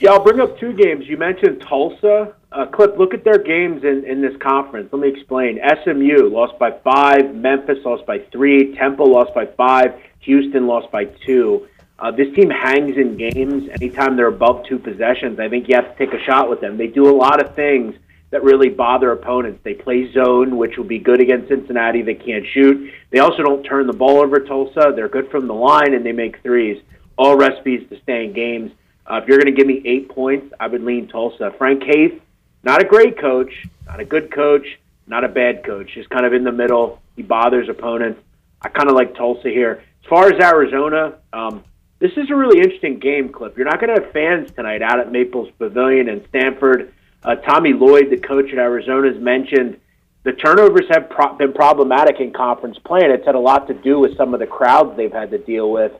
[0.00, 1.06] Yeah, I'll bring up two games.
[1.06, 2.34] You mentioned Tulsa.
[2.52, 4.90] Uh, Clip, look at their games in, in this conference.
[4.92, 5.58] Let me explain.
[5.84, 7.34] SMU lost by five.
[7.34, 8.74] Memphis lost by three.
[8.76, 9.98] Temple lost by five.
[10.20, 11.66] Houston lost by two.
[11.98, 15.38] Uh, this team hangs in games anytime they're above two possessions.
[15.40, 16.76] I think you have to take a shot with them.
[16.76, 17.94] They do a lot of things
[18.30, 19.60] that really bother opponents.
[19.62, 22.02] They play zone, which will be good against Cincinnati.
[22.02, 22.92] They can't shoot.
[23.10, 24.92] They also don't turn the ball over Tulsa.
[24.94, 26.82] They're good from the line and they make threes.
[27.16, 28.72] All recipes to stay in games.
[29.06, 31.54] Uh, if you're going to give me eight points, I would lean Tulsa.
[31.56, 32.20] Frank Haith,
[32.62, 33.52] not a great coach,
[33.86, 34.66] not a good coach,
[35.06, 37.00] not a bad coach, just kind of in the middle.
[37.16, 38.20] He bothers opponents.
[38.60, 39.82] I kind of like Tulsa here.
[40.04, 41.64] As far as Arizona, um,
[41.98, 43.56] this is a really interesting game, Clip.
[43.56, 46.92] You're not going to have fans tonight out at Maples Pavilion in Stanford.
[47.22, 49.78] Uh, Tommy Lloyd, the coach at Arizona, has mentioned
[50.24, 53.74] the turnovers have pro- been problematic in conference play, and it's had a lot to
[53.74, 55.92] do with some of the crowds they've had to deal with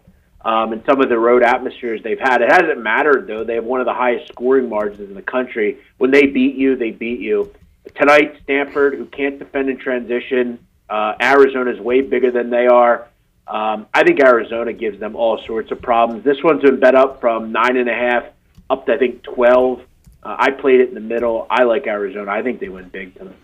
[0.44, 2.43] um, and some of the road atmospheres they've had.
[2.43, 5.78] It hasn't mattered though; they have one of the highest scoring margins in the country.
[5.98, 7.52] When they beat you, they beat you.
[7.97, 10.59] Tonight, Stanford, who can't defend in transition,
[10.89, 13.09] uh, Arizona's way bigger than they are.
[13.47, 16.24] Um, I think Arizona gives them all sorts of problems.
[16.24, 18.24] This one's been bet up from nine and a half
[18.70, 19.82] up to I think twelve.
[20.23, 21.47] Uh, I played it in the middle.
[21.51, 22.31] I like Arizona.
[22.31, 23.35] I think they win big tonight.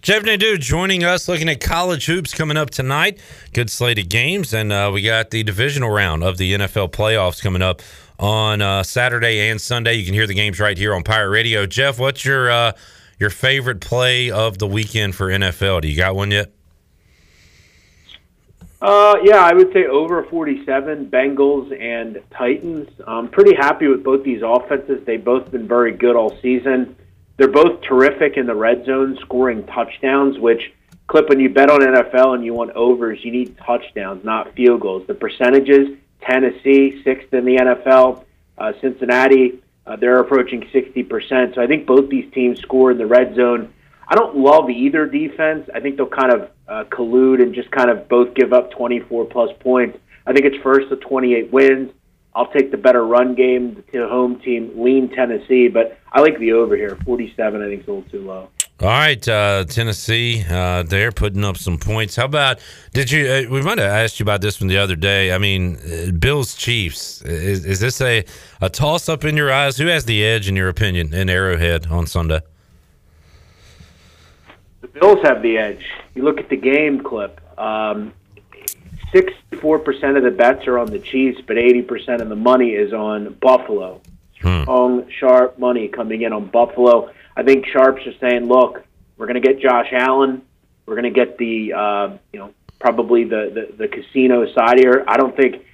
[0.00, 3.18] Jeff Nadeau joining us, looking at college hoops coming up tonight.
[3.52, 7.42] Good slate of games, and uh, we got the divisional round of the NFL playoffs
[7.42, 7.82] coming up
[8.18, 9.94] on uh, Saturday and Sunday.
[9.94, 11.66] You can hear the games right here on Pirate Radio.
[11.66, 12.72] Jeff, what's your uh,
[13.18, 15.82] your favorite play of the weekend for NFL?
[15.82, 16.52] Do you got one yet?
[18.80, 22.88] Uh, yeah, I would say over 47, Bengals and Titans.
[23.08, 25.04] I'm pretty happy with both these offenses.
[25.04, 26.94] They've both been very good all season.
[27.38, 30.72] They're both terrific in the red zone, scoring touchdowns, which,
[31.06, 34.80] Clip, when you bet on NFL and you want overs, you need touchdowns, not field
[34.80, 35.06] goals.
[35.06, 38.24] The percentages, Tennessee, sixth in the NFL,
[38.58, 41.54] uh, Cincinnati, uh, they're approaching 60%.
[41.54, 43.72] So I think both these teams score in the red zone.
[44.08, 45.70] I don't love either defense.
[45.72, 49.26] I think they'll kind of uh, collude and just kind of both give up 24
[49.26, 49.96] plus points.
[50.26, 51.92] I think it's first to 28 wins.
[52.38, 53.82] I'll take the better run game.
[53.92, 56.96] The home team lean Tennessee, but I like the over here.
[57.04, 58.48] 47, I think is a little too low.
[58.80, 62.14] All right, uh, Tennessee, uh, they're putting up some points.
[62.14, 62.60] How about
[62.92, 63.26] did you?
[63.26, 65.32] Uh, we might have asked you about this one the other day.
[65.32, 67.22] I mean, uh, Bills Chiefs.
[67.22, 68.24] Is, is this a,
[68.60, 69.76] a toss up in your eyes?
[69.76, 72.40] Who has the edge in your opinion in Arrowhead on Sunday?
[74.80, 75.84] The Bills have the edge.
[76.14, 77.40] You look at the game clip.
[77.58, 78.12] Um,
[79.12, 83.34] 64% of the bets are on the Chiefs, but 80% of the money is on
[83.34, 84.00] Buffalo.
[84.62, 87.10] strong, sharp money coming in on Buffalo.
[87.36, 88.84] I think Sharps are saying, look,
[89.16, 90.42] we're going to get Josh Allen.
[90.86, 95.04] We're going to get the, uh, you know, probably the, the, the casino side here.
[95.06, 95.64] I don't think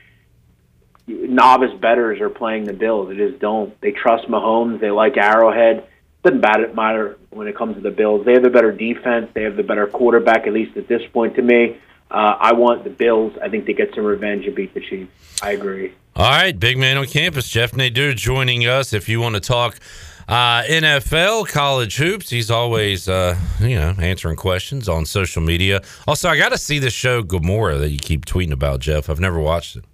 [1.07, 3.09] novice betters are playing the Bills.
[3.09, 3.79] They just don't.
[3.81, 4.81] They trust Mahomes.
[4.81, 5.87] They like Arrowhead.
[6.23, 8.25] Doesn't matter when it comes to the Bills.
[8.25, 9.31] They have the better defense.
[9.35, 11.77] They have the better quarterback, at least at this point to me.
[12.11, 13.37] Uh, I want the Bills.
[13.43, 15.11] I think they get some revenge and beat the Chiefs.
[15.43, 15.93] I agree.
[16.17, 18.93] All right, big man on campus, Jeff Nadeau joining us.
[18.93, 19.81] If you want to talk
[20.29, 25.83] uh, NFL, college hoops, he's always uh, you know answering questions on social media.
[26.07, 29.11] Also, I got to see the show Gomorrah that you keep tweeting about, Jeff.
[29.11, 29.85] I've never watched it.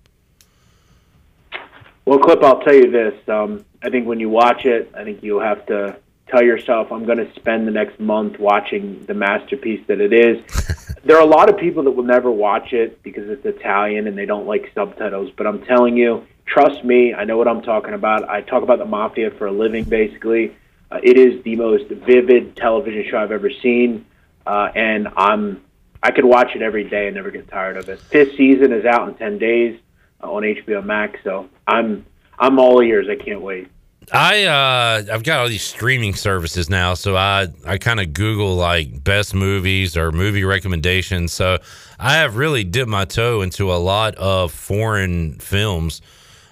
[2.05, 3.15] Well, Clip, I'll tell you this.
[3.29, 5.97] Um, I think when you watch it, I think you'll have to
[6.31, 10.95] tell yourself, I'm going to spend the next month watching the masterpiece that it is.
[11.05, 14.17] there are a lot of people that will never watch it because it's Italian and
[14.17, 17.95] they don't like subtitles, but I'm telling you, trust me, I know what I'm talking
[17.95, 18.29] about.
[18.29, 20.57] I talk about the mafia for a living, basically.
[20.91, 24.07] Uh, it is the most vivid television show I've ever seen,
[24.47, 25.63] uh, and I'm
[26.03, 28.01] I could watch it every day and never get tired of it.
[28.01, 29.79] Fifth season is out in ten days
[30.23, 32.05] uh, on HBO Max, so I'm
[32.39, 33.07] I'm all ears.
[33.09, 33.69] I can't wait.
[34.13, 38.57] I uh I've got all these streaming services now, so I I kind of Google
[38.57, 41.33] like best movies or movie recommendations.
[41.33, 41.59] So
[41.99, 46.03] I have really dipped my toe into a lot of foreign films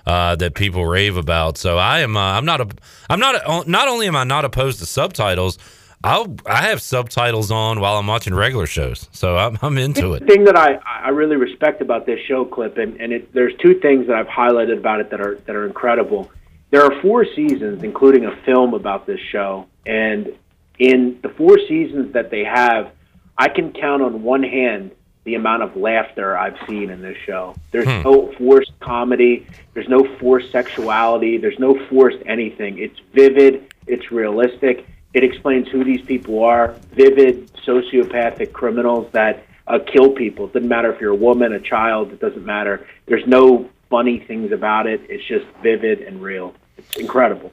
[0.07, 1.59] uh, that people rave about.
[1.59, 2.69] So I am uh, I'm not a
[3.11, 5.59] I'm not a, not only am I not opposed to subtitles.
[6.05, 10.21] I'll I have subtitles on while I'm watching regular shows, so I'm I'm into it.
[10.21, 13.53] The thing that I, I really respect about this show clip, and, and it, there's
[13.59, 16.31] two things that I've highlighted about it that are that are incredible.
[16.70, 20.32] There are four seasons, including a film about this show, and
[20.78, 22.93] in the four seasons that they have,
[23.36, 24.90] I can count on one hand
[25.24, 27.55] the amount of laughter I've seen in this show.
[27.70, 28.03] There's Hmm.
[28.03, 29.47] no forced comedy.
[29.74, 31.36] There's no forced sexuality.
[31.39, 32.78] There's no forced anything.
[32.78, 33.65] It's vivid.
[33.86, 34.86] It's realistic.
[35.15, 36.74] It explains who these people are.
[36.93, 40.47] Vivid, sociopathic criminals that uh, kill people.
[40.47, 42.12] It doesn't matter if you're a woman, a child.
[42.12, 42.86] It doesn't matter.
[43.07, 45.01] There's no funny things about it.
[45.09, 46.55] It's just vivid and real.
[46.77, 47.52] It's incredible.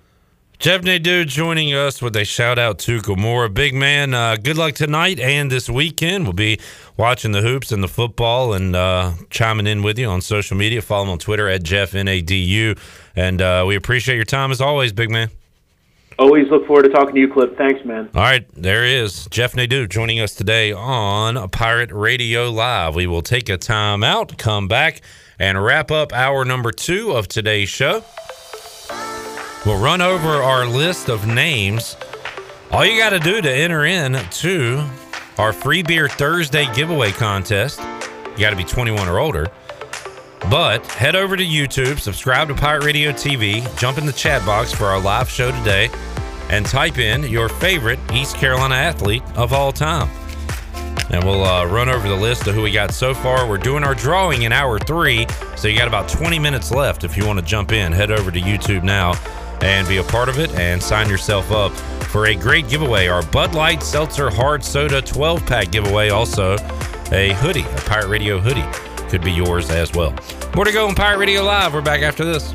[0.57, 3.49] Jeff Nadeau joining us with a shout out to Gomorrah.
[3.49, 6.23] Big man, uh, good luck tonight and this weekend.
[6.23, 6.59] We'll be
[6.95, 10.81] watching the hoops and the football and uh, chiming in with you on social media.
[10.81, 12.75] Follow him on Twitter at Jeff Nadeau.
[13.17, 15.29] And uh, we appreciate your time as always, big man.
[16.17, 17.57] Always look forward to talking to you, Clip.
[17.57, 18.09] Thanks, man.
[18.15, 19.27] All right, there he is.
[19.29, 22.95] Jeff Nadeau joining us today on Pirate Radio Live.
[22.95, 25.01] We will take a time out, come back,
[25.39, 28.03] and wrap up hour number two of today's show.
[29.65, 31.97] We'll run over our list of names.
[32.71, 34.87] All you got to do to enter in to
[35.37, 39.47] our free beer Thursday giveaway contest, you got to be 21 or older.
[40.49, 44.71] But head over to YouTube, subscribe to Pirate Radio TV, jump in the chat box
[44.71, 45.89] for our live show today,
[46.49, 50.09] and type in your favorite East Carolina athlete of all time.
[51.15, 53.47] And we'll uh, run over the list of who we got so far.
[53.47, 55.25] We're doing our drawing in hour three,
[55.55, 57.93] so you got about 20 minutes left if you want to jump in.
[57.93, 59.13] Head over to YouTube now
[59.61, 61.71] and be a part of it and sign yourself up
[62.07, 63.07] for a great giveaway.
[63.07, 66.09] Our Bud Light Seltzer Hard Soda 12 pack giveaway.
[66.09, 66.57] Also,
[67.13, 68.65] a hoodie, a Pirate Radio hoodie,
[69.07, 70.13] could be yours as well.
[70.53, 71.73] More to go on Pirate Radio Live.
[71.73, 72.53] We're back after this.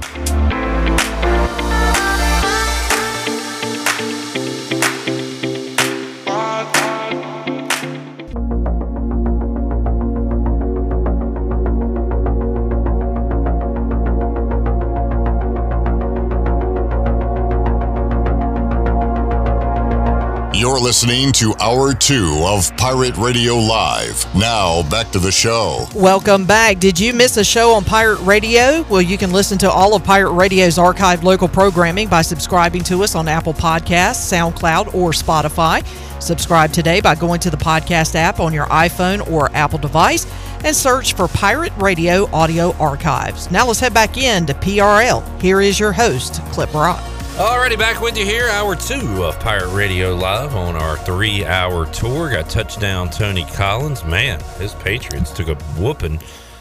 [20.90, 24.26] Listening to Hour 2 of Pirate Radio Live.
[24.34, 25.86] Now, back to the show.
[25.94, 26.80] Welcome back.
[26.80, 28.82] Did you miss a show on Pirate Radio?
[28.90, 33.04] Well, you can listen to all of Pirate Radio's archived local programming by subscribing to
[33.04, 35.86] us on Apple Podcasts, SoundCloud, or Spotify.
[36.20, 40.26] Subscribe today by going to the podcast app on your iPhone or Apple device
[40.64, 43.48] and search for Pirate Radio Audio Archives.
[43.52, 45.40] Now let's head back in to PRL.
[45.40, 47.00] Here is your host, Clip Brock.
[47.40, 51.86] Alrighty, back with you here, hour two of Pirate Radio Live on our three hour
[51.86, 52.30] tour.
[52.30, 54.04] Got touchdown Tony Collins.
[54.04, 56.20] Man, his Patriots took a whooping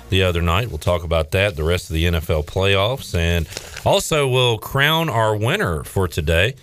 [0.10, 0.69] the other night.
[0.69, 3.45] We'll talk about that, the rest of the NFL playoffs, and
[3.85, 6.56] also we'll crown our winner for today.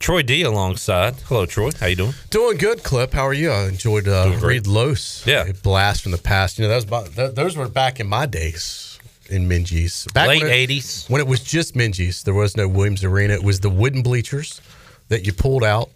[0.00, 1.14] Troy D alongside.
[1.26, 1.70] Hello, Troy.
[1.78, 2.14] How you doing?
[2.30, 3.12] Doing good, Clip.
[3.12, 3.52] How are you?
[3.52, 5.24] I enjoyed uh, Reed Los.
[5.24, 6.58] Yeah, a blast from the past.
[6.58, 8.89] You know, that was about, th- those were back in my days
[9.30, 10.12] in Minges.
[10.12, 11.08] Back Late when it- 80s.
[11.10, 12.22] when it was just Minges.
[12.24, 13.34] There was no Williams Arena.
[13.34, 14.60] It was the wooden bleachers
[15.08, 15.90] that you pulled out.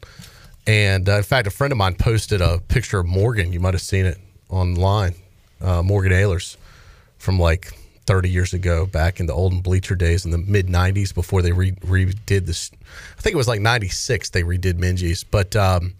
[0.66, 3.52] And uh, in fact, a friend of mine posted a picture of Morgan.
[3.52, 5.14] You might have seen it online.
[5.60, 6.56] Uh, Morgan Ayler's
[7.18, 7.72] from like
[8.06, 11.52] 30 years ago, back in the olden bleacher days in the mid 90s before they
[11.52, 12.70] re- redid this.
[13.18, 15.94] I think it was like 96 they redid Minges, but um,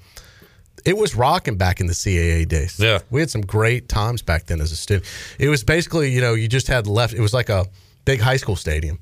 [0.85, 2.78] it was rocking back in the CAA days.
[2.78, 2.98] Yeah.
[3.11, 5.06] We had some great times back then as a student.
[5.39, 7.66] It was basically, you know, you just had left, it was like a
[8.05, 8.98] big high school stadium.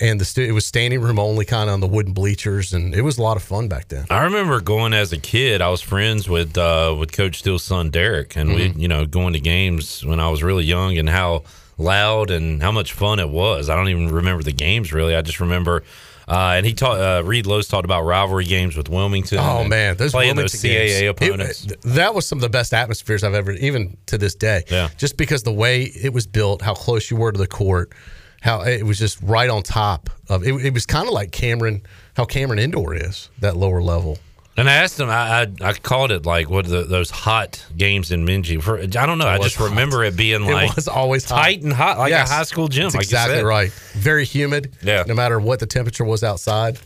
[0.00, 2.92] And the stu- it was standing room only, kind of on the wooden bleachers, and
[2.94, 4.06] it was a lot of fun back then.
[4.10, 5.62] I remember going as a kid.
[5.62, 8.54] I was friends with uh, with Coach Steele's son Derek, and Mhm.
[8.74, 11.44] we, you know, going to games when I was really young, and how
[11.78, 13.68] loud and how much fun it was.
[13.70, 15.14] I don't even remember the games really.
[15.14, 15.84] I just remember.
[16.26, 19.38] Uh, and he taught uh, Reed Lowe's talked about rivalry games with Wilmington.
[19.40, 21.10] Oh man, those playing Wilmington those CAA games.
[21.10, 21.64] opponents.
[21.66, 24.62] It- that was some of the best atmospheres I've ever, even to this day.
[24.70, 24.88] Yeah.
[24.96, 27.92] Just because the way it was built, how close you were to the court,
[28.40, 30.54] how it was just right on top of it.
[30.64, 31.82] It was kind of like Cameron,
[32.16, 34.18] how Cameron Indoor is that lower level.
[34.56, 38.12] And I asked him, I, I, I called it like what the, those hot games
[38.12, 38.62] in Minges.
[38.62, 41.42] For I don't know, I just remember it being like It was always hot.
[41.42, 42.30] tight and hot, like Yes.
[42.30, 42.84] a high school gym.
[42.86, 43.72] Like exactly right.
[43.94, 44.72] Very humid.
[44.82, 45.02] Yeah.
[45.08, 46.78] No matter what the temperature was outside.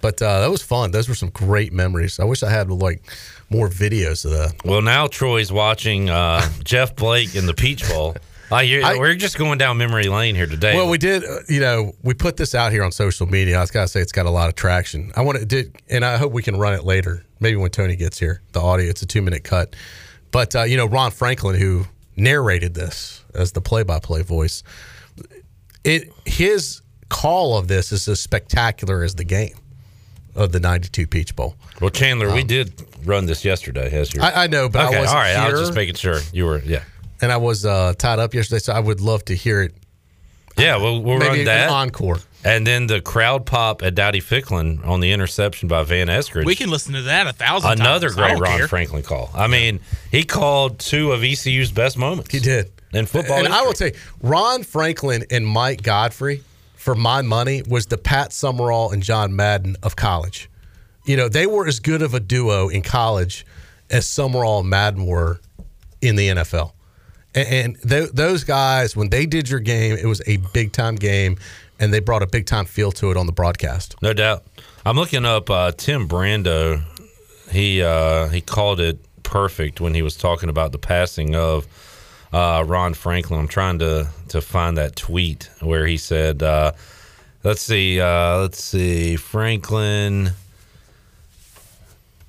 [0.00, 0.90] But uh, that was fun.
[0.92, 2.20] Those were some great memories.
[2.20, 3.02] I wish I had like
[3.50, 4.64] more videos of that.
[4.64, 8.14] Well, now Troy's watching uh, Jeff Blake in the Peach Bowl.
[8.60, 10.74] Hear, I- we're just going down memory lane here today.
[10.76, 11.24] Well, we did.
[11.24, 13.56] Uh, you know, we put this out here on social media.
[13.58, 15.12] I was gotta say it's got a lot of traction.
[15.16, 17.24] I want to did, and I hope we can run it later.
[17.40, 18.88] Maybe when Tony gets here, the audio.
[18.88, 19.74] It's a two minute cut.
[20.30, 21.84] But uh, you know, Ron Franklin, who
[22.16, 24.62] narrated this as the play by play voice,
[25.84, 29.56] it his call of this is as spectacular as the game
[30.34, 31.56] of the '92 Peach Bowl.
[31.80, 32.72] Well, Chandler, we did
[33.04, 33.90] run this yesterday.
[33.92, 35.36] As your, Um, I- I know, but I wasn't all right.
[35.36, 36.62] I was just making sure you were.
[36.64, 36.82] Yeah,
[37.22, 39.74] And I was uh, tied up yesterday, so I would love to hear it.
[40.58, 40.76] yeah.
[40.76, 42.18] We'll, we'll Maybe run that an encore.
[42.44, 46.44] and then the crowd pop at Dowdy Ficklen on the interception by Van Eskridge.
[46.44, 48.18] We can listen to that a thousand Another times.
[48.18, 48.68] I great Ron care.
[48.68, 49.30] Franklin call.
[49.34, 49.78] I mean,
[50.10, 52.32] he called two of ECU's best moments.
[52.32, 53.38] He did in football.
[53.38, 53.66] And I history.
[53.66, 53.94] will tell you,
[54.28, 56.42] Ron Franklin and Mike Gottfried,
[56.74, 60.50] for my money, was the Pat Summerall and John Madden of college.
[61.06, 63.46] You know, they were as good of a duo in college
[63.90, 65.40] as Summerall and Madden were
[66.00, 66.72] in the NFL.
[67.34, 71.38] And, th- those guys, when they did your game, it was a big time game,
[71.80, 73.96] and they brought a big time feel to it on the broadcast.
[74.02, 74.44] No doubt.
[74.84, 76.82] I'm looking up uh, Tim Brando.
[77.50, 81.66] He uh, he called it perfect when he was talking about the passing of
[82.32, 83.40] uh, Ron Franklin.
[83.40, 86.72] I'm trying to to find that tweet where he said, uh,
[87.44, 90.32] "Let's see, uh, let's see, Franklin."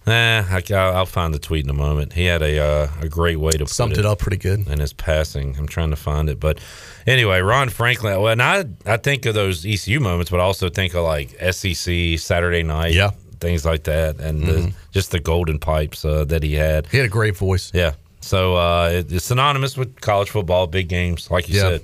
[0.05, 0.11] Eh,
[0.49, 2.11] I, will I'll find the tweet in a moment.
[2.13, 4.79] He had a uh, a great way to Summed put it up pretty good in
[4.79, 5.55] his passing.
[5.57, 6.59] I'm trying to find it, but
[7.07, 8.19] anyway, Ron Franklin.
[8.21, 11.29] Well, and I I think of those ECU moments, but I also think of like
[11.53, 13.11] SEC Saturday night, Yeah.
[13.39, 14.73] things like that, and the, Mhm.
[14.91, 16.87] just the golden pipes uh, that he had.
[16.87, 17.71] He had a great voice.
[17.73, 17.93] Yeah.
[18.19, 21.61] So uh, it, it's synonymous with college football, big games, like you Yeah.
[21.61, 21.81] said.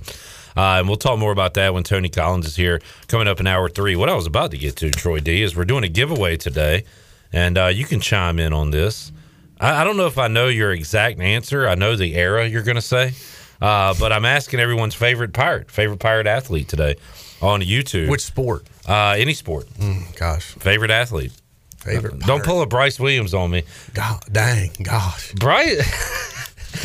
[0.56, 3.46] Uh, and we'll talk more about that when Tony Collins is here coming up in
[3.46, 3.96] hour three.
[3.96, 6.84] What I was about to get to, Troy D, is we're doing a giveaway today,
[7.32, 9.12] and uh, you can chime in on this.
[9.60, 11.68] I, I don't know if I know your exact answer.
[11.68, 13.12] I know the era you're going to say,
[13.60, 16.96] uh, but I'm asking everyone's favorite pirate, favorite pirate athlete today
[17.40, 18.08] on YouTube.
[18.08, 18.66] Which sport?
[18.88, 19.68] Uh, any sport.
[20.16, 20.52] gosh.
[20.54, 21.32] Favorite athlete.
[21.78, 23.62] Favorite Don't pull a Bryce Williams on me.
[23.94, 25.32] God, dang, gosh.
[25.32, 25.80] Bryce.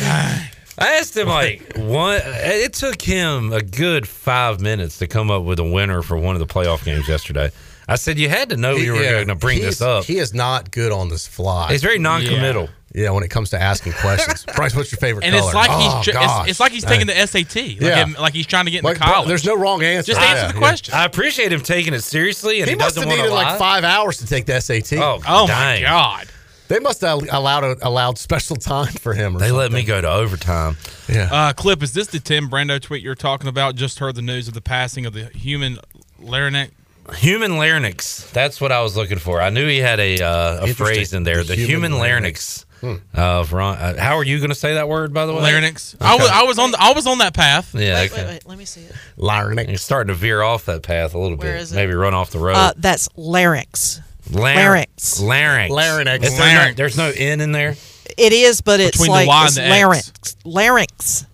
[0.78, 2.20] I asked him like one.
[2.24, 6.34] It took him a good five minutes to come up with a winner for one
[6.34, 7.50] of the playoff games yesterday.
[7.88, 10.04] I said you had to know you were Yeah, going to bring this up.
[10.04, 11.70] He is not good on this fly.
[11.70, 12.68] He's very non-committal.
[12.94, 14.44] Yeah, when it comes to asking questions.
[14.56, 15.46] Bryce, what's your favorite And color?
[15.48, 17.54] it's like oh, he's tr- it's, it's like he's taking the SAT.
[17.56, 17.96] Like, Yeah.
[18.06, 19.28] him- like he's trying to get into Like, bro, college.
[19.28, 20.12] there's no wrong answer.
[20.12, 20.58] Just answer Yeah, the yeah.
[20.58, 20.94] question.
[20.94, 23.84] I appreciate him taking it seriously, and He, he, must doesn't have needed like five
[23.84, 24.94] hours to take the SAT.
[24.94, 26.28] Oh, Oh my god!
[26.68, 29.36] They must have allowed a, allowed special time for him.
[29.36, 30.78] Or They let me go to overtime.
[31.08, 31.28] Yeah.
[31.30, 33.74] Uh, Clip, is this the Tim Brando tweet you're talking about?
[33.76, 35.78] Just heard the news of the passing of the human
[36.18, 36.72] larynx.
[37.14, 38.28] Human larynx.
[38.32, 39.40] That's what I was looking for.
[39.40, 41.38] I knew he had a uh, a phrase in there.
[41.44, 42.66] The The, human human, larynx.
[42.82, 43.76] larynx, of Ron.
[43.78, 45.40] Uh, how are you going to say that word, by the way?
[45.42, 45.96] Larynx.
[46.00, 47.74] I was I was on the, I was on that path.
[47.74, 48.22] Yeah, Wait, okay.
[48.24, 48.46] wait, wait.
[48.48, 48.92] Let me see it.
[49.16, 49.68] Larynx.
[49.68, 51.62] You're starting to veer off that path a little Where bit.
[51.62, 51.76] is it?
[51.76, 52.56] Maybe run off the road.
[52.56, 54.00] Uh, that's larynx.
[54.32, 55.20] Lar- larynx.
[55.20, 55.70] Larynx.
[55.72, 56.26] Larynx.
[56.26, 57.76] Is there no- there's no N in there.
[58.18, 59.70] It is, but it's Between the like Y and it's the X.
[59.84, 60.36] larynx.
[60.44, 61.26] Larynx.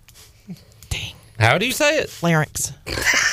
[1.43, 2.09] How do you say it?
[2.23, 2.73] Larynx.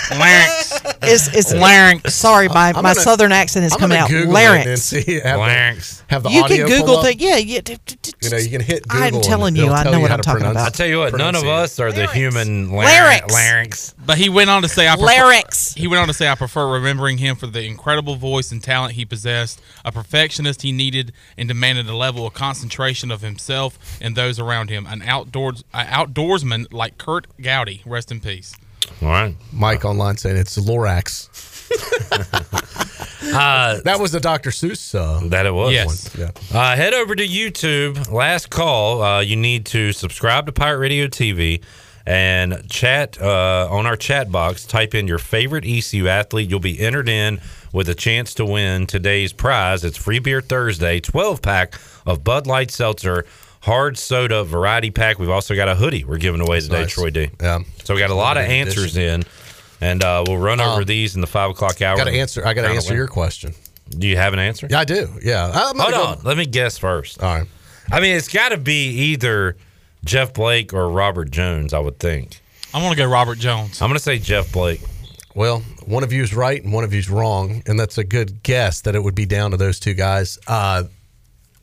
[0.10, 0.81] Larynx.
[1.03, 2.11] It's, it's Larynx.
[2.14, 4.10] Sorry, my, my gonna- southern accent is I'm coming out.
[4.10, 4.65] Google larynx.
[4.65, 5.19] it and see.
[5.19, 5.98] Have Larynx.
[6.10, 7.22] The, have the you audio can Google things.
[7.22, 7.61] Yeah, yeah.
[7.61, 9.18] d- d- d- You know, you can hit Google.
[9.18, 10.88] I'm telling you, it'll I tell know what how I'm to talking pronounce- I tell
[10.88, 12.72] you what, none of us are the human Larynx.
[12.72, 13.34] larynx.
[13.34, 13.95] larynx.
[14.06, 15.76] But he went on to say, I prefer, Larynx.
[15.77, 18.94] He went on to say, I prefer remembering him for the incredible voice and talent
[18.95, 24.15] he possessed, a perfectionist he needed and demanded a level of concentration of himself and
[24.15, 27.84] those around him, an outdoors, an outdoorsman like Curt Gowdy.
[27.86, 28.56] Rest in peace.
[29.03, 29.36] All right.
[29.53, 31.30] Mike online saying it's Lorax.
[33.31, 34.49] Uh, that was the Dr.
[34.49, 34.95] Seuss.
[34.95, 35.73] Uh, that it was.
[35.73, 36.15] Yes.
[36.17, 36.31] Yeah.
[36.51, 38.11] Uh, head over to YouTube.
[38.11, 39.01] Last call.
[39.01, 41.61] Uh, you need to subscribe to Pirate Radio TV
[42.05, 44.65] and chat uh, on our chat box.
[44.65, 46.49] Type in your favorite ECU athlete.
[46.49, 47.39] You'll be entered in
[47.71, 49.83] with a chance to win today's prize.
[49.83, 51.75] It's Free Beer Thursday, 12 pack
[52.05, 53.25] of Bud Light Seltzer.
[53.61, 55.19] Hard soda variety pack.
[55.19, 56.93] We've also got a hoodie we're giving away today, nice.
[56.93, 57.29] Troy D.
[57.41, 57.59] Yeah.
[57.83, 59.23] So we got a lot of answers in,
[59.81, 61.97] and uh, we'll run over Um, these in the five o'clock hour.
[61.97, 62.45] Got to answer.
[62.45, 63.53] I got to answer your question.
[63.89, 64.68] Do you have an answer?
[64.69, 65.07] Yeah, I do.
[65.23, 65.47] Yeah.
[65.47, 66.19] I'm Hold gonna go- on.
[66.23, 67.22] Let me guess first.
[67.23, 67.47] All right.
[67.91, 69.57] I mean, it's got to be either
[70.06, 72.39] Jeff Blake or Robert Jones, I would think.
[72.73, 73.81] I'm going to go Robert Jones.
[73.81, 74.81] I'm going to say Jeff Blake.
[75.34, 78.43] Well, one of you is right and one of you's wrong, and that's a good
[78.43, 80.38] guess that it would be down to those two guys.
[80.47, 80.84] Uh,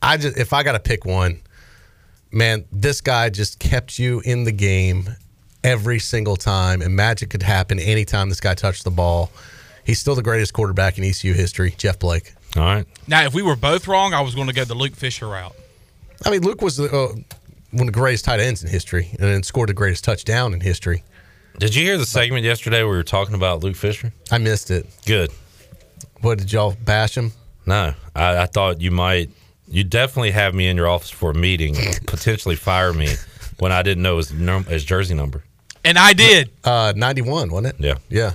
[0.01, 1.39] I just, if I got to pick one,
[2.31, 5.09] man, this guy just kept you in the game
[5.67, 9.29] every single time, and magic could happen anytime this guy touched the ball.
[9.85, 12.33] He's still the greatest quarterback in ECU history, Jeff Blake.
[12.55, 12.85] All right.
[13.07, 15.55] Now, if we were both wrong, I was going to go the Luke Fisher route.
[16.25, 16.85] I mean, Luke was uh,
[17.71, 20.61] one of the greatest tight ends in history, and then scored the greatest touchdown in
[20.61, 21.03] history.
[21.59, 24.13] Did you hear the segment yesterday where we were talking about Luke Fisher?
[24.31, 24.85] I missed it.
[25.05, 25.31] Good.
[26.21, 27.33] What did y'all bash him?
[27.65, 29.31] No, I, I thought you might.
[29.67, 31.75] You definitely have me in your office for a meeting,
[32.05, 33.09] potentially fire me
[33.59, 35.43] when I didn't know his num- his jersey number.
[35.87, 36.49] And I did.
[36.63, 37.75] Uh, 91, wasn't it?
[37.83, 38.33] Yeah, Yeah.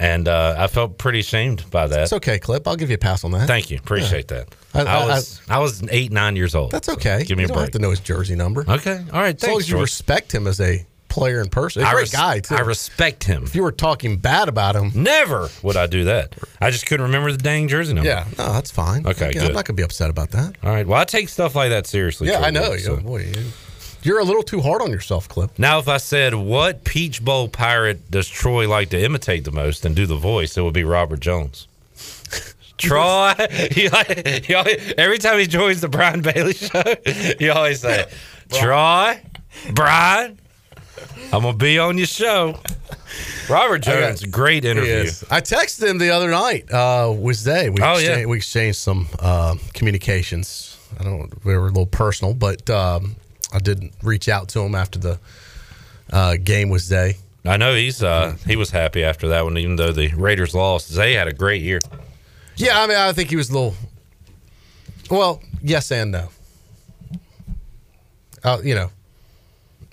[0.00, 2.02] and uh, I felt pretty ashamed by that.
[2.04, 2.66] It's okay, Clip.
[2.66, 3.46] I'll give you a pass on that.
[3.46, 4.48] Thank you, appreciate that.
[4.74, 6.70] I- I, I- was I, was eight nine years old.
[6.70, 7.24] That's okay.
[7.24, 7.66] Give me you a don't break.
[7.66, 8.64] have to know his jersey number.
[8.66, 9.34] Okay, all right.
[9.34, 9.82] As long as you Troy.
[9.82, 11.82] respect him as a player in person.
[11.82, 12.54] He's A great res- guy, too.
[12.54, 13.42] I respect him.
[13.44, 16.34] if you were talking bad about him, Never would I do that.
[16.58, 18.08] I just couldn't remember the dang jersey number.
[18.08, 19.06] yeah, no, that's fine.
[19.06, 19.42] Okay, Yeah, good.
[19.42, 20.54] I'm not going to be upset about that.
[20.62, 20.86] All right.
[20.86, 22.28] Well, I take stuff like that seriously.
[22.28, 22.70] yeah, Troy I know.
[22.70, 22.94] Wood, so.
[22.94, 23.44] You boy, you-
[24.02, 25.50] you're a little too hard on yourself, Clip.
[25.58, 29.84] Now, if I said what Peach Bowl pirate does Troy like to imitate the most
[29.84, 31.66] and do the voice, it would be Robert Jones.
[32.78, 33.32] Troy,
[33.70, 33.88] he
[34.44, 36.82] he always- every time he joins the Brian Bailey show,
[37.38, 38.06] he always say,
[38.50, 39.20] "Troy,
[39.72, 40.38] Brian,
[41.32, 42.58] I'm gonna be on your show."
[43.48, 45.10] Robert Jones, great interview.
[45.30, 46.72] I texted him the other night.
[46.72, 47.68] Uh, Wednesday.
[47.68, 48.26] We Oh, exchanged, yeah.
[48.26, 50.76] we exchanged some uh, communications.
[50.98, 51.44] I don't.
[51.44, 53.16] We were a little personal, but um,
[53.52, 55.18] I didn't reach out to him after the
[56.12, 57.16] uh, game day.
[57.44, 60.88] I know he's uh, he was happy after that one, even though the Raiders lost.
[60.88, 61.80] Zay had a great year.
[62.56, 63.74] Yeah, I mean, I think he was a little.
[65.10, 66.28] Well, yes and no.
[68.44, 68.90] Uh, you know,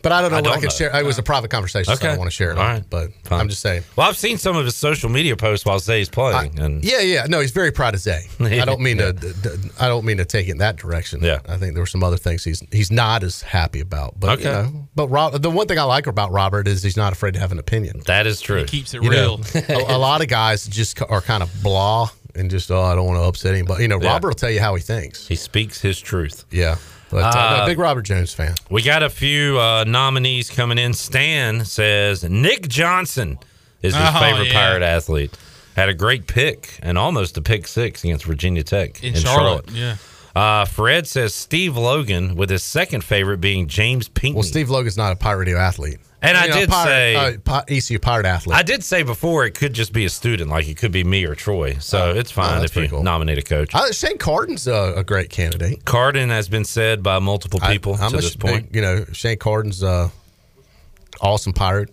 [0.02, 0.70] but I don't know I what don't can know.
[0.70, 0.96] share.
[1.00, 2.58] It was a private conversation, so I don't want to share it.
[2.58, 2.84] All All right.
[2.90, 3.40] but Fine.
[3.42, 3.84] I'm just saying.
[3.96, 7.26] Well, I've seen some of his social media posts while Zay's playing, and Yeah, yeah.
[7.28, 8.26] No, he's very proud of Zay.
[8.40, 9.12] I don't mean Yeah.
[9.12, 9.14] to.
[9.14, 11.22] d- d- I don't mean to take it in that direction.
[11.24, 11.40] Yeah.
[11.48, 14.20] I think there were some other things he's he's not as happy about.
[14.20, 14.70] But you Okay.
[14.72, 17.40] know, but Rob, the one thing I like about Robert is he's not afraid to
[17.40, 18.02] have an opinion.
[18.08, 18.60] that is true.
[18.60, 19.64] He keeps it You know, real.
[19.90, 23.06] a, a lot of guys just are kind of blah and just oh, I don't
[23.08, 23.82] want to upset anybody.
[23.84, 24.10] You know, Yeah.
[24.14, 25.28] Robert will tell you how he thinks.
[25.28, 26.46] He speaks his truth.
[26.52, 26.78] Yeah.
[27.10, 28.56] But uh, Uh, big Robert Jones fan.
[28.70, 30.94] We got a few uh, nominees coming in.
[30.94, 33.40] Stan says Nick Johnson
[33.82, 34.54] is his Oh, favorite yeah.
[34.54, 35.38] Pirate athlete.
[35.76, 39.96] Had a great pick and almost a pick six against Virginia Tech In Charlotte, yeah.
[40.36, 44.34] Uh, Fred says Steve Logan, with his second favorite being James Pinckney.
[44.36, 46.00] Well, Steve Logan's not a Pirate athlete.
[46.22, 48.58] And I know, did pirate, say- uh, pi- ECU Pirate athlete.
[48.58, 51.24] I did say before it could just be a student, like it could be me
[51.26, 51.76] or Troy.
[51.80, 53.04] So it's fine Oh, if you cool.
[53.04, 53.74] nominate a coach.
[53.74, 55.86] Uh, Shane Carden's a, a great candidate.
[55.86, 58.76] Carden has been said by multiple people I, to a this point.
[58.76, 60.10] you know, Shane Carden's uh,
[61.22, 61.90] awesome pirate.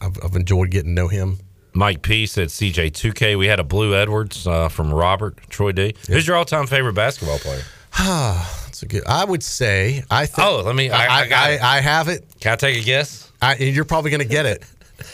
[0.00, 1.38] I've, I've enjoyed getting to know him.
[1.74, 3.38] Mike P said CJ2K.
[3.38, 5.94] We had a Blue Edwards uh, from Robert Troy D.
[6.08, 7.62] Who's your all-time favorite basketball player?
[7.98, 9.02] That's a good.
[9.06, 10.02] I would say.
[10.10, 10.46] I think.
[10.48, 11.62] Oh, let me- I- I it.
[11.62, 12.24] I, have it.
[12.40, 13.27] Can I take a guess?
[13.40, 14.64] I, and you're probably going to get it.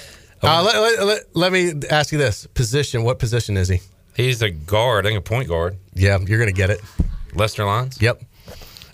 [0.43, 3.03] Uh, let, let- let- let me ask you this: position.
[3.03, 3.81] What position is he?
[4.15, 5.07] He's a guard.
[5.07, 5.79] I think a point guard.
[5.95, 6.83] Yeah, you're going to get it.
[7.33, 8.03] Lester Lyons.
[8.03, 8.23] Yep.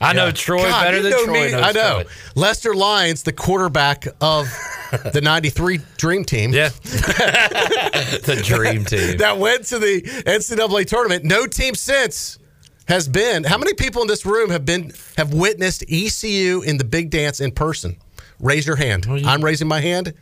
[0.01, 1.51] I know Troy God, better than Troy me.
[1.51, 2.03] knows I know.
[2.05, 2.13] Troy.
[2.37, 4.47] Lester Lyons, the quarterback of
[5.13, 6.53] the '93 Dream Team.
[6.53, 6.69] Yeah.
[6.85, 9.17] the dream team.
[9.19, 11.25] that went to the NCAA tournament.
[11.25, 12.39] No team since
[12.87, 13.43] has been.
[13.45, 17.41] How many people in this room have been have witnessed ECU in the big dance
[17.41, 17.97] in person?
[18.41, 19.07] Raise your hand.
[19.09, 20.15] Oh, I'm raising my hand.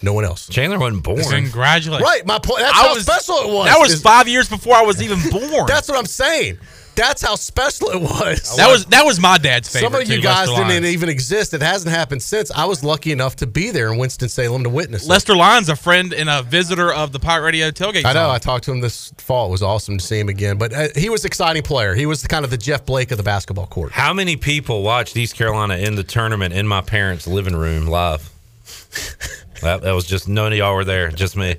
[0.00, 0.48] No one else.
[0.48, 1.20] Chandler wasn't born.
[1.22, 2.02] Congratulations.
[2.02, 2.60] Right, my point.
[2.60, 3.66] That's I how was- special it was.
[3.66, 5.66] That was Is- five years before I was even born.
[5.68, 6.58] That's what I'm saying.
[6.94, 8.56] That's how special it was.
[8.56, 9.90] that was that was my dad's favorite.
[9.92, 10.94] Some of you too, guys Lester didn't Lyons.
[10.94, 11.54] even exist.
[11.54, 12.50] It hasn't happened since.
[12.50, 15.04] I was lucky enough to be there in Winston Salem to witness.
[15.06, 15.08] it.
[15.08, 18.04] Lester Lyons, a friend and a visitor of the Pirate Radio tailgate.
[18.04, 18.26] I know.
[18.26, 18.30] zone.
[18.34, 19.48] I talked to him this fall.
[19.48, 20.58] It was awesome to see him again.
[20.58, 21.94] But uh, he was an exciting player.
[21.94, 23.92] He was kind of the Jeff Blake of the basketball court.
[23.92, 28.30] How many people watched East Carolina in the tournament in my parents' living room live?
[29.62, 31.54] That, that was just none of y'all were there, just me.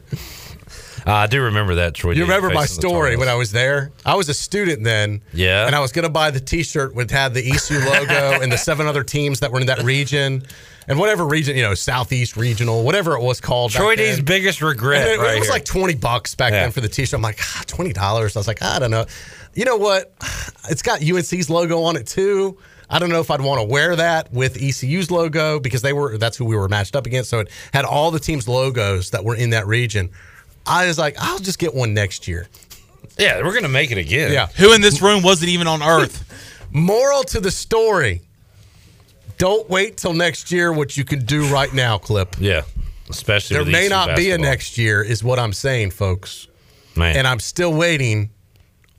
[1.05, 2.11] Uh, I do remember that, Troy.
[2.11, 3.91] You remember my facing the Tar story when I was there?
[4.05, 5.21] I was a student then.
[5.33, 5.65] Yeah.
[5.67, 8.57] And I was going to buy the T-shirt with had the ECU logo and the
[8.57, 10.43] seven other teams that were in that region,
[10.87, 13.71] and whatever region, you know, Southeast Regional, whatever it was called.
[13.71, 14.25] back Troy D's then.
[14.25, 15.07] biggest regret.
[15.07, 15.53] It, right it was here.
[15.53, 16.61] like twenty bucks back Yeah.
[16.63, 17.17] then for the T-shirt.
[17.17, 18.35] I'm like, ah, twenty dollars.
[18.35, 19.05] I was like, I don't know.
[19.53, 20.13] You know what?
[20.69, 22.57] It's got UNC's logo on it too.
[22.89, 26.17] I don't know if I'd want to wear that with ECU's logo because they were
[26.17, 27.29] that's who we were matched up against.
[27.29, 30.09] So it had all the teams' logos that were in that region.
[30.65, 32.47] I was like, I'll just get one next year.
[33.17, 34.31] Yeah, we're gonna make it again.
[34.31, 34.47] Yeah.
[34.57, 36.23] Who in this room wasn't even on Earth?
[36.71, 38.21] Moral to the story:
[39.37, 40.73] Don't wait till next year.
[40.73, 42.35] What you can do right now, Clip.
[42.39, 42.63] Yeah,
[43.09, 46.47] especially There with may ECU not be a next year, is what I'm saying, folks.
[46.95, 47.17] Man.
[47.17, 48.31] And I'm still waiting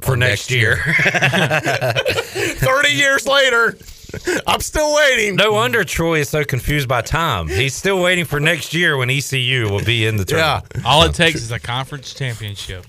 [0.01, 0.77] for on next year.
[0.87, 3.77] 30 years later,
[4.47, 5.37] I'm still waiting.
[5.37, 7.49] No wonder Troy is so confused by time.
[7.49, 10.85] He's still waiting for next year when ECU will be in the tournament.
[10.85, 12.85] All it takes is a conference championship.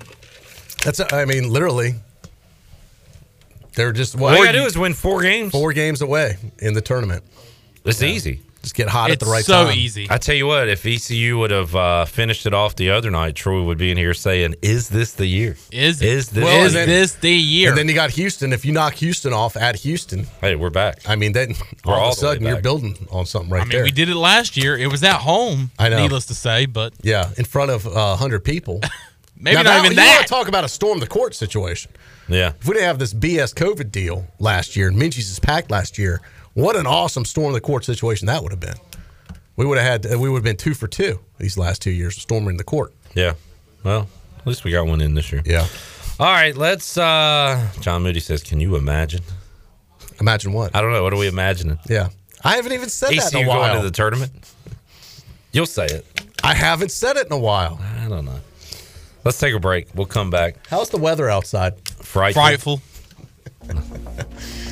[0.83, 1.95] That's, I mean, literally.
[3.75, 4.33] They're just what?
[4.33, 5.51] All you gotta do is win four games.
[5.51, 7.23] Four games away in the tournament.
[7.83, 8.41] It's easy.
[8.65, 9.77] Just get hot at the right so time.
[9.77, 10.07] easy.
[10.09, 13.35] I tell you what, if ECU would have uh, finished it off the other night,
[13.35, 15.55] Troy would be in here saying, "Is this the year?
[15.71, 17.69] Is is this Well, the year?" then- this the year?
[17.69, 18.51] And then you got Houston.
[18.53, 20.99] If you knock Houston off at Houston, hey, we're back.
[21.07, 21.53] I mean, then
[21.85, 23.61] We're all all of a sudden you're building on something right there.
[23.61, 23.83] I mean, there.
[23.83, 24.75] we did it last year.
[24.75, 25.69] It was at home.
[25.77, 25.97] I know.
[26.01, 28.81] Needless to say, but Yeah, in front of uh, 100 people.
[29.39, 30.15] maybe Now not even you that.
[30.15, 31.91] want to talk about a storm the court situation.
[32.27, 32.53] Yeah.
[32.59, 35.99] If we didn't have this BS COVID deal last year and Minges is packed last
[35.99, 36.21] year,
[36.55, 38.75] what an awesome storm of the court situation that would have been.
[39.55, 42.17] We would have had we would have been two for two these last two years,
[42.17, 42.93] storming the court.
[43.13, 43.33] Yeah.
[43.83, 44.07] Well,
[44.39, 45.43] at least we got one in this year.
[45.45, 45.67] Yeah.
[46.19, 46.97] All right, let's.
[46.97, 49.21] uh John Moody says, "Can you imagine?"
[50.19, 50.75] Imagine what?
[50.75, 51.03] I don't know.
[51.03, 51.77] What are we imagining?
[51.89, 52.09] Yeah.
[52.43, 53.59] I haven't even said that ECU in a while.
[53.59, 53.81] going while.
[53.81, 54.31] to the tournament.
[55.51, 56.05] You'll say it.
[56.43, 57.79] I haven't said it in a while.
[58.01, 58.39] I don't know.
[59.25, 59.87] Let's take a break.
[59.95, 60.67] We'll come back.
[60.67, 61.73] How's the weather outside?
[61.89, 62.41] Frightful.
[62.41, 62.81] Frightful.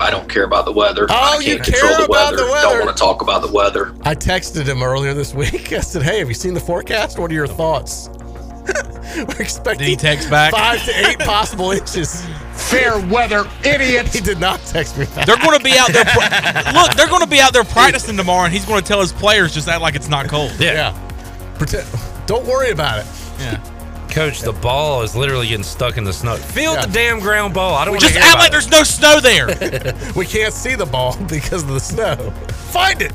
[0.00, 1.06] I don't care about the weather.
[1.08, 2.36] Oh, I you can't control care the about weather.
[2.44, 2.68] the weather.
[2.78, 3.94] Don't want to talk about the weather.
[4.02, 5.72] I texted him earlier this week.
[5.72, 7.18] I said, "Hey, have you seen the forecast?
[7.18, 8.08] What are your thoughts?"
[9.16, 10.52] We're expecting Did he text back?
[10.52, 12.24] five to eight possible inches.
[12.54, 14.08] Fair weather idiot.
[14.08, 15.26] He did not text me back.
[15.26, 16.04] They're going to be out there.
[16.04, 19.00] pra- Look, they're going to be out there practicing tomorrow, and he's going to tell
[19.00, 20.52] his players just act like it's not cold.
[20.58, 20.98] Yeah.
[21.58, 21.86] Pretend,
[22.26, 23.06] don't worry about it.
[23.38, 23.60] Yeah.
[24.14, 26.36] Coach, the ball is literally getting stuck in the snow.
[26.36, 26.86] Feel Yeah.
[26.86, 27.74] the damn ground ball.
[27.74, 28.52] I don't want to Just hear act about like it.
[28.52, 29.92] there's no snow there.
[30.16, 32.16] We can't see the ball because of the snow.
[32.72, 33.12] Find it.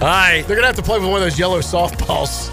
[0.00, 0.42] All right.
[0.46, 2.50] They're gonna have to play with one of those yellow softballs.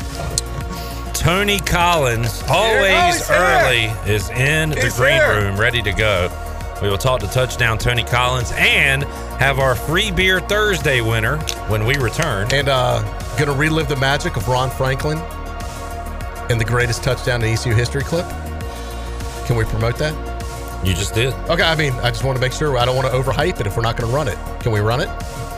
[1.13, 3.37] Tony Collins, Oh, always he's here.
[3.37, 5.41] early, is in the green here.
[5.41, 6.29] room, ready to go.
[6.81, 9.03] We will talk to touchdown Tony Collins and
[9.39, 11.37] have our free beer Thursday winner
[11.67, 12.47] when we return.
[12.53, 13.01] And uh,
[13.39, 15.17] gonna relive the magic of Ron Franklin
[16.49, 18.25] and the greatest touchdown in ECU history clip.
[19.45, 20.13] Can we promote that?
[20.85, 21.33] You just did.
[21.49, 22.77] Okay, I mean, I just want to make sure.
[22.77, 24.37] I don't want to overhype it if we're not going to run it.
[24.59, 25.09] Can we run it?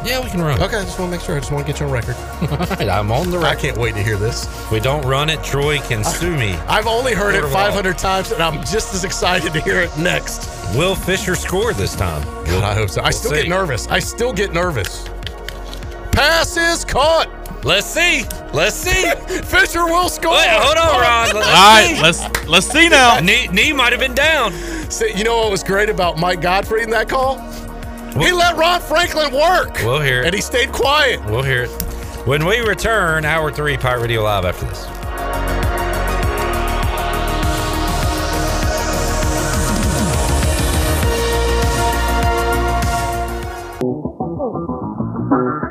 [0.06, 0.62] Yeah, we can run.
[0.62, 1.36] Okay, I just want to make sure.
[1.36, 2.16] I just want to get you on record.
[2.42, 4.46] All right, I'm on the I can't wait to hear this.
[4.46, 6.54] If we don't run it, Troy can sue me.
[6.68, 7.66] I've only heard it Quarter of all.
[7.68, 10.48] 500 times, and I'm just as excited to hear it next.
[10.78, 12.24] Will Fisher score this time?
[12.46, 13.02] God, I hope so.
[13.02, 13.38] I We'll still see.
[13.42, 13.88] get nervous.
[13.88, 15.10] I still get nervous.
[16.12, 17.28] Pass is caught.
[17.64, 18.24] Let's see.
[18.54, 19.12] Let's see.
[19.44, 20.32] Fisher will score.
[20.32, 21.26] Wait, hold on, Ron.
[21.36, 22.02] Let's All right, see.
[22.02, 23.20] let's let's see now.
[23.22, 24.54] Knee, knee might have been down.
[24.90, 27.40] See, you know what was great about Mike Gottfried in that call?
[28.14, 29.76] He let Ron Franklin work.
[29.84, 30.26] We'll hear it.
[30.28, 31.24] And he stayed quiet.
[31.26, 31.70] We'll hear it.
[32.26, 34.86] When we return, hour three, Pirate Radio Live after this.
[45.30, 45.67] Oh.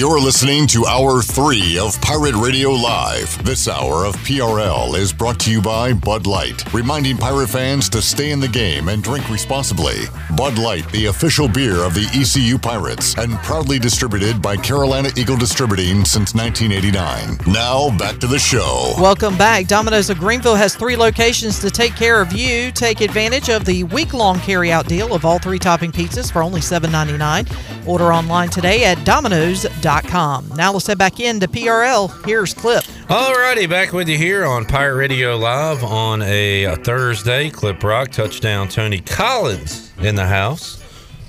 [0.00, 3.44] You're listening to Hour 3 of Pirate Radio Live.
[3.44, 8.00] This hour of PRL is brought to you by Bud Light, reminding pirate fans to
[8.00, 10.04] stay in the game and drink responsibly.
[10.38, 15.36] Bud Light, the official beer of the ECU Pirates, and proudly distributed by Carolina Eagle
[15.36, 17.52] Distributing since 1989.
[17.52, 18.94] Now, back to the show.
[18.96, 19.66] Welcome back.
[19.66, 22.72] Domino's of Greenville has three locations to take care of you.
[22.72, 26.62] Take advantage of the week long carry-out deal of all three topping pizzas for only
[26.62, 27.86] $7.99.
[27.86, 29.89] Order online today at Domino's.com.
[29.90, 32.24] Now let's head back into PRL.
[32.24, 32.84] Here's Clip.
[33.08, 37.50] Alrighty, back with you here on Pirate Radio Live on a, Thursday.
[37.50, 38.68] Clip Brock touchdown.
[38.68, 40.80] Tony Collins in the house.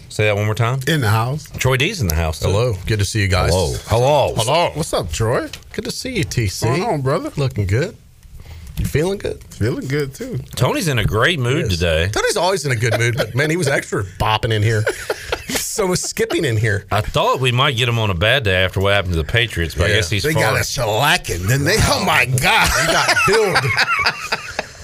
[0.10, 0.80] Say that one more time.
[0.88, 1.50] In the house.
[1.58, 2.40] Troy D's in the house.
[2.40, 2.50] too.
[2.50, 2.74] Hello.
[2.86, 3.50] Good to see you guys.
[3.52, 3.74] Hello.
[3.86, 4.34] Hello.
[4.36, 4.70] Hello.
[4.76, 5.50] What's up, Troy?
[5.74, 6.38] Good to see you, TC.
[6.38, 7.32] What's going on, brother?
[7.38, 7.98] Looking good.
[8.78, 9.44] You feeling good?
[9.46, 10.38] Feeling good too.
[10.56, 12.10] Tony's in a great mood today.
[12.10, 14.84] Tony's always in a good mood, but man, he was extra bopping in here.
[15.72, 16.85] so was skipping in here.
[16.91, 19.23] I thought we might get him on a bad day after what happened to the
[19.23, 20.43] Patriots, but I guess he's They far.
[20.43, 21.77] got a shellacking, didn't they?
[21.80, 22.69] Oh my God.
[22.77, 23.57] They got billed.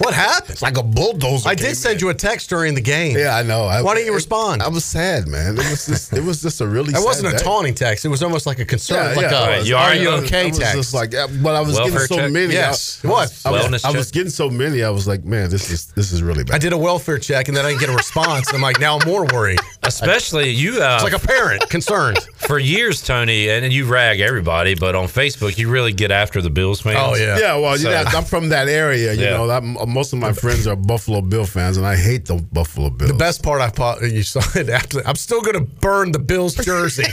[0.08, 0.50] what happened?
[0.50, 1.48] It's like a bulldozer.
[1.48, 3.16] I did send you a text during the game.
[3.16, 3.64] Yeah, I know.
[3.64, 4.62] I, Why didn't you respond?
[4.62, 5.54] I was sad, man.
[5.58, 6.92] It was just, it was just a really.
[6.98, 7.44] It wasn't sad a day.
[7.44, 8.04] taunting text.
[8.04, 9.68] It was almost like a concern, Yeah, like yeah, a it was.
[9.68, 10.74] you "Are all you okay?" I was text.
[10.76, 12.32] just like, but I was Welfare getting so check?
[12.32, 12.52] many.
[12.54, 13.00] Yes.
[13.04, 13.40] I, What?
[13.44, 14.82] I was, Wellness I was getting so many.
[14.82, 16.54] I was like, man, this is this is really bad.
[16.54, 18.52] I did a welfare check and then I didn't get a response.
[18.54, 19.60] I'm like, now I'm more worried.
[19.82, 22.18] Especially you, uh, It's like a parent concerned.
[22.36, 26.50] for years, Tony, and you rag everybody, but on Facebook, you really get after the
[26.50, 26.96] Bills fans.
[27.00, 27.38] Oh, yeah.
[27.38, 29.12] Yeah, well, you So- know, I'm from that area.
[29.14, 29.30] You Yeah.
[29.30, 29.62] know, that,
[29.98, 33.10] most of my friends are Buffalo Bill fans, and I hate the Buffalo Bills.
[33.10, 35.04] The best part I thought you saw it after.
[35.04, 37.04] I'm still going to burn the Bills jersey.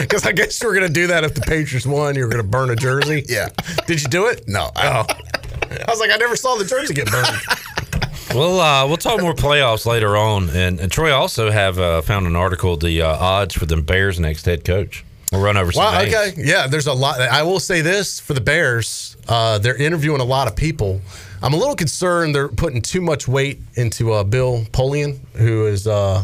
[0.00, 2.14] Because I guess you were going to do that if the Patriots won.
[2.14, 3.24] You were going to burn a jersey.
[3.28, 3.48] Yeah.
[3.86, 4.44] Did you do it?
[4.46, 7.26] No, I, I was like, I never saw the jersey get burned.
[8.34, 12.28] Well, uh, we'll talk more playoffs later on, and, and Troy also have uh, found
[12.28, 15.04] an article the uh, odds for the Bears' next head coach.
[15.32, 15.98] We'll run over some Wow.
[16.02, 16.14] names.
[16.14, 16.32] Okay.
[16.36, 16.68] Yeah.
[16.68, 17.20] There's a lot.
[17.20, 19.16] I will say this for the Bears.
[19.28, 21.00] Uh, they're interviewing a lot of people.
[21.42, 25.86] I'm a little concerned they're putting too much weight into uh, Bill Polian, who is
[25.86, 26.22] uh,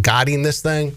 [0.00, 0.96] guiding this thing.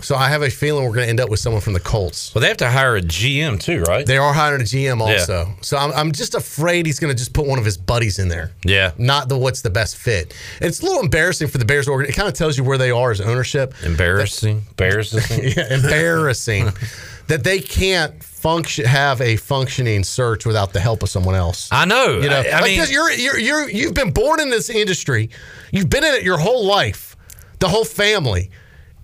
[0.00, 2.34] So I have a feeling we're going to end up with someone from the Colts.
[2.34, 4.04] Well, they have to hire a GM too, right?
[4.04, 5.12] They are hiring a GM Yeah.
[5.20, 5.48] also.
[5.60, 8.26] So I'm, I'm just afraid he's going to just put one of his buddies in
[8.26, 8.50] there.
[8.64, 8.90] Yeah.
[8.98, 10.34] Not the what's the best fit.
[10.60, 12.10] And it's a little embarrassing for the Bears organ.
[12.10, 13.74] It kind of tells you where they are as ownership.
[13.84, 14.62] Embarrassing.
[14.70, 15.44] Embarrassing.
[15.56, 16.70] yeah, embarrassing
[17.28, 21.68] that they can't function have a functioning search without the help of someone else.
[21.70, 22.18] I know.
[22.18, 25.30] You know, I, I like mean, you're you're you're you've been born in this industry.
[25.70, 27.16] You've been in it your whole life,
[27.60, 28.50] the whole family.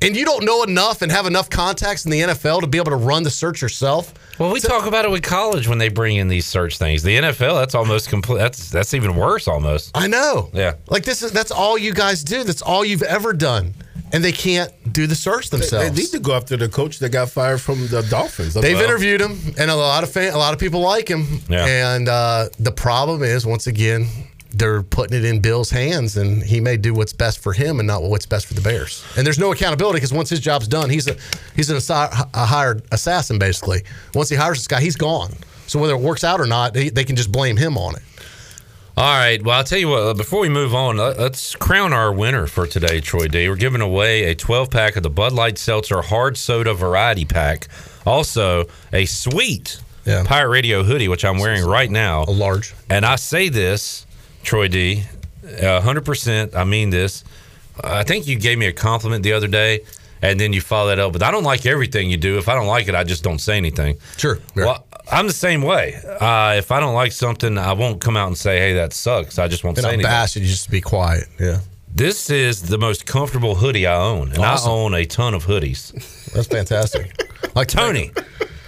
[0.00, 2.92] And you don't know enough and have enough contacts in the NFL to be able
[2.92, 4.14] to run the search yourself.
[4.38, 7.02] well, we talk about it with college when they bring in these search things.
[7.02, 8.38] The NFL, that's almost complete.
[8.38, 9.90] That's that's even worse, almost.
[9.96, 10.50] I know.
[10.52, 10.74] Yeah.
[10.88, 12.44] Like this is that's all you guys do.
[12.44, 13.74] That's all you've ever done.
[14.12, 15.90] And they can't do the search They, themselves.
[15.90, 18.54] they need to go after the coach that got fired from the Dolphins.
[18.54, 21.42] They've Well, interviewed him, and a lot of fan, a lot of people like him.
[21.48, 21.66] Yeah.
[21.66, 24.06] And uh, the problem is, once again,
[24.50, 27.86] they're putting it in Bill's hands, and he may do what's best for him and
[27.86, 29.04] not what's best for the Bears.
[29.16, 31.16] And there's no accountability because once his job's done, he's a
[31.54, 33.82] he's an assi- a hired assassin basically.
[34.14, 35.32] Once he hires this guy, he's gone.
[35.66, 38.02] So whether it works out or not, they, they can just blame him on it.
[38.98, 39.40] All right.
[39.40, 40.16] Well, I'll tell you what.
[40.16, 43.48] Before we move on, let- let's crown our winner for today, Troy D.
[43.48, 47.68] We're giving away a 12 pack of the Bud Light Seltzer Hard Soda Variety Pack.
[48.04, 50.24] Also, a sweet Yeah.
[50.26, 52.24] Pirate Radio hoodie, which I'm wearing right now.
[52.26, 52.74] A large.
[52.90, 54.04] And I say this,
[54.42, 55.04] Troy D,
[55.62, 56.56] uh, 100%.
[56.56, 57.22] I mean this.
[57.84, 59.80] I think you gave me a compliment the other day,
[60.22, 61.12] and then you follow that up.
[61.12, 62.36] But I don't like everything you do.
[62.36, 63.98] If I don't like it, I just don't say anything.
[64.16, 64.40] Sure.
[64.56, 65.94] Well, I'm the same way.
[66.20, 69.38] Uh, if I don't like something, I won't come out and say, "Hey, that sucks."
[69.38, 70.10] I just won't And say I'm anything.
[70.10, 71.24] bash you just be quiet.
[71.40, 71.60] Yeah.
[71.94, 74.70] This is the most comfortable hoodie I own, and Awesome.
[74.70, 75.92] I own a ton of hoodies.
[76.32, 77.10] That's fantastic.
[77.56, 78.12] like Tony,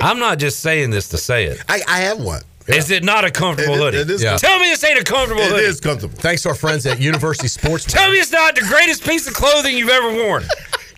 [0.01, 1.63] I'm not just saying this to say it.
[1.69, 2.43] I, I have one.
[2.67, 3.99] Is it not a comfortable It- hoodie?
[3.99, 4.37] it is Yeah.
[4.37, 5.65] Tell me this ain't a comfortable hoodie.
[5.65, 6.15] It is comfortable.
[6.17, 7.85] Thanks to our friends at University Sports.
[7.85, 10.45] Tell me it's not the greatest piece of clothing you've ever worn.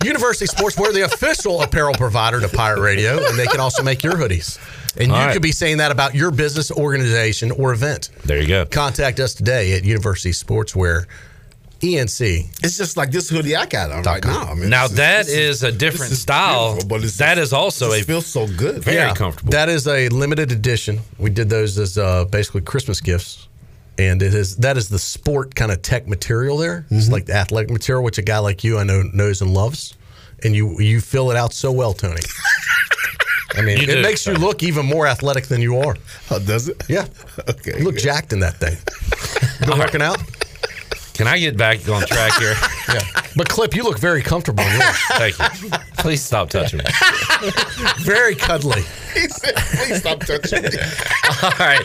[0.04, 4.14] University Sportswear, the official apparel provider to Pirate Radio, and they can also make your
[4.14, 4.58] hoodies.
[4.96, 5.32] And All you right.
[5.32, 8.10] could be saying that about your business, organization, or event.
[8.24, 8.66] There you go.
[8.66, 11.06] Contact us today at University Sportswear,
[11.80, 12.46] ENC.
[12.62, 14.42] It's just like this hoodie I got on right now.
[14.50, 16.78] I mean, Now this is- that is a different is style.
[16.86, 18.84] but it's that just- is also this a feels so good.
[18.84, 19.50] very comfortable.
[19.50, 21.00] That is a limited edition.
[21.18, 23.48] We did those as uh, basically Christmas gifts.
[23.98, 26.86] And it is that is the sport kind of tech material there.
[26.90, 27.12] It's Mm-hmm.
[27.12, 29.94] like the athletic material, which a guy like you I know knows and loves.
[30.44, 32.20] And you you fill it out so well, Tony.
[33.56, 35.96] I mean, You it do, makes you look even more athletic than you are.
[36.30, 36.82] Oh, does it?
[36.88, 37.06] Yeah.
[37.48, 37.78] Okay.
[37.78, 38.76] You look jacked in that thing.
[39.68, 40.18] Been working out?
[41.14, 42.54] Can I get back on track here?
[42.92, 43.00] Yeah.
[43.36, 44.64] But Clip, you look very comfortable.
[45.12, 45.70] Thank you.
[45.98, 46.84] Please stop touching me.
[48.00, 48.82] Very cuddly.
[49.14, 50.68] He said, Please stop touching me.
[51.42, 51.84] All right.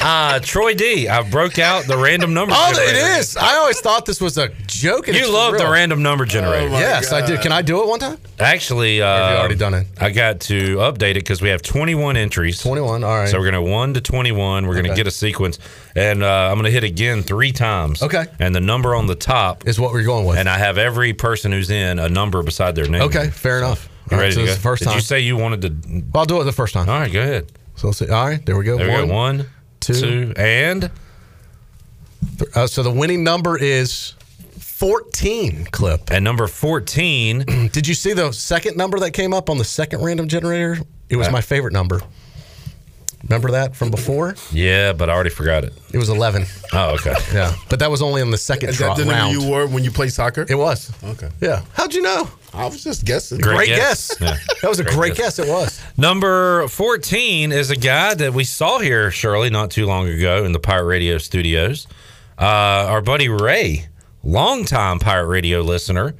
[0.00, 2.98] Uh, Troy D, I broke out the random number Oh, generator.
[2.98, 3.36] it is.
[3.36, 5.06] I always thought this was a joke.
[5.08, 6.70] You love for the random number generator.
[6.70, 7.26] my Yes, I God.
[7.26, 7.40] did.
[7.40, 8.18] Can I do it one time?
[8.38, 9.86] Actually, uh, have you already done it?
[10.00, 12.60] I got to update it because we have 21 entries.
[12.60, 13.02] 21.
[13.04, 13.28] All right.
[13.28, 14.66] So we're going to 1 to 21.
[14.66, 14.96] We're going to Okay.
[14.96, 15.58] get a sequence.
[15.96, 18.02] And uh, I'm going to hit again three times.
[18.02, 18.26] Okay.
[18.38, 20.38] And the number on the top, is what we're going with.
[20.38, 23.02] and I have every person who's in a number beside their name.
[23.02, 23.88] okay, fair enough.
[24.10, 24.94] All right, so this is the first Did time.
[24.96, 26.02] you say you wanted to?
[26.18, 26.88] I'll do it the first time.
[26.88, 27.52] All right, go ahead.
[27.76, 28.08] So let's see.
[28.08, 28.76] All right, there we go.
[28.78, 29.14] There we one, go.
[29.14, 29.46] One,
[29.80, 29.94] two.
[29.94, 30.90] two, and
[32.54, 34.14] uh, so the winning number is
[34.58, 36.10] 14 clip.
[36.10, 37.38] And number 14.
[37.72, 40.78] Did you see the second number that came up on the second random generator?
[41.08, 42.00] It was Uh, my favorite number.
[43.24, 44.36] Remember that from before?
[44.52, 45.72] Yeah, but I already forgot it.
[45.92, 46.44] It was 11.
[46.72, 47.14] Oh, okay.
[47.34, 49.32] Yeah, but that was only on the second Is that tro- the number round.
[49.32, 50.46] you wore when you played soccer?
[50.48, 50.92] It was.
[51.02, 51.28] Okay.
[51.40, 51.62] Yeah.
[51.74, 52.28] How'd you know?
[52.54, 53.38] I was just guessing.
[53.40, 54.16] Great, guess.
[54.20, 54.36] Yeah.
[54.62, 55.36] That was a Great great, guess.
[55.38, 55.46] guess.
[55.46, 55.80] It was.
[55.96, 60.52] Number 14 is a guy that we saw here, Shirley, not too long ago in
[60.52, 61.86] the Pirate Radio studios.
[62.40, 63.86] Uh, our buddy Ray,
[64.24, 66.14] longtime Pirate Radio listener.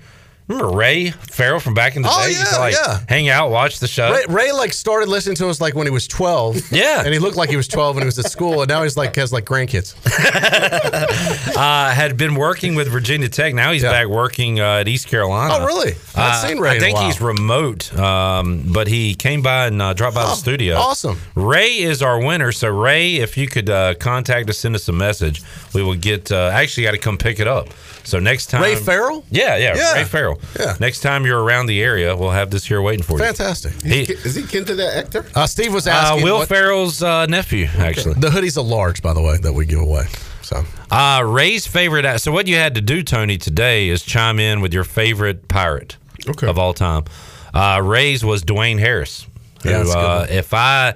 [0.49, 2.33] Remember Ray Farrell from back in the Oh, day?
[2.33, 3.01] He used to, yeah, like yeah.
[3.07, 4.11] hang out, watch the show.
[4.11, 6.73] Ray, Ray like started listening to us like when he was 12.
[6.73, 7.03] Yeah.
[7.05, 8.97] And he looked like he was 12 when he was at school, and now he's
[8.97, 9.95] like has like grandkids.
[11.57, 13.55] uh, had been working with Virginia Tech.
[13.55, 15.55] Now he's back working uh, at East Carolina.
[15.59, 15.93] Oh, really?
[16.15, 19.81] I haven't Uh, seen Ray I think he's remote, um, but he came by and
[19.83, 20.77] uh, dropped by the studio.
[20.77, 21.19] awesome.
[21.35, 22.53] Ray is our winner.
[22.53, 25.43] So Ray, if you could uh, contact us, send us a message,
[25.75, 26.33] we will get.
[26.33, 27.69] Uh, actually, got to come pick it up.
[28.09, 29.23] So next time, Ray Farrell?
[29.31, 29.93] Yeah, yeah, Yeah.
[29.95, 30.41] Ray Farrell.
[30.59, 30.77] Yeah.
[30.81, 33.25] Next time you're around the area, we'll have this here waiting for you.
[33.25, 33.75] Fantastic.
[33.85, 35.27] Is he kin to that actor?
[35.35, 36.25] Uh, Steve was uh, asking.
[36.25, 38.15] Will what- Farrell's uh, nephew, actually.
[38.15, 40.05] The hoodie's a large, by the way, that we give away.
[40.41, 42.19] So Uh, Ray's favorite.
[42.21, 45.99] So what you had to do, Tony, today is chime in with your favorite pirate
[46.43, 47.05] of all time.
[47.53, 49.27] Uh, Ray's was Dwayne Harris.
[49.63, 50.95] Who, Yeah, that's good uh, if I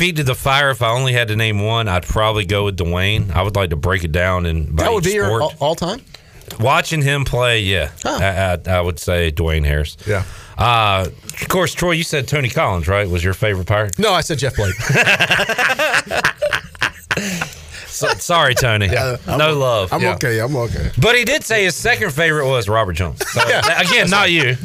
[0.00, 2.78] feed to the fire, if I only had to name one, I'd probably go with
[2.78, 3.30] Dwayne.
[3.32, 5.52] I would like to break it down and by that would each be your all,
[5.60, 6.00] all time.
[6.58, 9.98] Watching him play, yeah, I, I, I would say Dwayne Harris.
[10.06, 10.24] Yeah.
[10.56, 11.06] Uh,
[11.42, 13.06] of course, Troy, you said Tony Collins, right?
[13.08, 13.98] Was your favorite pirate?
[13.98, 14.74] No, I said Jeff Blake.
[17.86, 18.88] So, sorry, Tony.
[18.96, 19.92] I'm no love.
[19.92, 20.14] I'm Yeah.
[20.14, 20.38] okay.
[20.40, 20.90] I'm okay.
[20.98, 23.20] But he did say his second favorite was Robert Jones.
[23.28, 23.42] So,
[23.76, 24.56] again, not you.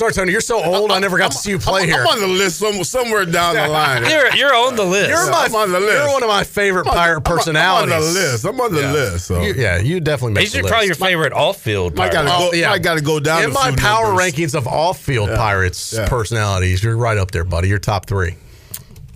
[0.00, 0.92] Sorry, Tony, you're so old.
[0.92, 2.00] I never got to see you play I'm, here.
[2.00, 4.02] I'm on the list some, somewhere down the line.
[4.08, 5.10] You're you're on the list.
[5.10, 5.44] You're my.
[5.44, 5.92] I'm on the list.
[5.92, 7.92] You're one of my favorite I'm on- pirate I'm personalities.
[7.92, 8.44] I'm on the list.
[8.46, 8.92] I'm on the Yeah.
[8.92, 9.26] list.
[9.26, 9.42] So.
[9.42, 10.70] You- yeah, you definitely make He's the your- list.
[10.72, 12.48] probably your favorite off-field I gotta go.
[12.50, 12.70] Oh, yeah.
[12.70, 13.42] Might gotta go down.
[13.44, 14.32] In a my few power numbers.
[14.32, 15.36] rankings of off-field Yeah.
[15.36, 16.08] pirates Yeah.
[16.08, 17.68] personalities, you're right up there, buddy.
[17.68, 18.36] You're top three.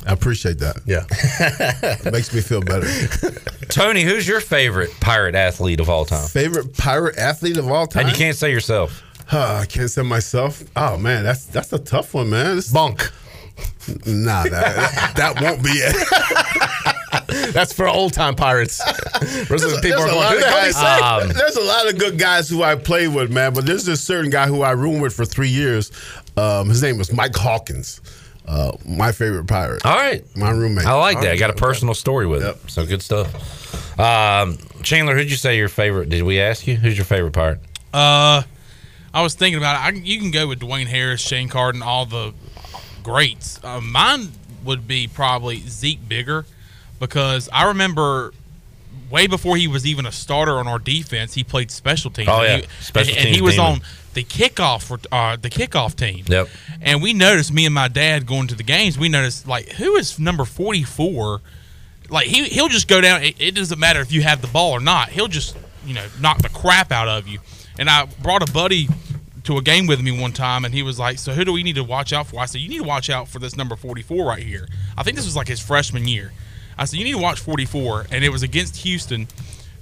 [0.07, 0.77] I appreciate that.
[0.85, 1.05] Yeah.
[2.05, 2.87] It makes me feel better.
[3.71, 6.29] Tony, who's your favorite pirate athlete of all time?
[6.29, 8.03] Favorite pirate athlete of all time?
[8.07, 9.03] And you can't say yourself.
[9.27, 10.63] Huh, I can't say myself.
[10.77, 12.57] Oh man, that's that's a tough one, man.
[12.57, 13.11] This- Bunk.
[14.07, 17.53] Nah, that, that won't be it.
[17.53, 18.79] That's for old time pirates.
[19.21, 21.23] There's There's, people are there's a going, lot of the hell did he guys.
[21.23, 23.55] Um, there's a lot of good guys who I played with, man.
[23.55, 25.93] But there's this certain guy who I roomed with for three years.
[26.37, 28.01] Um, his name was Mike Hawkins.
[28.47, 29.85] Uh, my favorite pirate.
[29.87, 30.25] All right.
[30.37, 30.87] My roommate.
[30.87, 31.31] I like that.
[31.33, 32.57] I got a personal story with Yep.
[32.65, 32.71] it.
[32.71, 33.99] So good stuff.
[34.01, 36.09] Um, Chandler, who'd you say your favorite?
[36.09, 36.75] Did we ask you?
[36.77, 37.61] Who's your favorite pirate?
[37.93, 38.43] Uh,
[39.15, 39.95] I was thinking about it.
[39.95, 42.35] I, you can go with Dwayne Harris, Shane Carden, all the
[43.03, 43.61] greats.
[43.65, 44.33] Uh, mine
[44.65, 46.45] would be probably Zeke Bigger
[46.99, 48.33] because I remember
[49.11, 52.29] way before he was even a starter on our defense, he played special teams.
[52.29, 52.69] Oh, And yeah.
[52.69, 53.73] he, Special and, and he was demon.
[53.73, 53.81] on
[54.15, 56.25] the kickoff uh, the kickoff team.
[56.27, 56.49] Yep.
[56.81, 58.99] And we noticed me and my dad going to the games.
[58.99, 61.41] We noticed like who is number forty four.
[62.09, 63.23] Like he he'll just go down.
[63.23, 65.09] It, it doesn't matter if you have the ball or not.
[65.11, 67.41] He'll just you know knock the crap out of you.
[67.79, 68.89] And I brought a buddy
[69.45, 71.63] to a game with me one time, and he was like, "So who do we
[71.63, 73.77] need to watch out for?" I said, "You need to watch out for this number
[73.77, 76.33] forty four right here." I think this was like his freshman year.
[76.79, 79.29] I said, "You need to watch forty four, and it was against Houston.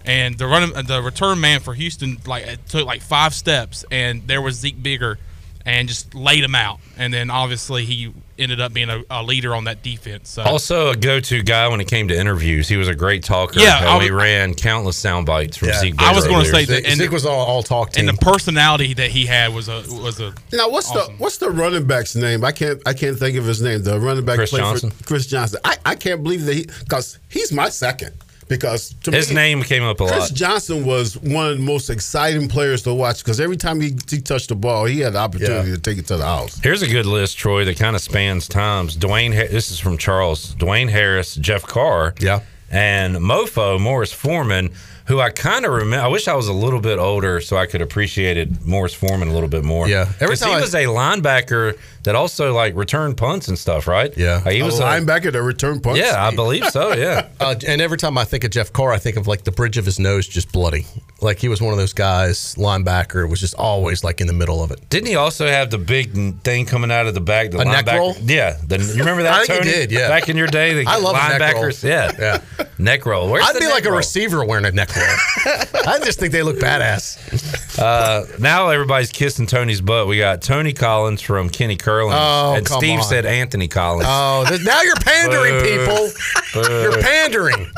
[0.05, 4.43] And the run, the return man for Houston like took like five steps, and there
[4.43, 5.19] was Zeke Bigger,
[5.67, 6.79] and just laid him out.
[6.97, 10.29] And then obviously he ended up being a, a leader on that defense.
[10.31, 12.69] So Also, a go-to guy when it came to interviews.
[12.69, 13.61] He was a great talker.
[13.61, 15.79] Yeah, and I we was- ran countless sound bites from Yeah.
[15.81, 15.95] Zeke.
[16.03, 18.09] I was going to say that, and Zeke was all, all talk team.
[18.09, 21.17] and the personality that he had was a was a Now what's Awesome.
[21.17, 22.45] the what's the running back's name?
[22.45, 23.83] I can't I can't think of his name.
[23.83, 24.91] The running back Chris Johnson?
[24.91, 25.61] for Chris Johnson.
[25.65, 28.13] I, I can't believe that he because he's my second
[28.48, 30.35] because to His me, name came up a Chris lot.
[30.35, 34.20] Johnson was one of the most exciting players to watch because every time he, he
[34.20, 35.77] touched the ball, he had the opportunity Yeah.
[35.77, 36.59] to take it to the house.
[36.62, 38.97] Here's a good list, Troy, that kind of spans times.
[38.97, 40.55] Dwayne, this is from Charles.
[40.56, 42.40] Dwayne Harris, Jeff Carr, Yeah.
[42.70, 44.70] and Mofo Morris Foreman,
[45.13, 46.05] who I kind of remember.
[46.05, 49.29] I wish I was a little bit older so I could appreciate it, Morris Foreman
[49.29, 49.87] a little bit more.
[49.89, 50.07] Yeah.
[50.21, 53.87] Every 'Cause time he I- was a linebacker that also like returned punts and stuff,
[53.87, 54.13] right?
[54.17, 54.41] Yeah.
[54.45, 56.01] Like, he a was a- linebacker that returned punts.
[56.01, 56.95] Yeah, I believe so.
[56.95, 57.27] Yeah.
[57.43, 59.77] Uh, and every time I think of Jeff Carr, I think of like the bridge
[59.77, 60.87] of his nose just bloody.
[61.21, 64.63] Like he was one of those guys, linebacker, was just always like in the middle
[64.63, 64.89] of it.
[64.89, 67.51] Didn't he also have the big thing coming out of the back?
[67.51, 68.17] The A neck linebacker- roll?
[68.23, 68.57] Yeah.
[68.65, 69.33] The, you remember that?
[69.33, 69.73] I think he Tony?
[69.87, 70.09] did, yeah.
[70.09, 71.65] Back in your day, the I love a neck roll.
[71.65, 71.83] linebackers.
[71.85, 72.13] Yeah.
[72.59, 72.65] Yeah.
[72.79, 73.29] Neck roll.
[73.29, 75.02] Where's I'd the be neck like a receiver wearing a neck roll.
[75.87, 77.79] I just think they look badass.
[77.79, 80.07] Uh, now everybody's kissing Tony's butt.
[80.07, 83.05] We got Tony Collins from Kenny Curlin, Oh, and Steve on.
[83.05, 84.07] said Anthony Collins.
[84.09, 86.11] Oh, now you're pandering, people.
[86.55, 87.70] You're pandering.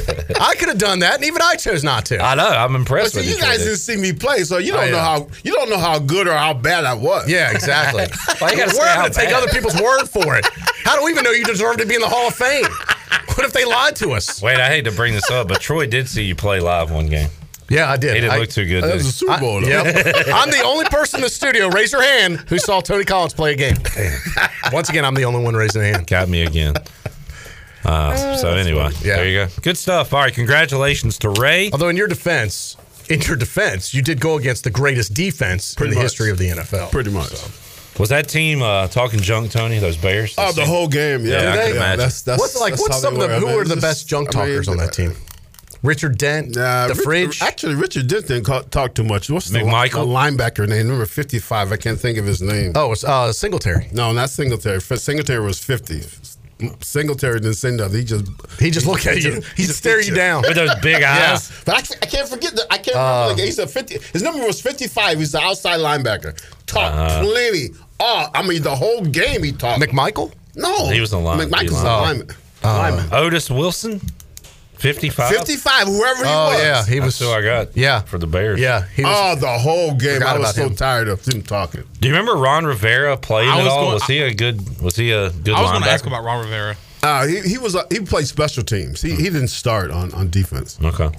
[0.40, 2.18] I could have done that, and even I chose not to.
[2.20, 2.46] I know.
[2.48, 3.40] I'm impressed see, with you you.
[3.40, 5.78] guys didn't see me play, so you oh, don't Oh, know how you don't know
[5.78, 7.28] how good or how bad I was.
[7.28, 8.06] Yeah, exactly.
[8.38, 10.46] Why you gotta We're how having to take other people's word for it.
[10.84, 12.64] How do we even know you deserve to be in the Hall of Fame?
[13.36, 14.40] What if they lied to us?
[14.42, 17.06] Wait, I hate to bring this up, but Troy did see you play live one
[17.08, 17.28] game.
[17.70, 18.14] Yeah, I did.
[18.14, 18.84] He didn't I- look too good.
[18.84, 19.60] That was a Super Bowl.
[19.62, 19.66] though.
[19.68, 19.86] Yep.
[20.34, 23.54] I'm the only person in the studio, raise your hand, who saw Tony Collins play
[23.54, 23.76] a game.
[24.72, 26.06] Once again, I'm the only one raising a hand.
[26.06, 26.74] Got me again.
[27.84, 29.16] Uh, so anyway, Yeah.
[29.16, 29.48] there you go.
[29.62, 30.12] Good stuff.
[30.14, 31.70] All right, congratulations to Ray.
[31.72, 32.76] Although in your defense,
[33.08, 36.04] in your defense, you did go against the greatest defense Pretty in the much.
[36.04, 36.90] history of the NFL.
[36.90, 37.32] Pretty much.
[37.98, 39.78] Was that team uh, talking junk, Tony?
[39.78, 40.34] Those Bears?
[40.36, 41.24] Oh, the whole game.
[41.24, 41.98] Yeah, Yeah, I yeah, can imagine.
[42.00, 42.72] That's, that's, what's like?
[42.72, 44.40] that's What's some of the who I mean, were the it's best just- junk I
[44.46, 45.14] mean, talkers on that team?
[45.82, 47.42] Richard Dent, Nah, the Rich- fridge.
[47.42, 49.28] Actually, Richard Dent didn't ca- talk too much.
[49.28, 49.90] What's the, li- McMichael?
[49.90, 50.88] the linebacker name?
[50.88, 51.70] Number fifty-five.
[51.72, 52.72] I can't think of his name.
[52.74, 53.88] Oh, it's uh, Singletary.
[53.92, 54.80] No, not Singletary.
[54.80, 56.02] Singletary was fifty.
[56.80, 57.98] Singletary didn't say nothing.
[57.98, 58.24] He just
[58.58, 59.40] He just look at you.
[59.56, 60.42] He just stare you down.
[60.42, 61.32] With those big Yeah.
[61.34, 61.50] eyes.
[61.64, 62.66] But I, can't- I can't forget that.
[62.70, 63.34] I can't Uh, remember.
[63.42, 63.98] Like, he's a fifty.
[64.12, 65.18] His number was fifty-five.
[65.18, 66.36] He's the outside linebacker.
[66.66, 67.22] Talked Uh-huh.
[67.24, 67.70] plenty.
[68.00, 69.80] Oh, I mean, the whole game he talked.
[69.82, 70.32] McMichael?
[70.56, 72.02] no, He was a line- McMichael's D a line.
[72.18, 72.36] lineman.
[72.64, 73.08] Uh, lineman.
[73.12, 74.00] Otis Wilson,
[74.84, 75.30] 55.
[75.34, 75.86] Fifty-five.
[75.86, 76.28] Whoever he was.
[76.30, 76.58] Oh was.
[76.62, 77.28] yeah, he That's was.
[77.28, 77.76] who I got.
[77.76, 78.00] Yeah.
[78.02, 78.60] For the Bears.
[78.60, 79.12] Yeah, he was.
[79.16, 80.22] Oh, the whole game.
[80.22, 80.76] I was so him.
[80.76, 81.84] tired of him talking.
[82.00, 83.80] Do you remember Ron Rivera playing I at was all?
[83.82, 84.80] going- was he a good?
[84.80, 86.76] Was he a good I was going to ask about Ron Rivera.
[87.02, 89.02] Uh, he, he was uh, he played special teams.
[89.02, 90.78] He, he didn't start on, on defense.
[90.82, 91.10] Okay.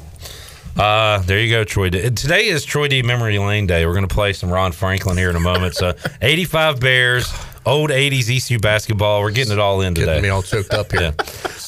[0.77, 1.89] Uh, there you go, Troy.
[1.89, 2.01] D.
[2.09, 3.01] Today is Troy D.
[3.01, 3.85] Memory Lane Day.
[3.85, 5.73] We're going to play some Ron Franklin here in a moment.
[5.75, 7.33] So, 85 Bears,
[7.65, 9.21] old 80s ECU basketball.
[9.21, 10.07] We're getting it all in today.
[10.07, 11.13] Getting me all choked up here.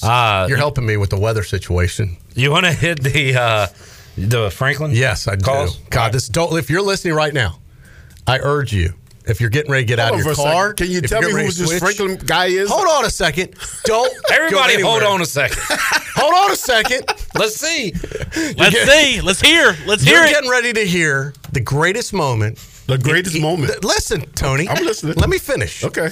[0.04, 2.18] Uh, You're helping me with the weather situation.
[2.36, 3.68] you want to hit the uh,
[4.18, 4.92] the Franklin?
[4.92, 5.44] Yes, I do.
[5.44, 5.78] Calls?
[5.90, 6.58] God, this don't.
[6.58, 7.60] If you're listening right now,
[8.26, 8.94] I urge you.
[9.26, 10.52] If you're getting ready to get out of your for second.
[10.54, 12.70] car, Can you tell me who this switch- Franklin guy is?
[12.70, 13.56] Hold on a second.
[13.84, 15.58] Don't Everybody, go hold on a second.
[16.18, 17.04] Hold on a second.
[17.36, 17.92] Let's see.
[18.58, 19.22] Let's get- see.
[19.22, 19.76] Let's hear.
[19.86, 20.32] Let's hear You're it.
[20.32, 22.58] getting ready to hear the greatest moment.
[22.88, 23.84] The greatest moment.
[23.84, 24.68] Listen, Tony.
[24.68, 25.16] I'm listening.
[25.16, 25.84] Let me finish.
[25.84, 26.10] Okay.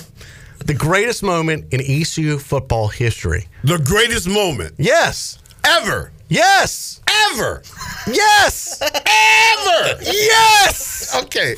[0.66, 3.48] The greatest moment in ECU football history.
[3.64, 5.40] The greatest moment Yes.
[5.64, 6.12] ever.
[6.28, 7.02] Yes.
[7.32, 7.62] Ever.
[8.08, 8.82] Yes.
[8.82, 10.02] Ever.
[10.02, 11.16] yes.
[11.24, 11.56] Okay.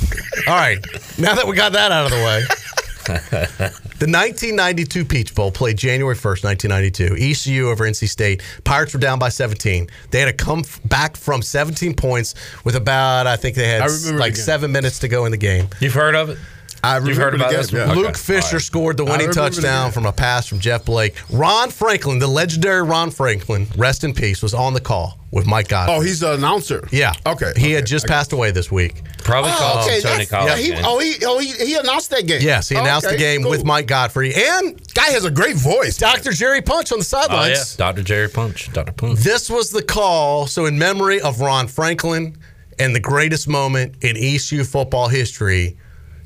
[0.48, 0.78] All right.
[1.18, 3.70] Now that we got that out of the way.
[4.00, 7.16] The 1992 Peach Bowl played January 1st, 1992.
[7.20, 8.44] ECU over NC State.
[8.64, 9.90] Pirates were down by 17.
[10.12, 13.82] They had to come f- back from 17 points with about, I think they had
[13.82, 15.68] I s- remember like seven minutes to go in the game.
[15.80, 16.38] You've heard of it?
[16.84, 17.72] I You've heard about this?
[17.72, 17.88] game, one?
[17.90, 17.94] yeah.
[17.94, 18.02] Okay.
[18.08, 18.62] Luke Fisher All right.
[18.62, 21.16] scored the winning touchdown from a pass from Jeff Blake.
[21.32, 25.68] Ron Franklin, the legendary Ron Franklin, rest in peace, was on the call with Mike
[25.68, 25.98] Gottfried.
[25.98, 26.88] Oh, he's the announcer.
[26.92, 27.14] yeah.
[27.26, 27.52] Okay.
[27.58, 27.72] He okay.
[27.72, 29.02] had just I got passed away this week.
[29.24, 30.02] Probably Oh, called okay.
[30.02, 30.60] Tony that's- Collins.
[30.62, 32.42] he, oh, he, oh he, he announced that game.
[32.42, 33.52] Yes, he Oh, announced the game cool.
[33.52, 35.98] with Mike Gottfried and Guy has a great voice.
[35.98, 36.32] Dr.
[36.32, 37.32] Jerry Punch on the sidelines.
[37.32, 37.56] Oh, yeah.
[37.56, 37.76] sidelines.
[37.76, 38.04] Dr.
[38.04, 38.72] Jerry Punch.
[38.72, 38.92] Dr.
[38.94, 39.20] Punch.
[39.20, 40.48] This was the call.
[40.48, 42.38] So, in memory of Ron Franklin
[42.80, 45.78] and the greatest moment in ECU football history,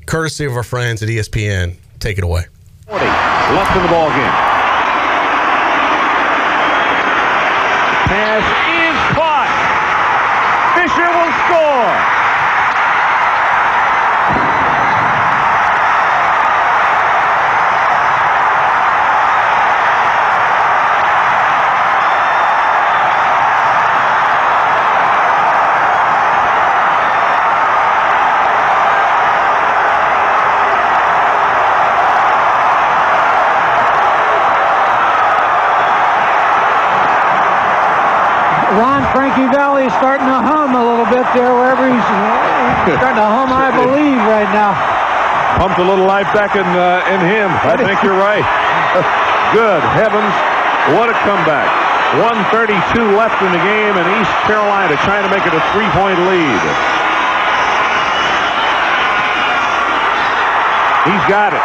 [0.06, 2.44] courtesy of our friends at ESPN, take it away.
[2.88, 4.61] 40 left in the ball game.
[46.22, 47.50] Pumped a little life back in uh, in him.
[47.66, 48.44] I think you're right.
[49.54, 50.34] Good heavens,
[50.94, 51.66] what a comeback!
[52.22, 56.62] 132 left in the game, and East Carolina trying to make it a three-point lead.
[61.08, 61.64] He's got it.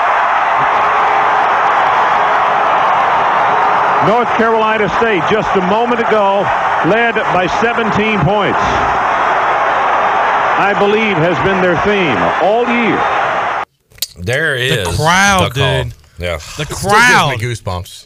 [4.10, 6.42] North Carolina State just a moment ago
[6.88, 8.64] led by 17 points.
[10.58, 13.17] I believe has been their theme all year.
[14.28, 15.84] There is crowd, the call.
[15.84, 15.94] dude.
[16.20, 16.38] Yeah.
[16.58, 17.40] The Still crowd.
[17.40, 18.06] gives me goosebumps.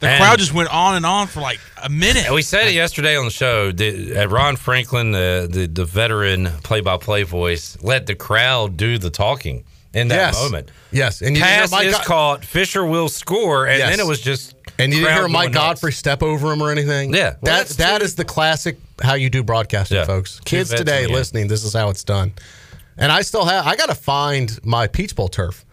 [0.00, 2.26] The And- crowd just went on and on for like a minute.
[2.26, 3.72] And we said it yesterday on the show.
[3.72, 9.10] The, uh, Ron Franklin, the, the the veteran play-by-play voice, let the crowd do the
[9.10, 9.64] talking
[9.94, 10.42] in that Yes.
[10.42, 10.70] moment.
[10.92, 12.44] Yes, and you Pass didn't hear is Mike Go- caught.
[12.44, 13.90] Fisher will score, and Yes.
[13.90, 14.54] then it was just.
[14.78, 15.64] And you didn't hear Mike going nuts.
[15.80, 17.14] Gottfried step over him or anything.
[17.14, 17.20] Yeah.
[17.22, 18.04] Well, that that's that true.
[18.04, 20.04] is the classic how you do broadcasting, Yeah.
[20.04, 20.40] folks.
[20.44, 21.14] Kids today in the game.
[21.16, 22.32] listening, this is how it's done.
[22.96, 25.64] And I still have I got to find my Peach Bowl turf.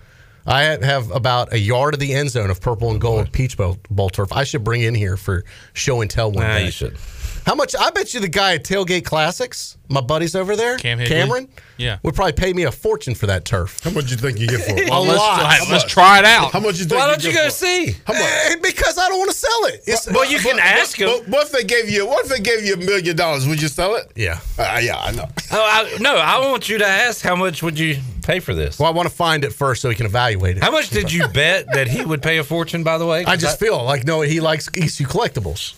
[0.46, 3.78] I have about a yard of the end zone of purple and gold peach bowl,
[3.92, 4.34] bowl turf.
[4.34, 5.44] I should bring in here for
[5.74, 6.66] show and tell one Nah, day.
[6.66, 6.98] you should.
[7.46, 7.76] How much?
[7.76, 11.16] I bet you the guy at Tailgate Classics, my buddies over there, Cam Higley?
[11.16, 11.48] Cameron,
[11.78, 11.98] Yeah.
[12.04, 13.80] would probably pay me a fortune for that turf.
[13.84, 14.88] How much do you think you get for it?
[14.90, 15.44] a lot.
[15.44, 16.52] let's- let's try it out.
[16.52, 17.00] How much you think?
[17.00, 17.96] Why don't you get go for see?
[18.06, 18.22] How much?
[18.22, 19.84] Eh, because I don't want to sell it.
[19.88, 21.08] It's, Well, you can ask him.
[21.10, 22.06] But what if they gave you?
[22.08, 23.48] What if they gave you a million dollars?
[23.48, 24.12] Would you sell it?
[24.16, 24.40] yeah.
[24.58, 25.28] Uh, yeah, I know.
[25.54, 28.80] Oh, I, no, I want you to ask how much would you pay for this?
[28.80, 30.64] Well, I want to find it first so we can evaluate it.
[30.64, 32.84] How much did you bet that he would pay a fortune?
[32.84, 35.74] By the way, I just feel like no, he likes ECU collectibles.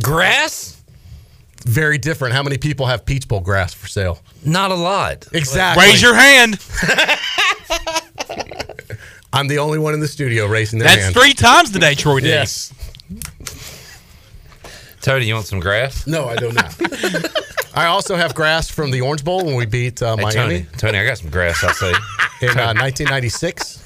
[0.00, 0.77] grass.
[1.64, 2.34] Very different.
[2.34, 4.20] How many people have peach bowl grass for sale?
[4.44, 5.26] Not a lot.
[5.32, 5.84] Exactly.
[5.86, 6.58] Raise your hand.
[9.32, 11.14] I'm the only one in the studio raising their That's hand.
[11.14, 12.28] three times today, Troy did.
[12.28, 12.72] Yes.
[15.02, 16.06] Tony, you want some grass?
[16.06, 16.74] No, I do not.
[17.74, 20.66] I also have grass from the Orange Bowl when we beat uh, Hey, Miami Tony,
[20.78, 21.62] Tony, I got some grass.
[21.62, 21.90] I'll say.
[22.42, 23.84] in uh, 1996.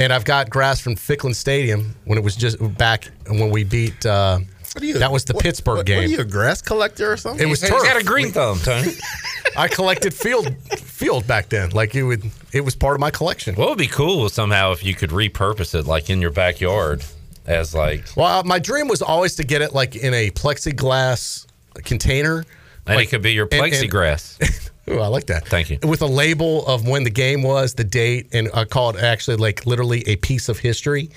[0.00, 4.04] And I've got grass from Ficklen Stadium when it was just back when we beat.
[4.04, 5.96] Uh, What are you- that was the what- Pittsburgh what, game.
[5.98, 7.46] What are you, a grass collector or something?
[7.46, 7.82] It was He's turf.
[7.82, 8.92] got a green thumb, Tony.
[9.56, 11.70] I collected field field back then.
[11.70, 13.54] Like it would, it was part of my collection.
[13.54, 17.04] What would be cool somehow if you could repurpose it, like in your backyard,
[17.46, 21.46] as like, Well, uh, my dream was always to get it like in a plexiglass
[21.84, 22.44] container.
[22.86, 24.70] and Like- it could be your and- and- plexiglass.
[24.90, 25.48] Ooh, I like that.
[25.48, 25.78] Thank you.
[25.82, 29.36] With a label of when the game was, the date, and I call it actually
[29.38, 31.08] like literally a piece of history,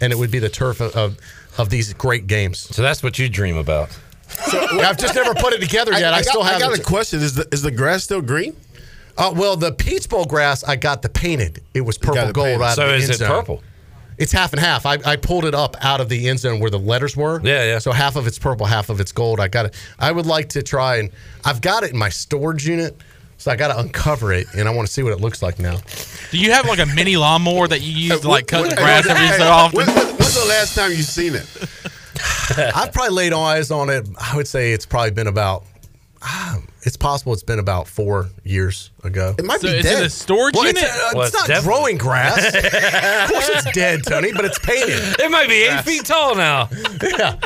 [0.00, 1.16] and it would be the turf of of,
[1.58, 2.58] of these great games.
[2.58, 3.90] so that's what you dream about.
[4.52, 6.12] I've just never put it together yet.
[6.14, 6.56] I, got, still have.
[6.56, 7.20] I got a question.
[7.20, 8.54] Is the is the grass still green?
[9.16, 11.60] Uh, well, the Peach Bowl grass, I got the painted.
[11.74, 12.62] It was purple it gold painted.
[12.62, 13.28] out So of the is end it zone.
[13.28, 13.62] purple?
[14.16, 14.84] It's half and half.
[14.86, 17.40] I, I pulled it up out of the end zone where the letters were.
[17.42, 17.78] Yeah, yeah.
[17.78, 19.40] So half of it's purple, half of it's gold.
[19.40, 19.74] I got it.
[19.98, 21.10] I would like to try and
[21.44, 22.96] I've got it in my storage unit,
[23.38, 25.58] so I got to uncover it and I want to see what it looks like
[25.58, 25.78] now.
[26.30, 28.76] Do you have like a mini lawnmower that you use to like cut When- the
[28.76, 29.76] grass when- every so hey, often?
[29.78, 31.46] When, when- when's the last time you've seen it?
[32.76, 34.08] I've probably laid eyes on it.
[34.18, 35.64] I would say it's probably been about.
[36.22, 39.34] ah, It's possible it's been about four years ago.
[39.38, 40.02] It might So be it's in dead.
[40.04, 40.90] a storage Well, it's, unit.
[40.96, 42.38] uh, Well, it's it's not definitely- growing grass.
[42.54, 44.98] of course, it's dead, Tony, but it's painted.
[45.20, 46.68] It might be eight feet tall now.
[47.02, 47.36] Yeah,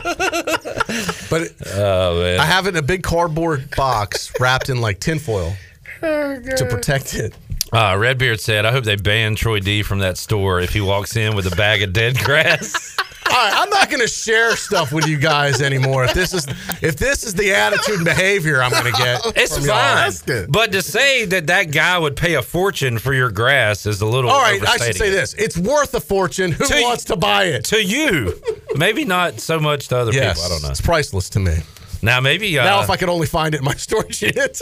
[1.31, 2.41] but it, Oh man.
[2.41, 5.55] I have it in a big cardboard box wrapped in like tinfoil
[6.03, 7.35] Oh, to protect it.
[7.73, 11.17] Uh, Redbeard said, "I hope they ban Troy D from that store if he walks
[11.17, 12.97] in with a bag of dead grass."
[13.31, 16.05] All right, I'm not going to share stuff with you guys anymore.
[16.05, 16.47] If this is
[16.83, 20.47] if this is the attitude and behavior I'm going to get, It's from fine, y'all.
[20.51, 24.07] But to say that that guy would pay a fortune for your grass is a
[24.07, 24.29] little.
[24.31, 25.13] All right, I should say it.
[25.13, 26.53] this: it's worth a fortune.
[26.53, 27.65] Who To y- wants to buy it?
[27.67, 28.35] to you,
[28.75, 30.45] maybe not so much to other Yes, people.
[30.45, 30.71] I don't know.
[30.71, 31.57] It's priceless to me.
[32.05, 34.61] Now maybe uh, now, if I could only find it in my storage unit.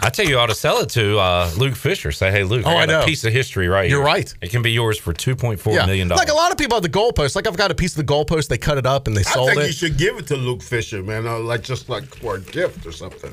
[0.00, 2.12] I tell you, you ought to sell it to uh, Luke Fisher.
[2.12, 3.96] Say, hey, Luke, Oh, I I got a piece of history right here.
[3.96, 4.06] You're here.
[4.14, 4.34] right.
[4.42, 6.18] It can be yours for two point four yeah, million dollars.
[6.20, 7.34] like a lot of people have the goalpost.
[7.36, 8.48] Like I've got a piece of the goalpost.
[8.48, 9.66] They cut it up and they I sold think it.
[9.68, 11.26] you should give it to Luke Fisher, man.
[11.26, 13.32] Uh, like just like for a gift or something.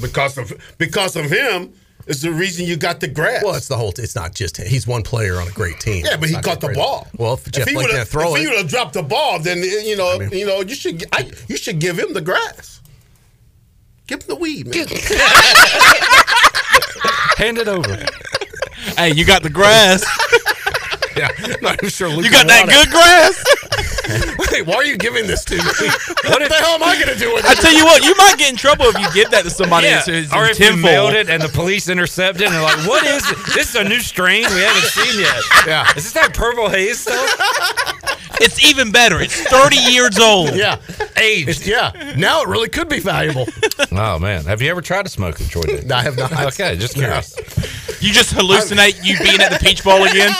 [0.00, 1.72] Because of because of him
[2.06, 3.42] is the reason you got the grass.
[3.44, 3.90] well, it's the whole.
[3.98, 4.66] It's not just him.
[4.66, 6.04] He's one player on a great team.
[6.04, 6.76] yeah, but It's he caught the great.
[6.76, 7.06] ball.
[7.16, 9.58] Well, if Jeff he would've- can't throw if he would have dropped the ball, then
[9.62, 12.80] you know, mean- you know, you should I, you should give him the grass.
[14.06, 14.86] Give him the weed, man.
[17.36, 17.96] Hand it over.
[18.96, 20.04] Hey, you got the grass.
[21.16, 21.28] yeah,
[21.62, 22.08] not even sure.
[22.08, 23.44] Luke You got that wanted good grass.
[24.10, 24.38] It.
[24.52, 25.62] Wait, why are you giving this to me?
[26.30, 27.50] what the hell am I going to do with it?
[27.50, 29.86] I tell you what, you might get in trouble if you give that to somebody
[29.86, 30.82] Yeah, that's who's or in if you tinfoil.
[30.82, 33.36] mailed it and the police intercepted and they're like, "What is it?
[33.54, 35.86] This is a new strain we haven't seen yet." Yeah.
[35.96, 37.99] Is this that purple haze stuff?
[38.40, 39.20] It's even better.
[39.20, 40.54] It's 30 years old.
[40.54, 40.76] Yeah,
[41.16, 41.48] Aged.
[41.48, 42.14] it's, yeah.
[42.16, 43.46] Now it really could be valuable.
[43.92, 45.62] Oh man, have you ever tried to smoke it, Troy?
[45.84, 46.32] No, I have not.
[46.54, 47.34] Okay, just curious.
[48.00, 50.32] You just hallucinate you being at the Peach Bowl again.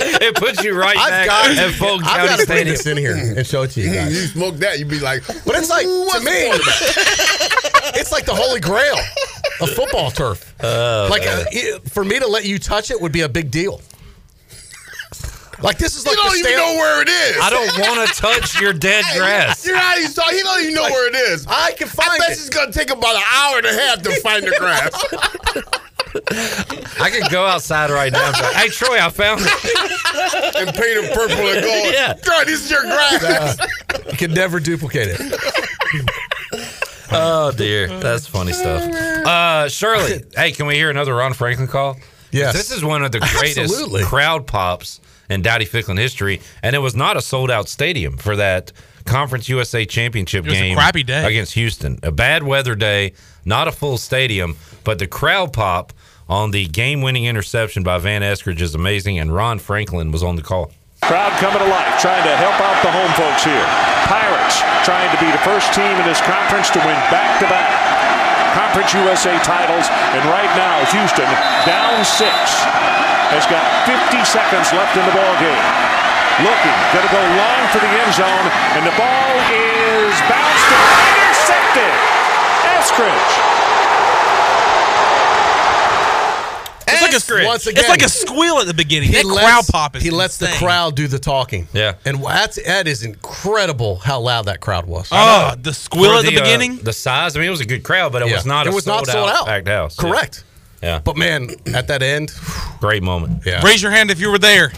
[0.00, 2.76] it puts you right I've back got, at Fulton I've County got to bring Stadium.
[2.76, 4.12] this in here and show it to you guys.
[4.14, 8.24] you smoke that, you'd be like, But it's like "Ooh, to me, the it's like
[8.24, 8.96] the holy grail
[9.60, 10.54] of football turf.
[10.62, 13.50] Oh, like uh, it, for me to let you touch it would be a big
[13.50, 13.80] deal.
[15.60, 17.36] Like this is You like don't the even stamp- know where it is.
[17.42, 19.66] I don't want to touch your dead grass.
[19.66, 20.36] You're not even talking.
[20.36, 21.46] He don't even know where it is.
[21.48, 22.14] I can find it.
[22.14, 22.32] I bet it.
[22.32, 24.92] it's gonna take about an hour and a half to find the grass.
[27.00, 28.24] I could go outside right now.
[28.26, 30.56] And like, hey Troy, I found it.
[30.56, 31.84] and paint it purple and gold.
[31.92, 32.14] Yeah.
[32.24, 33.58] God, this is your grass.
[34.10, 35.20] You can never duplicate it.
[37.10, 38.82] Oh dear, that's funny stuff.
[39.26, 41.96] Uh, Shirley, hey, can we hear another Ron Franklin call?
[42.30, 42.52] Yes.
[42.54, 44.04] This is one of the greatest Absolutely.
[44.04, 48.36] crowd pops in Dowdy Ficklen history, and it was not a sold out stadium for
[48.36, 48.72] that
[49.04, 51.24] Conference USA Championship It was a game crappy day.
[51.26, 51.98] against Houston.
[52.02, 53.12] A bad weather day,
[53.44, 55.92] not a full stadium, but the crowd pop
[56.28, 60.42] on the game-winning interception by Van Eskridge is amazing, and Ron Franklin was on the
[60.42, 60.72] call.
[61.02, 63.64] Crowd coming to life, trying to help out the home folks here.
[64.04, 68.17] Pirates trying to be the first team in this conference to win back-to-back
[68.54, 69.88] Conference USA titles.
[70.14, 71.28] And right now, Houston,
[71.64, 72.32] down six,
[73.32, 75.66] has got 50 seconds left in the ball game.
[76.44, 78.46] Looking, going to go long for the end zone,
[78.78, 80.84] and the ball is bounced and
[81.18, 81.94] intercepted.
[82.78, 83.47] Eskridge.
[86.90, 89.08] It's like a Once It's like a squeal at the beginning.
[89.08, 91.68] He That lets- crowd pop is He lets the crowd do the talking.
[91.72, 91.94] Yeah.
[92.04, 95.08] And that's that is incredible how loud that crowd was.
[95.12, 96.76] Oh, the squeal For at the, uh, beginning.
[96.78, 97.36] the size.
[97.36, 98.34] I mean, it was a good crowd, but it Yeah.
[98.36, 98.66] was not.
[98.66, 99.46] It a was not sold sold out.
[99.46, 99.96] packed house.
[99.98, 100.08] Yeah.
[100.10, 100.44] Correct.
[100.82, 101.00] Yeah.
[101.02, 102.32] But man, at that end,
[102.80, 103.42] Great moment.
[103.44, 103.64] yeah.
[103.64, 104.72] Raise your hand if you were there.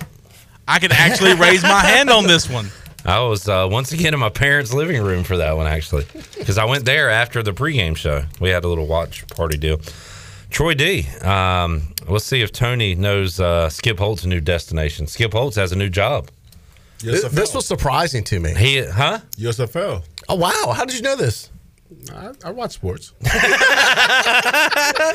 [0.67, 2.71] I could actually raise my hand on this one.
[3.05, 6.05] I was uh, once again in my parents' living room for that one, actually,
[6.39, 8.25] because I went there after the pregame show.
[8.41, 9.81] We had a little watch party deal.
[10.51, 11.07] Troy D.
[11.23, 15.07] Um, let's see if Tony knows uh, Skip Holtz's new destination.
[15.07, 16.29] Skip Holtz has a new job.
[16.99, 18.53] Th- this was surprising to me.
[18.55, 19.21] He, huh?
[19.39, 20.03] USFL.
[20.29, 20.73] Oh wow!
[20.77, 21.51] How did you know this?
[22.15, 23.15] I, I watch sports.
[23.21, 23.29] you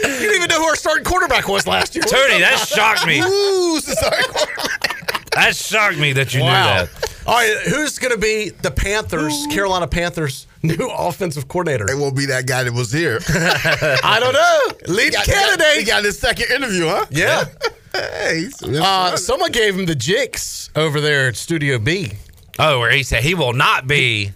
[0.02, 2.03] didn't even know who our starting quarterback was last year.
[2.03, 3.20] Tony, that shocked me.
[3.20, 5.30] Who's the starting quarterback?
[5.32, 6.48] That shocked me that you Wow.
[6.80, 7.12] knew that.
[7.28, 11.89] All right, who's going to be the Panthers, Carolina Panthers' new offensive coordinator?
[11.89, 13.19] It won't be that guy that was here.
[13.29, 14.93] I don't know.
[14.93, 15.77] Lead He got- candidate.
[15.77, 17.05] He got his second interview, huh?
[17.09, 17.45] yeah.
[17.95, 22.11] Hey, he's- Uh, someone gave him the jinx over there at Studio B.
[22.59, 24.31] Oh, where he said he will not be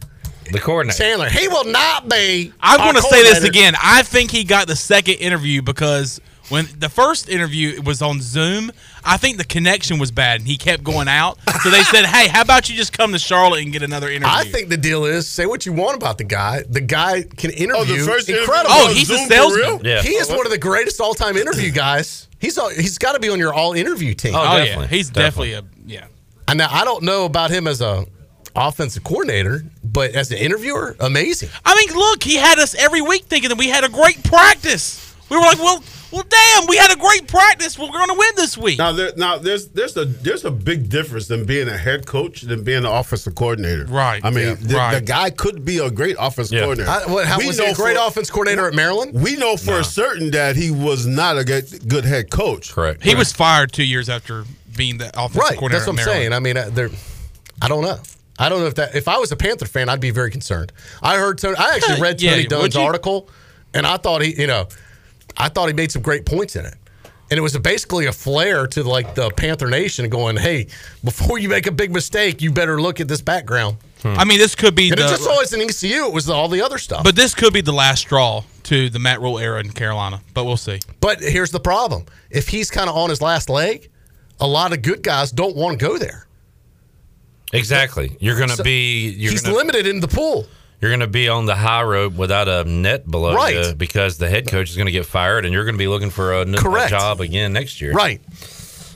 [0.54, 0.98] the coordinator.
[0.98, 2.54] Chandler, he will not be.
[2.62, 3.74] I'm going to say this again.
[3.82, 8.72] I think he got the second interview because when the first interview was on Zoom,
[9.10, 11.40] I think the connection was bad and he kept going out.
[11.64, 14.28] So they said, "Hey, how about you just come to Charlotte and get another interview?"
[14.32, 16.64] I think the deal is say what you want about the guy.
[16.70, 17.76] The guy can interview.
[17.76, 18.76] Oh, the first interview incredible.
[18.76, 19.62] Oh, he's Zoom for salesman.
[19.62, 19.82] real?
[19.84, 20.02] Yeah.
[20.04, 22.28] He is one of the greatest all-time interview guys.
[22.40, 24.36] He's all, he's got to be on your all-interview team.
[24.36, 26.06] Oh, oh yeah, definitely, he's definitely, a yeah.
[26.48, 28.06] And now I don't know about him as a
[28.56, 31.50] offensive coordinator, but as an interviewer, amazing.
[31.66, 35.09] I mean, look, he had us every week thinking that we had a great practice.
[35.30, 37.78] We were like, "Well, well, damn, we had a great practice.
[37.78, 40.90] We're going to win this week." Now, there, now there's there's a there's a big
[40.90, 43.86] difference than being a head coach than being an offensive coordinator.
[43.86, 44.24] Right.
[44.26, 44.92] I mean, Yeah.
[44.94, 46.62] the, the guy could be a great offensive Yeah.
[46.64, 46.90] coordinator.
[46.92, 49.14] I, what, how, We was he know a great for- offense coordinator at Maryland?
[49.14, 52.74] We know for certain that he was not a good, good head coach.
[52.74, 53.04] Correct.
[53.04, 54.46] he was fired two years after
[54.76, 55.42] being the offensive coordinator.
[55.42, 55.58] Right.
[55.60, 55.80] coordinator.
[55.80, 56.22] That's what I'm Maryland.
[56.22, 56.34] saying.
[56.34, 56.90] I mean, uh, there.
[57.62, 58.00] I don't know.
[58.42, 58.96] I don't know if that.
[58.96, 60.72] If I was a Panther fan, I'd be very concerned.
[61.04, 61.58] I heard Tony.
[61.58, 63.30] I actually read Tony would Dunn's article,
[63.74, 64.70] and I thought he, you know,
[65.38, 66.76] I thought he made some great points in it.
[67.32, 70.66] And it was basically a flare to like the Panther Nation, going, "Hey,
[71.04, 74.56] before you make a big mistake, you better look at this background." I mean, this
[74.56, 76.06] could be And the, it just always an ECU.
[76.06, 77.04] It was all the other stuff.
[77.04, 80.22] but this could be the last straw to the Matt Rhule era in Carolina.
[80.34, 80.80] But we'll see.
[81.02, 83.90] But here's the problem: if he's kind of on his last leg,
[84.40, 86.26] a lot of good guys don't want to go there.
[87.54, 88.16] Exactly.
[88.20, 89.10] You're going to So, be.
[89.10, 90.46] You're he's gonna, limited in the pool.
[90.82, 93.68] You're going to be on the high rope without a net below Right.
[93.68, 95.88] you because the head coach is going to get fired, and you're going to be
[95.88, 96.90] looking for a, n- a Correct.
[96.90, 97.92] job again next year.
[97.94, 98.22] Right.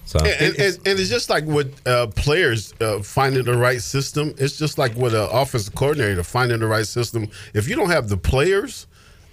[0.06, 3.82] So And, and, and, and it's just like with uh, players uh, finding the right
[3.82, 4.34] system.
[4.38, 7.30] It's just like with an offensive coordinator finding the right system.
[7.54, 8.88] If you don't have the players,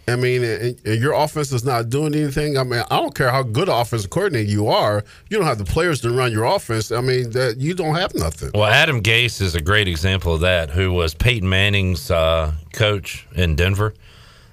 [0.08, 2.58] I mean, and, and your offense is not doing anything.
[2.58, 5.04] I mean, I don't care how good an offensive coordinator you are.
[5.28, 6.90] You don't have the players to run your offense.
[6.90, 8.50] I mean, that you don't have nothing.
[8.54, 13.26] Well, Adam Gase is a great example of that, who was Peyton Manning's uh, coach
[13.34, 13.94] in Denver.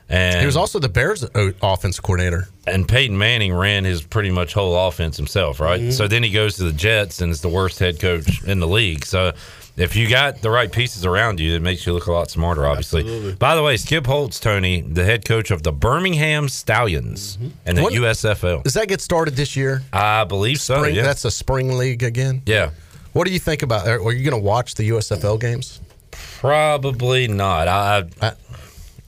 [0.10, 2.48] And He was also the Bears' o- offensive coordinator.
[2.66, 5.82] and Peyton Manning ran his pretty much whole offense himself, right?
[5.82, 5.92] Mm-hmm.
[5.92, 8.68] So then he goes to the Jets and is the worst head coach in the
[8.68, 9.04] league.
[9.06, 9.34] So
[9.78, 12.66] if you got the right pieces around you, it makes you look a lot smarter,
[12.66, 13.02] obviously.
[13.02, 13.36] Absolutely.
[13.36, 17.50] By the way, Skip Holtz, Tony, the head coach of the Birmingham Stallions mm-hmm.
[17.66, 18.64] and the What- USFL.
[18.64, 19.84] Does that get started this year?
[19.94, 20.84] I believe so.
[20.86, 21.04] Yeah.
[21.04, 22.42] That's a spring league again.
[22.46, 22.72] yeah.
[23.14, 23.88] What do you think about?
[23.88, 25.82] Are you going to watch the USFL games?
[26.12, 27.68] Probably not.
[27.68, 28.32] I, I, uh,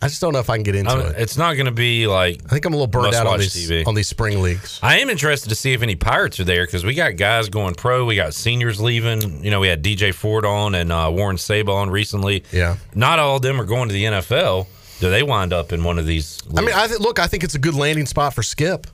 [0.01, 1.15] I just don't know if I can get into I, it.
[1.17, 3.53] it's not going to be like I think I'm a little burned out on these
[3.53, 3.85] TV.
[3.85, 4.79] on these spring leagues.
[4.81, 7.75] I am interested to see if any Pirates are there because we got guys going
[7.75, 8.05] pro.
[8.05, 9.43] We got seniors leaving.
[9.43, 12.43] You know, we had DJ Ford on and uh, Warren Sable on recently.
[12.51, 12.77] Yeah.
[12.95, 14.67] Not all of them are going to the NFL.
[15.01, 16.41] Do they wind up in one of these?
[16.55, 18.87] I mean, I th- look, I think it's a good landing spot for Skip.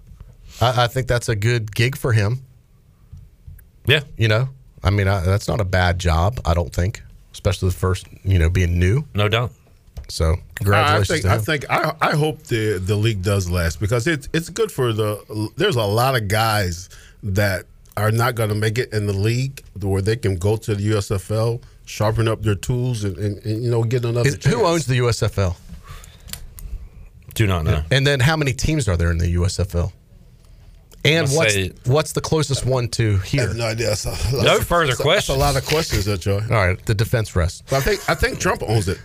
[0.61, 2.41] I, I think that's a good gig for him.
[3.86, 4.02] Yeah.
[4.18, 4.49] You know,
[4.84, 6.40] I mean, I, that's not a bad job.
[6.45, 9.06] I don't think, especially the first, you know, being new.
[9.14, 9.52] No doubt.
[10.07, 13.80] So congratulations I think to I think I, I hope the the league does last
[13.80, 15.49] because it's it's good for the.
[15.57, 16.90] There's a lot of guys
[17.23, 17.65] that
[17.98, 20.90] are not going to make it in the league where they can go to the
[20.91, 24.30] USFL, sharpen up their tools, and, and, and you know get another.
[24.30, 25.56] Is- who owns the USFL?
[27.34, 27.84] Do not know.
[27.91, 29.91] And then how many teams are there in the USFL?
[31.03, 33.53] And what's say- what's the closest one to here?
[33.53, 33.88] no idea.
[33.90, 35.38] That's a, that's No a- further that's a- questions.
[35.38, 36.41] That's a lot of questions, there, Joy.
[36.49, 37.64] All right, the defense rest.
[37.69, 38.99] But I think I think Trump owns it.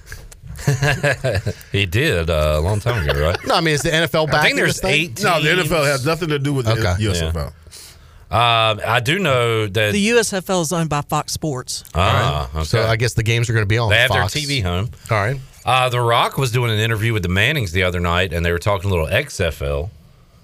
[1.72, 3.36] he did uh, a long time ago, right?
[3.46, 4.42] No, I mean, is the NFL Back I back?
[4.44, 5.22] think there's eight.
[5.22, 5.48] No, the.
[5.62, 7.02] NFL has nothing to do with the Okay.
[7.04, 7.52] USFL.
[8.32, 9.92] Um, I do know that.
[9.92, 11.82] The USFL is owned by Fox Sports.
[11.94, 12.64] ah, okay.
[12.64, 13.90] So I guess the games are going to be on.
[13.90, 14.34] they have Fox.
[14.34, 14.90] their TV home.
[15.10, 15.40] All right.
[15.64, 18.52] Uh, the Rock was doing an interview with the Mannings the other night, and they
[18.52, 19.90] were talking a little XFL,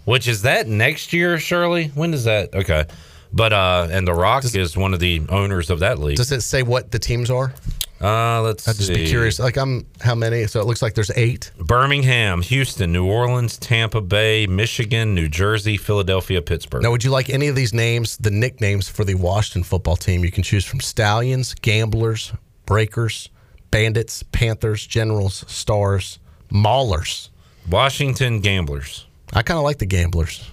[0.05, 1.89] which is that next year, Shirley?
[1.95, 2.55] When is that?
[2.55, 2.85] Okay.
[3.33, 6.17] But uh, and the Rock is one of the owners of that league.
[6.17, 7.55] Does it say what the teams are?
[8.01, 8.94] Uh, let's I'd just see.
[8.94, 9.39] be curious.
[9.39, 10.47] Like I'm, how many?
[10.47, 11.51] So it looks like there's eight.
[11.59, 16.82] Birmingham, Houston, New Orleans, Tampa Bay, Michigan, New Jersey, Philadelphia, Pittsburgh.
[16.82, 20.24] Now, would you like any of these names, the nicknames for the Washington football team?
[20.24, 22.32] You can choose from Stallions, Gamblers,
[22.66, 23.31] Breakers,
[23.70, 26.18] Bandits, Panthers, Generals, Stars,
[26.51, 27.31] Maulers.
[27.70, 29.06] Washington Gamblers.
[29.32, 30.51] I kind of like the Gamblers.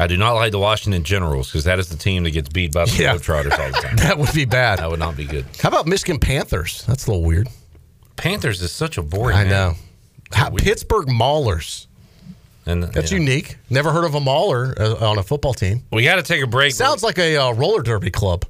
[0.00, 2.72] I do not like the Washington Generals because that is the team that gets beat
[2.72, 3.14] by the Yeah.
[3.16, 3.96] Globetrotters all the time.
[3.98, 4.78] That would be bad.
[4.78, 5.44] That would not be good.
[5.60, 6.84] How about Michigan Panthers?
[6.86, 7.48] That's a little weird.
[8.16, 9.36] Panthers is such a boring.
[9.36, 9.74] I know.
[10.32, 11.86] How, Pittsburgh Maulers.
[12.66, 13.18] And That's yeah.
[13.18, 13.58] unique.
[13.68, 15.82] Never heard of a Mauler uh, on a football team.
[15.92, 16.72] We got to take a break.
[16.72, 18.44] Sounds like a uh, roller derby club.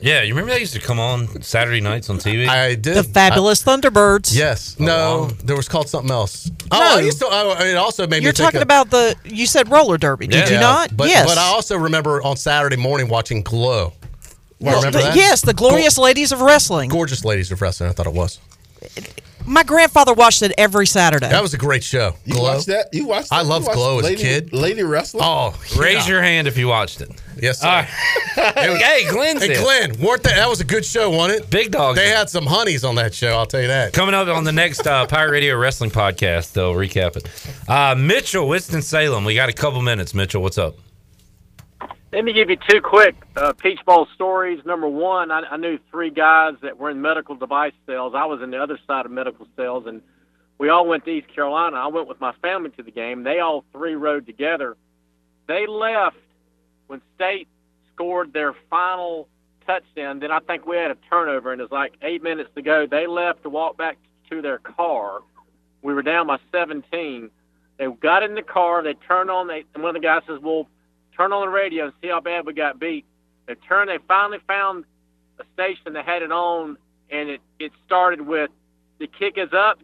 [0.00, 2.46] Yeah, you remember they used to come on Saturday nights on TV?
[2.46, 2.94] I did.
[2.96, 4.36] The Fabulous Thunderbirds.
[4.36, 4.76] Yes.
[4.78, 6.50] Oh, no, there was called something else.
[6.70, 6.96] Oh, No.
[6.98, 7.26] I used to.
[7.30, 9.16] Oh, it also made You're me think talking of- about the.
[9.24, 10.96] You said roller derby, did you Yeah, not?
[10.96, 11.26] But, yes.
[11.26, 13.92] But I also remember on Saturday morning watching Glow.
[14.60, 15.16] Well, remember the- that?
[15.16, 16.90] Yes, the glorious ladies of wrestling.
[16.90, 17.90] Gorgeous ladies of wrestling.
[17.90, 18.38] I thought it was.
[19.46, 21.28] My grandfather watched it every Saturday.
[21.28, 22.14] That was a great show.
[22.24, 22.54] You Glow.
[22.54, 22.88] watched that?
[22.92, 23.32] You watched?
[23.32, 23.48] I that?
[23.48, 24.52] loved watched Glow as a kid.
[24.52, 25.20] Lady Wrestler.
[25.22, 27.10] Oh, Raise your hand if you watched it.
[27.40, 27.60] Yes.
[27.60, 27.68] Sir.
[27.68, 27.84] All right.
[28.82, 29.38] hey, Glenn.
[29.38, 31.50] Hey, Glenn, weren't that that was a good show, wasn't it?
[31.50, 31.96] Big dog.
[31.96, 33.36] They had some honeys on that show.
[33.36, 33.92] I'll tell you that.
[33.92, 37.28] Coming up on the next uh, Pirate Radio Wrestling podcast, they'll recap it.
[37.68, 39.24] Uh, Mitchell, Winston Salem.
[39.24, 40.14] We got a couple minutes.
[40.14, 40.76] Mitchell, what's up?
[42.14, 44.60] Let me give you two quick uh, Peach Bowl stories.
[44.64, 48.14] Number one, I, I knew three guys that were in medical device sales.
[48.16, 50.00] I was in the other side of medical sales, and
[50.56, 51.76] we all went to East Carolina.
[51.76, 53.24] I went with my family to the game.
[53.24, 54.76] They all three rode together.
[55.48, 56.16] They left
[56.86, 57.48] when State
[57.92, 59.26] scored their final
[59.66, 60.20] touchdown.
[60.20, 62.86] Then I think we had a turnover, and it was like eight minutes to go.
[62.88, 63.98] They left to walk back
[64.30, 65.18] to their car.
[65.82, 67.28] We were down by 17.
[67.76, 68.84] They got in the car.
[68.84, 69.48] They turned on.
[69.48, 70.68] They and one of the guys says, "Well,
[71.16, 73.04] turn on the radio and see how bad we got beat."
[73.46, 73.90] They turned.
[73.90, 74.84] They finally found
[75.38, 76.76] a station that had it on,
[77.10, 78.50] and it it started with,
[78.98, 79.78] "The kick is up.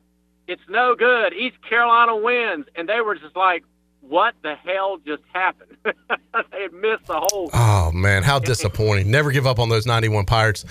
[0.47, 1.33] It's no good.
[1.33, 3.65] East Carolina wins." And they were just like,
[4.01, 7.51] "What the hell just happened?" they had missed the whole.
[7.53, 9.11] Oh man, how disappointing!
[9.11, 10.65] Never give up on those ninety-one Pirates.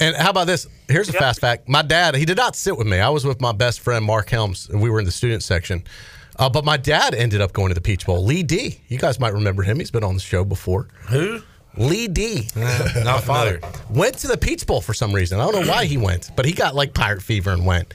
[0.00, 0.66] And how about this?
[0.88, 1.68] Here's a fast fact.
[1.68, 2.98] My dad, he did not sit with me.
[2.98, 5.84] I was with my best friend Mark Helms, and we were in the student section.
[6.38, 8.24] Uh, but my dad ended up going to the Peach Bowl.
[8.24, 8.78] Lee D.
[8.88, 9.78] You guys might remember him.
[9.78, 10.88] He's been on the show before.
[11.08, 11.40] Who?
[11.76, 12.48] Lee D.
[12.56, 13.60] not father.
[13.90, 15.40] Went to the Peach Bowl for some reason.
[15.40, 17.92] I don't know why he went, but he got like pirate fever and went.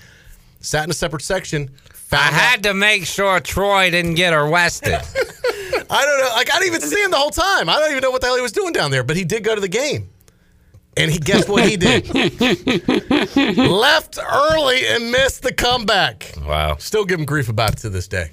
[0.60, 1.70] Sat in a separate section.
[2.12, 4.94] I had to make sure Troy didn't get arrested.
[5.90, 6.32] I don't know.
[6.36, 7.70] Like I didn't even see him the whole time.
[7.70, 9.04] I don't even know what the hell he was doing down there.
[9.04, 10.10] But he did go to the game,
[10.98, 12.08] and he guess what he did?
[13.58, 16.34] Left early and missed the comeback.
[16.46, 16.78] Wow.
[16.78, 18.32] Still give him grief about it to this day.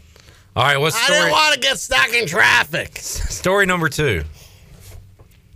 [0.56, 1.18] All right, what's I story?
[1.18, 2.96] didn't want to get stuck in traffic.
[2.98, 4.22] Story number two.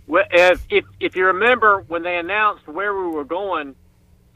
[0.07, 3.75] Well, if, if if you remember when they announced where we were going,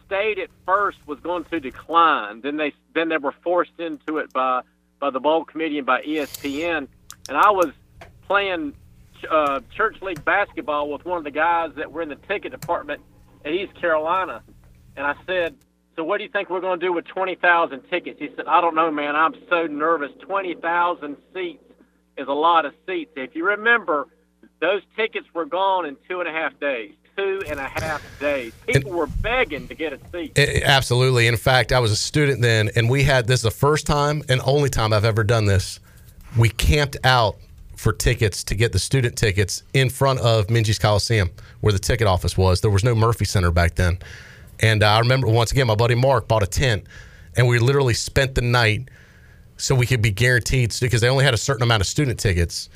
[0.05, 2.41] State at first was going to decline.
[2.41, 4.61] Then they then they were forced into it by
[4.99, 6.87] by the bowl committee and by ESPN.
[7.27, 7.71] And I was
[8.27, 8.73] playing
[9.29, 13.01] uh, church league basketball with one of the guys that were in the ticket department
[13.45, 14.41] at East Carolina,
[14.95, 15.55] and I said,
[15.95, 18.45] "So what do you think we're going to do with twenty thousand tickets?" He said,
[18.47, 19.15] "I don't know, man.
[19.15, 20.11] I'm so nervous.
[20.21, 21.63] Twenty thousand seats
[22.17, 23.11] is a lot of seats.
[23.15, 24.07] If you remember."
[24.59, 26.93] Those tickets were gone in two and a half days.
[27.17, 28.53] Two and a half days.
[28.65, 30.39] People were begging to get a seat.
[30.39, 31.27] Absolutely.
[31.27, 34.23] In fact, I was a student then, and we had this is the first time
[34.29, 35.81] and only time I've ever done this.
[36.37, 37.35] We camped out
[37.83, 41.29] for tickets to get the student tickets in front of Minges Coliseum,
[41.59, 42.61] where the ticket office was.
[42.61, 43.99] There was no Murphy Center back then,
[44.61, 46.85] and uh, I remember once again my buddy Mark bought a tent,
[47.35, 48.87] and we literally spent the night
[49.57, 52.69] so we could be guaranteed because they only had a certain amount of student tickets,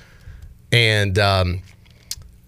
[0.72, 1.18] and.
[1.18, 1.62] Um,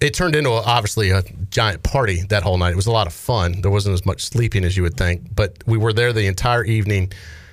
[0.02, 2.72] it turned into a, obviously a giant party that whole night.
[2.72, 3.60] It was a lot of fun.
[3.60, 6.64] There wasn't as much sleeping as you would think, but we were there the entire
[6.64, 7.12] evening.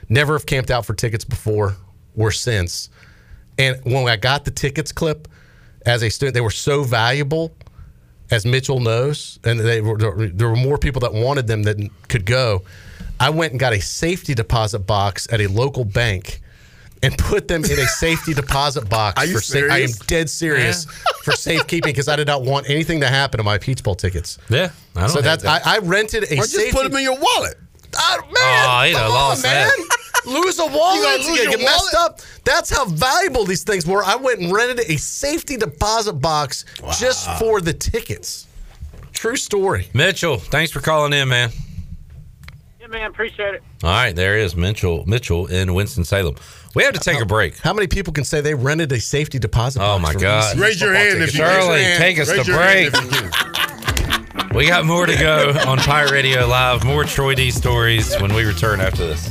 [0.08, 1.74] Never have camped out for tickets before
[2.16, 2.88] or since.
[3.58, 5.28] And when I got the tickets clip
[5.84, 7.54] as a student, they were so valuable,
[8.30, 9.96] as Mitchell knows, and they were,
[10.28, 12.62] there were more people that wanted them than could go.
[13.18, 16.42] I went and got a safety deposit box at a local bank
[17.02, 19.22] and put them in a safety deposit box.
[19.22, 20.84] Are you for sa- I am dead serious
[21.24, 24.38] for safekeeping because I did not want anything to happen to my Peach Bowl tickets.
[24.50, 25.66] Yeah, I don't so that's that.
[25.66, 26.72] I, I rented a Or just safety.
[26.72, 27.54] put them in your wallet.
[27.98, 28.32] Oh, man,
[28.68, 29.66] Oh, you know, come on, lost man.
[29.68, 29.98] that.
[30.27, 32.11] lose a You wallet, gonna you lose get your messed wallet?
[32.12, 32.20] up.
[32.44, 34.05] That's how valuable these things were.
[34.05, 36.65] I went and rented a safety deposit box
[36.98, 38.47] just for the tickets.
[39.12, 39.89] True story.
[39.94, 41.51] Mitchell, thanks for calling in, man.
[42.81, 43.62] Yeah, man, appreciate it.
[43.82, 46.36] All right, there is Mitchell Mitchell in Winston Salem.
[46.74, 47.57] We have to take a break.
[47.59, 49.98] How many people can say they rented a safety deposit box?
[49.98, 50.15] Oh box?
[50.15, 50.59] my God!
[50.59, 51.39] Raise your football hand if tickets?
[51.39, 51.98] you raise your Shirley, hand.
[51.98, 52.86] take us Raise to break.
[52.94, 54.57] if you can.
[54.57, 56.85] We got more to go on Pirate Radio Live.
[56.85, 59.31] More Troy D stories when we return after this.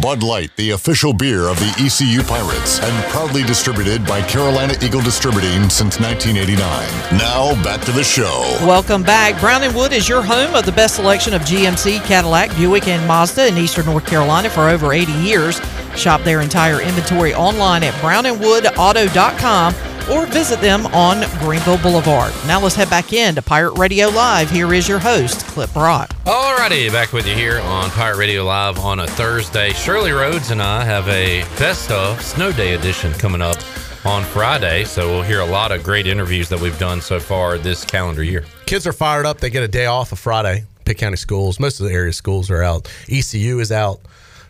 [0.00, 5.00] Bud Light, the official beer of the ECU Pirates, and proudly distributed by Carolina Eagle
[5.00, 7.18] Distributing since 1989.
[7.18, 8.42] Now, back to the show.
[8.62, 9.40] Welcome back.
[9.40, 13.06] Brown and Wood is your home of the best selection of GMC, Cadillac, Buick, and
[13.08, 15.60] Mazda in Eastern North Carolina for over 80 years.
[15.96, 19.74] Shop their entire inventory online at brownandwoodauto.com
[20.10, 22.32] or visit them on Greenville Boulevard.
[22.46, 24.50] Now let's head back in to Pirate Radio Live.
[24.50, 26.10] Here is your host, Clip Brock.
[26.24, 29.72] Alrighty, back with you here on Pirate Radio Live on a Thursday.
[29.72, 33.58] Shirley Rhodes and I have a best of snow day edition coming up
[34.04, 37.58] on Friday, so we'll hear a lot of great interviews that we've done so far
[37.58, 38.44] this calendar year.
[38.66, 39.38] Kids are fired up.
[39.38, 40.64] They get a day off of Friday.
[40.84, 42.88] Pitt County schools, most of the area schools are out.
[43.08, 44.00] ECU is out.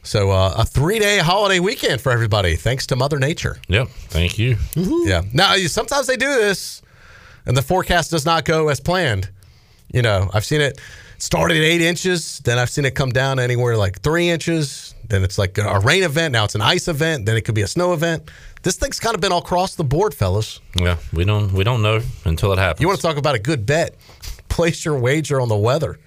[0.07, 3.59] So uh, a three day holiday weekend for everybody, thanks to Mother Nature.
[3.69, 4.57] Yep, thank you.
[4.77, 5.23] Yeah.
[5.33, 6.81] Now sometimes they do this,
[7.45, 9.31] and the forecast does not go as planned.
[9.93, 10.81] You know, I've seen it
[11.19, 14.95] started at eight inches, then I've seen it come down anywhere like three inches.
[15.09, 16.33] Then it's like a rain event.
[16.33, 17.27] Now it's an ice event.
[17.27, 18.29] Then it could be a snow event.
[18.63, 20.61] This thing's kind of been all across the board, fellas.
[20.77, 22.81] Yeah, we don't we don't know until it happens.
[22.81, 23.97] You want to talk about a good bet?
[24.49, 25.99] Place your wager on the weather.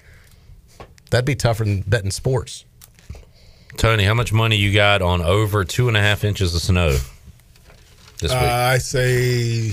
[1.11, 2.65] That'd be tougher than betting sports.
[3.79, 6.89] Tony, how much money you got on over two and a half inches of snow
[8.19, 8.33] this week?
[8.33, 9.71] Uh, I say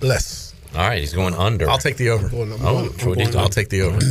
[0.00, 0.54] less.
[0.74, 1.68] All right, he's going under.
[1.68, 2.30] I'll take the over.
[2.30, 3.98] Going- I'm Oh, going- I'm Troy going D's I'll take the over.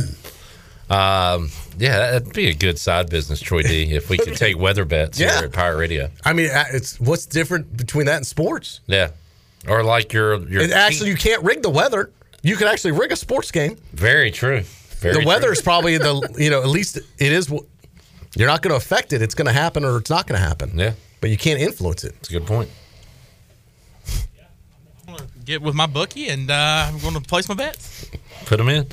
[0.90, 3.94] Um, yeah, that'd be a good side business, Troy D.
[3.94, 5.36] If we could take weather bets Yeah.
[5.36, 6.10] here at Pirate Radio.
[6.24, 8.80] I mean, uh, it's what's different between that and sports?
[8.88, 9.10] Yeah,
[9.68, 12.10] or like your your And actually, you can't rig the weather.
[12.42, 13.76] You can actually rig a sports game.
[13.92, 14.62] very true.
[14.98, 15.52] Very the weather true.
[15.52, 17.48] is probably the you know at least it is.
[18.34, 19.22] Wh- You're not going to affect it.
[19.22, 20.72] It's going to happen or it's not going to happen.
[20.78, 22.14] Yeah, but you can't influence it.
[22.14, 22.70] That's a good point.
[25.08, 28.10] I'm going to get with my bookie and uh, I'm going to place my bets.
[28.46, 28.86] Put them in.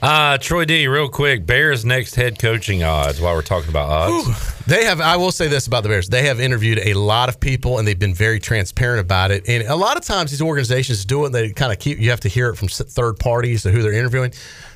[0.00, 3.20] Uh, Troy D, real quick, Bears next head coaching odds.
[3.20, 5.00] While we're talking about odds, They have.
[5.00, 7.86] I will say this about the Bears: they have interviewed a lot of people, and
[7.86, 9.48] they've been very transparent about it.
[9.48, 11.26] And a lot of times, these organizations do it.
[11.26, 12.00] And they kind of keep.
[12.00, 14.32] You have to hear it from third parties to who they're interviewing.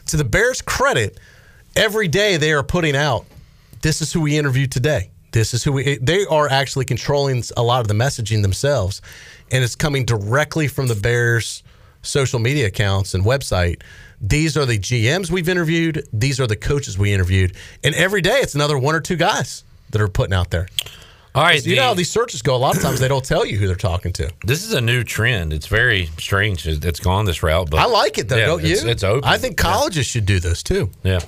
[0.07, 1.19] To the Bears' credit,
[1.75, 3.27] every day they are putting out,
[3.83, 5.11] "This is who we interviewed today.
[5.33, 9.03] This is who we." They are actually controlling a lot of the messaging themselves,
[9.51, 11.63] and it's coming directly from the Bears'
[12.03, 13.83] social media accounts and website.
[14.21, 16.07] These are the GMs we've interviewed.
[16.13, 17.55] These are the coaches we interviewed,
[17.85, 20.69] and every day it's another one or two guys that are putting out there.
[21.35, 22.55] All right, you know how these searches go.
[22.55, 24.31] A lot of times they don't tell you who they're talking to.
[24.47, 25.53] this is a new trend.
[25.53, 26.67] It's very strange.
[26.67, 28.73] It- It's gone this route, but I like it though, Yeah, don't you?
[28.73, 29.29] it's, It's open.
[29.29, 30.89] I think colleges should do this too.
[31.03, 31.19] Yeah.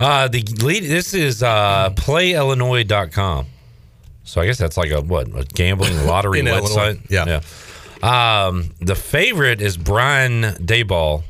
[0.00, 0.84] Uh, the lead.
[0.84, 3.46] This is uh, PlayIllinois.com.
[4.24, 6.58] So I guess that's like a what a gambling lottery website.
[6.58, 7.40] Illinois, yeah.
[8.02, 8.46] yeah.
[8.46, 11.22] Um, the favorite is Brian Daboll.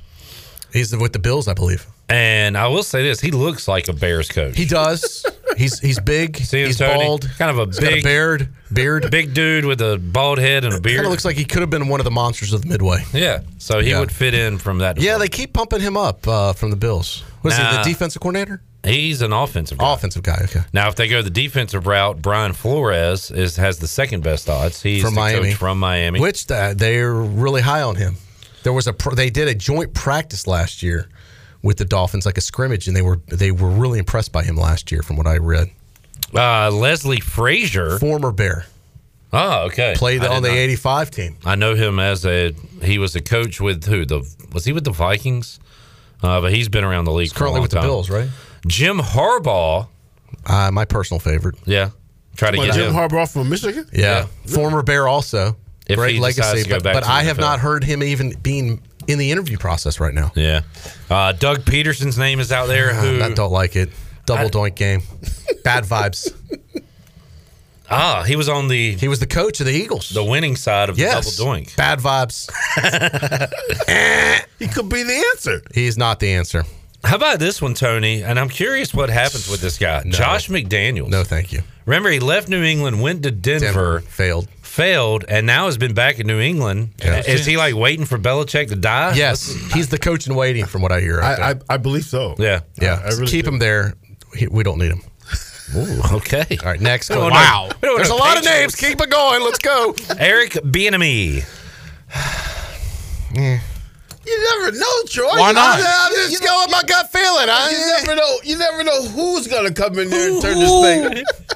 [0.72, 1.86] He's with the Bills, I believe.
[2.08, 4.56] And I will say this: he looks like a Bears coach.
[4.56, 5.26] He does.
[5.56, 6.36] he's he's big.
[6.44, 7.04] See him, he's Tony?
[7.04, 7.28] bald.
[7.36, 8.48] Kind of a He's big beard.
[8.72, 9.10] Beard.
[9.10, 10.96] big dude with a bald head and a beard.
[10.98, 13.02] Kind of looks like he could have been one of the monsters of the Midway.
[13.12, 13.40] yeah.
[13.58, 14.00] So he Yeah.
[14.00, 15.00] would fit in from that.
[15.00, 17.24] Yeah, they keep pumping him up uh, from the Bills.
[17.42, 18.60] Was he the defensive coordinator?
[18.84, 19.92] He's an offensive guy.
[19.94, 20.40] Offensive guy.
[20.44, 20.60] Okay.
[20.72, 24.80] Now, if they go the defensive route, Brian Flores is has the second best odds.
[24.80, 25.48] He's From the Miami.
[25.48, 26.20] coach from Miami.
[26.20, 28.14] Which uh, they're really high on him.
[28.62, 31.08] There was a pr- they did a joint practice last year
[31.66, 34.56] with the Dolphins, like a scrimmage, and they were they were really impressed by him
[34.56, 35.68] last year, from what I read.
[36.34, 38.66] Uh, Leslie Frazier, former Bear,
[39.32, 41.36] oh okay, played on the '85 team.
[41.44, 42.52] I know him as a
[42.82, 44.22] he was a coach with who the
[44.52, 45.60] was he with the Vikings?
[46.22, 47.86] Uh, but he's been around the league for a Currently long with the time.
[47.86, 48.28] Bills, right?
[48.66, 49.86] Jim Harbaugh,
[50.46, 51.56] Uh, my personal favorite.
[51.66, 51.90] yeah,
[52.36, 52.94] try to What, get Jim him.
[52.94, 53.86] Harbaugh from Michigan?
[53.92, 54.26] Yeah.
[54.46, 55.56] former Bear also.
[55.86, 58.02] If Great legacy, to go but, back but to the I have not heard him
[58.02, 60.32] even being in the interview process right now.
[60.34, 60.62] Yeah.
[61.10, 62.94] Uh, Doug Pederson's name is out there.
[62.94, 63.90] Who I don't like it.
[64.24, 65.02] Double I- doink game.
[65.64, 66.34] Bad vibes.
[67.88, 70.08] Ah, he was on the He was the coach of the Eagles.
[70.08, 71.36] the winning side of yes.
[71.36, 71.76] the double doink.
[71.76, 72.50] Bad vibes.
[74.58, 75.62] He could be the answer.
[75.74, 76.64] He's not the answer.
[77.04, 78.24] How about this one, Tony?
[78.24, 81.08] And I'm curious what happens with this guy, Josh McDaniels.
[81.10, 81.62] No, thank you.
[81.84, 84.48] Remember, he left New England, went to Denver, Denver failed.
[84.76, 86.90] Failed, and now has been back in New England.
[87.02, 87.22] Yeah.
[87.26, 89.14] Is he like waiting for Belichick to die?
[89.14, 91.20] Yes, he's the coach in waiting, from what I hear.
[91.20, 91.54] out I, I.
[91.70, 92.34] I believe so.
[92.38, 92.60] Yeah.
[92.80, 93.52] yeah, I really keep do.
[93.52, 93.94] him there.
[94.50, 95.02] We don't need him.
[95.74, 96.44] Ooh, okay.
[96.62, 97.10] All right, next.
[97.14, 97.30] We Wow.
[97.70, 98.74] know- we don't There's a lot of names.
[98.76, 99.42] Keep it going.
[99.42, 99.94] Let's go.
[100.18, 101.44] Eric Bieniemy.
[104.28, 105.28] You never know, Troy.
[105.38, 105.78] Why not?
[105.78, 107.48] You, I'm just going with my gut feeling.
[107.48, 108.36] I- you never know.
[108.42, 111.24] You never know who's gonna come in there and turn this thing.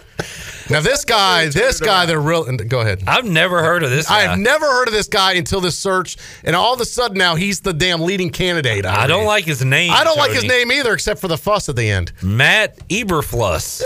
[0.71, 2.45] Now this guy, this guy, they're real.
[2.45, 3.03] Go ahead.
[3.07, 4.19] I've never heard of this Guy.
[4.19, 7.19] I have never heard of this guy until this search, and all of a sudden
[7.19, 8.87] now he's the damn leading candidate.
[8.87, 9.91] I don't like his name.
[9.93, 12.13] I don't like his name either, except for the fuss at the end.
[12.23, 13.83] Matt Eberflus.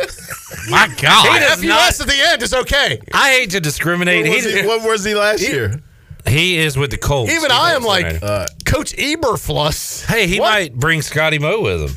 [0.70, 1.32] My God.
[1.60, 3.00] He does FUS at the end is okay.
[3.12, 4.26] I hate to discriminate.
[4.26, 5.82] What was, he, what was he last year?
[6.26, 7.30] He is with the Colts.
[7.32, 10.06] Even I am like Uh, Coach Eberflus.
[10.06, 10.50] hey, he What?
[10.50, 11.96] might bring Scotty Moe with him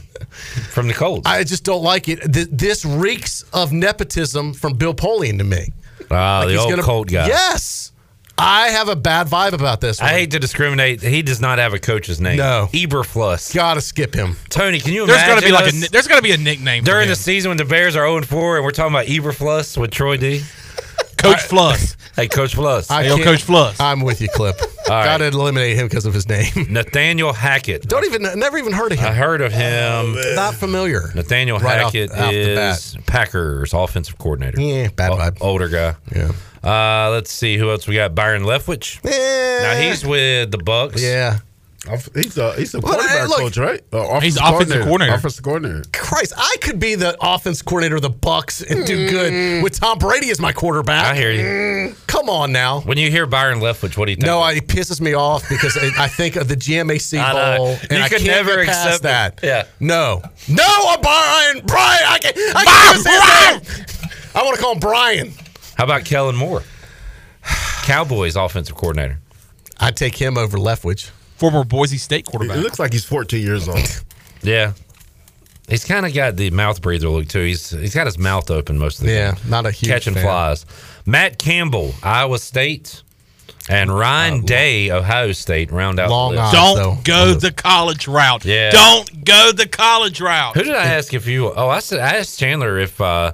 [0.71, 1.27] from the Colts.
[1.27, 2.19] I just don't like it.
[2.33, 5.71] Th- This reeks of nepotism from Bill Polian to me.
[6.11, 7.27] Ah, Like the he's old gonna- Colt guy.
[7.27, 7.91] Yes,
[8.37, 9.99] I have a bad vibe about this.
[9.99, 11.01] I hate to discriminate.
[11.01, 12.37] He does not have a coach's name.
[12.37, 12.69] No.
[12.71, 13.53] Eberflus.
[13.53, 14.37] Gotta skip him.
[14.49, 16.37] Tony, can you There's imagine gonna be like a us ni- there's gonna be a
[16.37, 17.09] nickname for during him.
[17.09, 20.17] the season when the Bears are 0 4 and we're talking about Eberflus with Troy
[20.17, 20.43] D?
[21.23, 21.97] Coach Fluss.
[22.15, 22.89] Hey, Coach Fluss.
[22.89, 23.79] I Hey, yo, can't- Coach Fluss.
[23.79, 24.55] I'm with you, Clip.
[24.61, 25.05] right.
[25.05, 26.51] Gotta eliminate him because of his name.
[26.69, 27.83] Nathaniel Hackett.
[27.87, 29.05] Don't even, never even heard of him.
[29.05, 29.15] I him.
[29.15, 30.15] heard of him.
[30.35, 31.11] Not familiar.
[31.15, 34.59] Nathaniel Right off- Hackett off the is Packers offensive coordinator.
[34.61, 35.37] Yeah, bad O- vibe.
[35.41, 35.95] Older guy.
[36.15, 36.31] Yeah.
[36.63, 38.13] Uh, let's see who else we got.
[38.15, 39.03] Byron Leftwich.
[39.03, 41.01] Now he's with the Bucks.
[41.01, 41.39] Yeah.
[41.89, 43.81] Off- he's a he's a Well, quarterback hey, look- coach, right?
[43.91, 45.15] Uh, He's offensive coordinator.
[45.15, 45.83] Offensive coordinator.
[45.93, 49.97] Christ, I could be the offense coordinator of the Bucks and do good with Tom
[49.97, 51.05] Brady as my quarterback.
[51.05, 51.95] I hear you.
[52.07, 52.81] Come on now.
[52.81, 54.25] When you hear Byron Leftwich, what do you think?
[54.25, 57.57] No, I, it pisses me off because I, I think of the GMAC I know.
[57.57, 59.43] Bowl, and You I could can't never get past accept that.
[59.43, 59.47] it.
[59.47, 59.65] Yeah.
[59.79, 61.65] No, no, I'm Brian.
[61.65, 62.33] Brian, I can.
[62.55, 63.63] I can Brian.
[63.63, 64.11] Say his.
[64.35, 65.33] I want to call him Brian.
[65.75, 66.63] How about Kellen Moore?
[67.83, 69.19] Cowboys offensive coordinator.
[69.79, 71.11] I'd take him over Leftwich.
[71.37, 72.57] Former Boise State It quarterback.
[72.57, 73.79] looks like he's 14 years old.
[74.43, 74.73] Yeah.
[75.67, 77.41] He's kind of got the mouth breather look too.
[77.43, 79.17] He's he's got his mouth open most of the time.
[79.17, 79.49] Yeah, time.
[79.49, 80.23] not a huge catching fan.
[80.23, 80.65] flies.
[81.05, 83.01] Matt Campbell, Iowa State,
[83.67, 86.97] and Ryan Day, Ohio State, round out Long the Don't though.
[87.03, 88.45] go the college route.
[88.45, 88.69] Yeah.
[88.69, 90.55] Don't go the college route.
[90.55, 91.51] Who did I ask if you?
[91.51, 93.33] Oh, I said I asked Chandler if uh,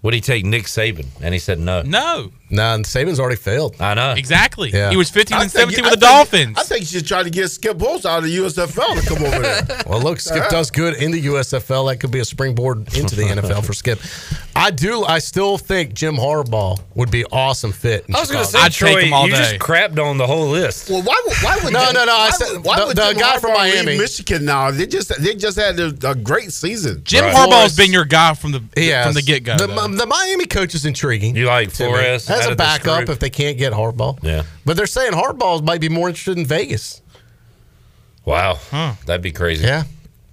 [0.00, 1.82] would he take Nick Saban, and he said no.
[1.82, 2.30] No.
[2.50, 3.74] Nah, and Saban's already failed.
[3.80, 4.12] I know.
[4.12, 4.70] Exactly.
[4.70, 4.90] Yeah.
[4.90, 6.58] He was 15 I and think- 17 I with the think- Dolphins.
[6.58, 9.24] I think you should try to get Skip Holtz out of the USFL to come
[9.24, 9.62] over there.
[9.86, 11.90] Well, look, Skip does good in the USFL.
[11.90, 13.98] That could be a springboard into the NFL for Skip.
[14.56, 15.04] I do.
[15.04, 18.04] I still think Jim Harbaugh would be awesome fit.
[18.08, 19.58] in I was going to say, I'd take him all you just day.
[19.58, 20.88] crapped on the whole list.
[20.90, 22.96] Well, why why would No, Jim- no, no, I Why, said- would- why the- would
[22.96, 23.98] the Jim guy from Harbaugh leave Miami.
[23.98, 24.70] Michigan now?
[24.70, 27.02] They just they just had a, a great season.
[27.04, 27.34] Jim Right.
[27.34, 27.76] Harbaugh's Flores.
[27.76, 29.56] been your guy from the He from the get go.
[29.56, 31.34] The, the Miami coach is intriguing.
[31.36, 31.70] You like.
[31.72, 34.18] Flores out as a backup if they can't get Harbaugh.
[34.22, 34.44] Yeah.
[34.64, 37.00] But they're saying Harbaugh might be more interested in Vegas.
[38.24, 38.58] Wow,
[39.06, 39.64] that'd be crazy.
[39.64, 39.84] Yeah.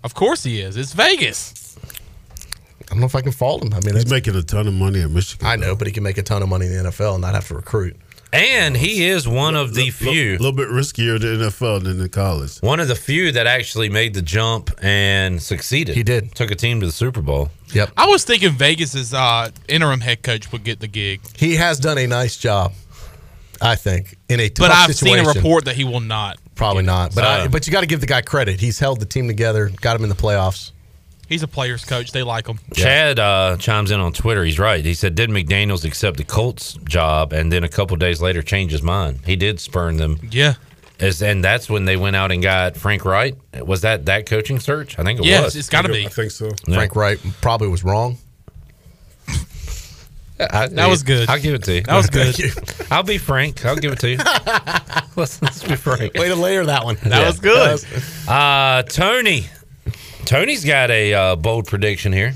[0.03, 0.77] Of course he is.
[0.77, 1.77] It's Vegas.
[1.83, 3.73] I don't know if I can fault him.
[3.73, 5.47] I mean, He's making a ton of money in Michigan.
[5.47, 7.35] I know, but he can make a ton of money in the NFL and not
[7.35, 7.95] have to recruit.
[8.33, 10.31] And he is one of the few.
[10.31, 12.57] A little bit riskier to NFL than in college.
[12.59, 15.95] one of the few that actually made the jump and succeeded.
[15.95, 16.33] He did.
[16.33, 17.49] Took a team to the Super Bowl.
[17.73, 17.91] Yep.
[17.97, 21.97] I was thinking Vegas's uh, interim head coach would get the gig, He has done
[21.97, 22.73] a nice job,
[23.61, 25.25] I think, in a tough but I've situation.
[25.25, 26.37] seen a report that he will not.
[26.55, 27.13] Probably not.
[27.13, 28.59] But I, Uh, but you got to give the guy credit.
[28.59, 30.71] He's held the team together, got him in the playoffs.
[31.31, 32.11] He's a player's coach.
[32.11, 32.59] They like him.
[32.73, 34.43] Chad uh, chimes in on Twitter.
[34.43, 34.83] He's right.
[34.83, 38.73] He said, "Did McDaniel's accept the Colts job and then a couple days later change
[38.73, 39.21] his mind?
[39.25, 40.55] He did spurn them, Yeah.
[40.99, 43.35] As, and that's when they went out and got Frank Reich.
[43.65, 44.99] Was that that coaching search?
[44.99, 45.55] I think it Yes, was.
[45.55, 46.05] it's got to be.
[46.05, 46.49] I think so.
[46.67, 46.75] Yeah.
[46.75, 48.17] Frank Reich probably was wrong.
[50.37, 51.29] I- That was good.
[51.29, 51.81] I'll give it to you.
[51.83, 52.35] That was good.
[52.91, 53.63] I'll be frank.
[53.65, 54.17] I'll give it to you.
[55.15, 56.13] let's, let's be frank.
[56.15, 56.97] Way to layer that one.
[57.03, 57.79] That was good.
[58.27, 59.45] Uh, Tony.
[60.25, 62.33] Tony's got a uh, bold prediction here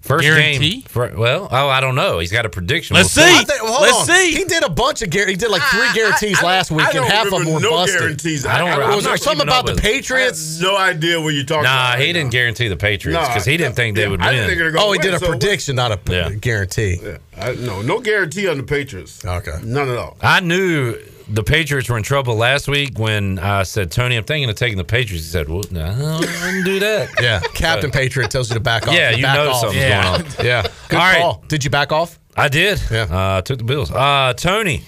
[0.00, 0.70] First Guarantee?
[0.72, 0.82] game.
[0.82, 2.18] For, well, oh, I don't know.
[2.18, 2.94] He's got a prediction.
[2.94, 3.32] Let's We'll see.
[3.40, 4.16] I think- well, hold Let's on.
[4.16, 4.34] see.
[4.34, 7.24] He did a bunch of guar- he did like three guarantees last week, and half
[7.26, 8.00] of them were no busted.
[8.00, 8.44] guarantees.
[8.44, 9.82] I don't- I, I'm was there not something about the with it.
[9.82, 10.60] Patriots?
[10.60, 12.00] no idea what you're talking Nah, about.
[12.00, 14.60] he didn't guarantee the Patriots Nah, because he didn't think they would I didn't think
[14.60, 14.76] win.
[14.78, 16.28] Oh, he win, did a so prediction, not a p- Yeah.
[16.30, 16.98] guarantee.
[17.02, 19.24] Yeah, I, no, no guarantee on the Patriots.
[19.24, 19.58] Okay.
[19.62, 20.18] None at all.
[20.20, 24.48] I knew the Patriots were in trouble last week when I said, Tony, I'm thinking
[24.50, 25.24] of taking the Patriots.
[25.24, 27.10] He said, Well, no, I wouldn't do that.
[27.20, 28.94] Yeah, Captain Patriot tells you to back off.
[28.94, 29.60] Yeah, you back know off.
[29.60, 30.18] something's yeah.
[30.18, 30.44] going on.
[30.44, 31.20] Yeah, good All right.
[31.20, 31.44] call.
[31.48, 32.18] Did you back off?
[32.36, 32.82] I did.
[32.90, 33.02] Yeah.
[33.02, 33.90] Uh, took the Bills.
[33.90, 34.82] Uh, Tony,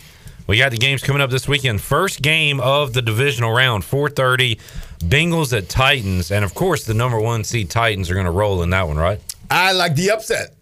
[0.46, 1.80] we got the games coming up this weekend.
[1.80, 4.58] First game of the divisional round, 4:30,
[5.00, 8.62] Bengals at Titans, and of course the number one seed Titans are going to roll
[8.62, 9.20] in that one, right?
[9.50, 10.54] I like the upset.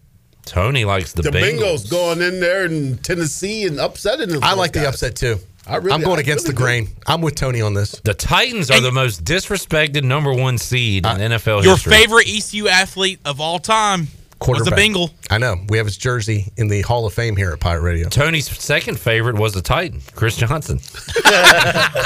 [0.44, 1.86] Tony likes the, The, Bengals.
[1.86, 1.90] Bengals.
[1.90, 4.40] going in there in Tennessee and upsetting them.
[4.44, 5.38] I like the upset too.
[5.66, 6.64] I really- I'm going I against really the do.
[6.64, 6.88] grain.
[7.06, 7.92] I'm with Tony on this.
[8.04, 11.92] The Titans are the most disrespected number one seed in NFL Your history.
[11.92, 14.76] Your favorite ECU athlete of all time was a Quarterback.
[14.76, 15.10] Bengal.
[15.30, 15.56] I know.
[15.70, 18.08] We have his jersey in the Hall of Fame here at Pirate Radio.
[18.10, 20.80] Tony's second favorite was the Titan, Chris Johnson.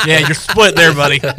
[0.07, 1.21] Yeah, you're split there, buddy.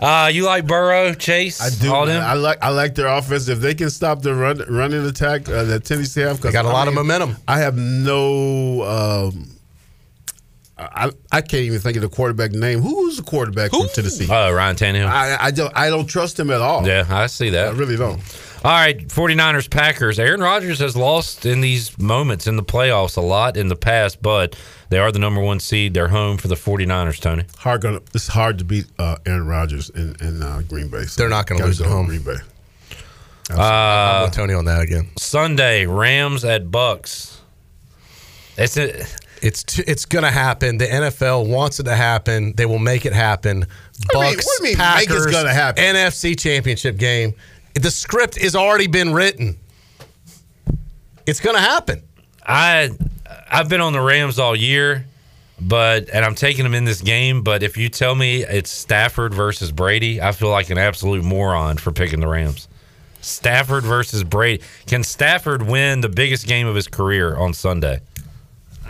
[0.00, 1.92] Uh, you like Burrow, Chase, I do.
[1.94, 2.20] all them?
[2.24, 2.58] I like.
[2.60, 3.46] I like their offense.
[3.46, 6.64] If they can stop the run running attack uh, that Tennessee have, 'cause, They got
[6.64, 7.36] a I lot of momentum.
[7.46, 8.82] I have no.
[8.82, 9.48] Um,
[10.78, 12.80] I I can't even think of the quarterback name.
[12.80, 14.26] Who's the quarterback from Tennessee?
[14.30, 15.06] Oh, Ryan Tannehill.
[15.06, 16.86] I I don't I don't trust him at all.
[16.86, 17.68] yeah, I see that.
[17.68, 18.20] I really don't.
[18.64, 20.18] All right, 49ers Packers.
[20.20, 24.22] Aaron Rodgers has lost in these moments in the playoffs a lot in the past,
[24.22, 24.56] but
[24.88, 25.94] they are the number one seed.
[25.94, 27.44] They're home for the 49ers, Tony.
[27.58, 28.00] Hard gonna.
[28.14, 31.02] It's hard to beat uh, Aaron Rodgers in, in uh, Green Bay.
[31.04, 32.06] So They're not gonna lose at go home.
[32.06, 32.36] Green Bay.
[33.50, 35.10] I'm Uh, with Tony on that again.
[35.18, 37.40] Sunday, Rams at Bucks.
[38.56, 39.04] It's a,
[39.42, 40.78] It's t- it's going to happen.
[40.78, 42.54] The NFL wants it to happen.
[42.56, 43.60] They will make it happen.
[43.60, 45.84] do you mean- Bucks, what do you mean, make Packers, it's gonna happen?
[45.84, 47.34] NFC Championship game.
[47.74, 49.58] The script has already been written.
[51.26, 52.02] It's going to happen.
[52.44, 52.90] I
[53.50, 55.06] I've been on the Rams all year,
[55.60, 57.42] but and I'm taking them in this game.
[57.42, 61.76] But if you tell me it's Stafford versus Brady, I feel like an absolute moron
[61.78, 62.68] for picking the Rams.
[63.20, 64.62] Stafford versus Brady.
[64.86, 68.00] Can Stafford win the biggest game of his career on Sunday?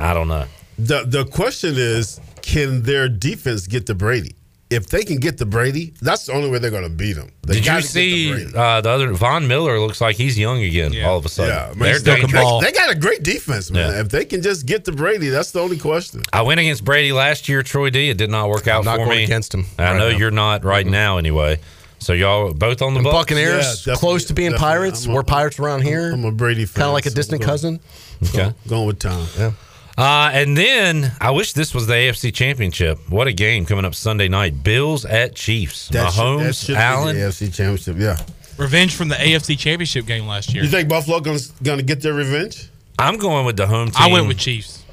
[0.03, 0.45] I don't know.
[0.79, 4.35] The the question is, can their defense get to Brady?
[4.71, 7.31] If they can get to Brady, that's the only way they're going to beat him.
[7.43, 9.79] They Did you gotta see uh, the other Von Miller?
[9.79, 10.95] Looks like he's young again.
[11.05, 12.61] All of a sudden, Yeah, I mean, they're they, dangerous.
[12.63, 13.91] they got a great defense, man.
[13.93, 14.01] Yeah.
[14.01, 16.23] If they can just get to Brady, that's the only question.
[16.33, 18.09] I went against Brady last year, Troy D.
[18.09, 19.25] It did not work out I'm not for going me.
[19.25, 20.17] against him I right know now.
[20.17, 21.61] you're not right now, anyway.
[21.99, 23.17] So y'all both on the And Bucks?
[23.31, 24.73] Buccaneers, Yeah, close to being definitely.
[24.75, 25.05] Pirates.
[25.07, 26.13] A- We're Pirates around here.
[26.13, 26.81] I'm a Brady fan.
[26.81, 27.81] Kind of like a distant we're going- cousin.
[28.25, 28.55] Okay.
[28.69, 29.27] Going with Tom.
[29.39, 29.53] Yeah.
[29.99, 32.99] Uh, and then I wish this was the AFC Championship.
[33.11, 34.62] What a game coming up Sunday night.
[34.62, 35.89] Bills at Chiefs.
[35.89, 37.17] That should- that Mahomes, should be Allen.
[37.17, 37.97] the AFC Championship.
[37.99, 38.17] Yeah.
[38.57, 40.62] Revenge from the AFC Championship game last year.
[40.65, 42.69] You think Buffalo going to get their revenge?
[42.99, 43.97] I'm going with the home team.
[44.03, 44.85] I went with Chiefs.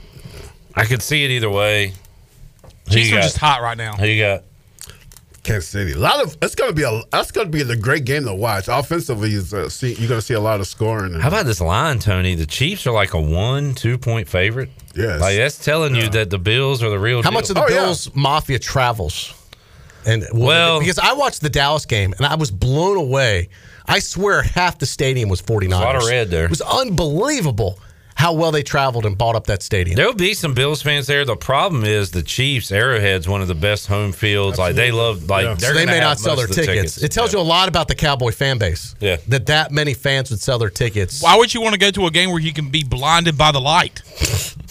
[0.75, 1.93] I could see it either way.
[2.87, 3.21] Who Chiefs are got?
[3.23, 3.95] just hot right now.
[3.95, 4.43] Who you got?
[5.43, 5.93] Kansas City.
[5.93, 8.25] A lot of that's going to be a that's going to be a great game
[8.25, 8.67] to watch.
[8.67, 11.13] Offensively, is uh, see, you're going to see a lot of scoring.
[11.19, 12.35] How about this line, Tony?
[12.35, 14.69] The Chiefs are like a one, two point favorite.
[14.99, 15.21] Yes.
[15.21, 17.39] Like that's telling you that the Bills are the real How deal.
[17.39, 17.75] much of the Oh, yeah.
[17.85, 19.33] Bills Mafia travels?
[20.05, 23.49] And Well- because I watched the Dallas game and I was blown away.
[23.87, 25.81] I swear half the stadium was 49ers.
[25.81, 26.45] a lot of red there.
[26.45, 27.79] It was unbelievable
[28.15, 29.95] how well they traveled and bought up that stadium.
[29.95, 31.23] There'll be some Bills fans there.
[31.23, 34.57] The problem is the Chiefs Arrowhead's one of the best home fields.
[34.59, 35.53] Like they love like Yeah.
[35.55, 37.01] they're so they may not sell their the tickets.
[37.01, 38.93] It tells you a lot about the Cowboy fan base.
[38.99, 39.17] Yeah.
[39.29, 41.21] That that many fans would sell their tickets.
[41.21, 43.51] Why would you want to go to a game where you can be blinded by
[43.53, 44.01] the light?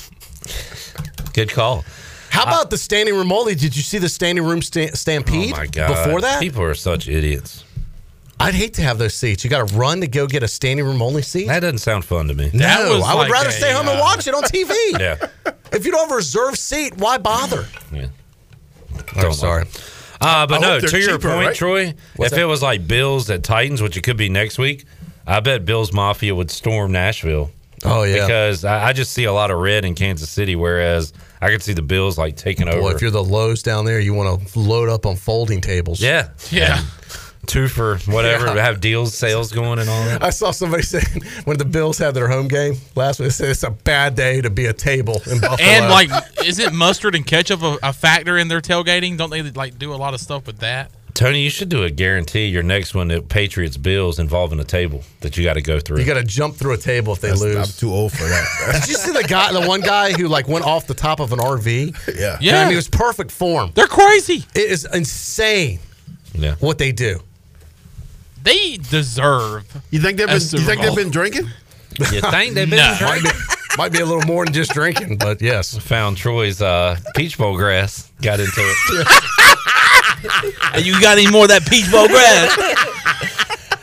[1.33, 1.85] Good call.
[2.31, 3.55] How about the standing room only?
[3.55, 5.89] Did you see the standing room sta- stampede Oh my god!
[6.05, 6.41] before that?
[6.41, 7.65] people are such idiots.
[8.41, 9.43] I'd hate to have those seats.
[9.43, 11.49] You got to run to go get a standing room only seat.
[11.49, 12.51] That doesn't sound fun to me.
[12.55, 12.67] no,
[13.05, 14.71] I would like rather a, stay home and uh, watch it on TV.
[15.01, 15.17] Yeah,
[15.73, 17.67] If you don't have a reserved seat, why bother?
[17.93, 18.07] yeah.
[19.17, 19.65] I'm sorry.
[20.21, 21.55] Uh, but I no, to your cheaper, point, right?
[21.57, 22.43] Troy, What's if that?
[22.43, 24.85] it was like Bills at Titans, which it could be next week,
[25.27, 27.51] I bet Bills Mafia would storm Nashville.
[27.85, 28.27] Oh yeah.
[28.27, 31.63] Because I, I just see a lot of red in Kansas City, whereas I could
[31.63, 32.81] see the Bills like taking over.
[32.81, 36.01] Boy, if you're the lows down there, you want to load up on folding tables.
[36.01, 36.83] yeah, Yeah.
[37.47, 38.63] two for whatever, Yeah.
[38.65, 40.23] have deals, sales going and all that.
[40.23, 43.49] I saw somebody saying when the Bills had their home game last week, they said
[43.51, 45.57] it's a bad day to be a table in Buffalo.
[45.69, 46.11] And like,
[46.45, 49.17] isn't mustard and ketchup a, a factor in their tailgating?
[49.17, 50.91] Don't they like do a lot of stuff with that?
[51.19, 55.03] Tony, you should do a guarantee your next one at Patriots Bills involving a table
[55.19, 55.99] that you got to go through.
[55.99, 57.57] you got to jump through a table if they That's- lose.
[57.57, 58.47] I'm too old for that.
[58.83, 61.33] Did you see the guy, the one guy who like went off the top of
[61.33, 62.17] an RV?
[62.17, 62.39] yeah.
[62.41, 62.61] Yeah.
[62.61, 63.73] I mean, it was perfect form.
[63.75, 64.45] They're crazy.
[64.55, 65.81] It is insane
[66.35, 66.55] yeah.
[66.61, 67.19] what they do.
[68.45, 69.67] They deserve.
[69.91, 70.37] You think they've been?
[70.41, 71.49] You think they've been drinking?
[71.99, 72.95] You think they've been No.
[72.97, 73.25] drinking?
[73.25, 75.77] Might be- might be a little more than just drinking, but yes.
[75.79, 78.11] Found Troy's uh, peach bowl grass.
[78.23, 79.07] Got into it.
[80.75, 82.57] And you got any more of that peach bowl grass?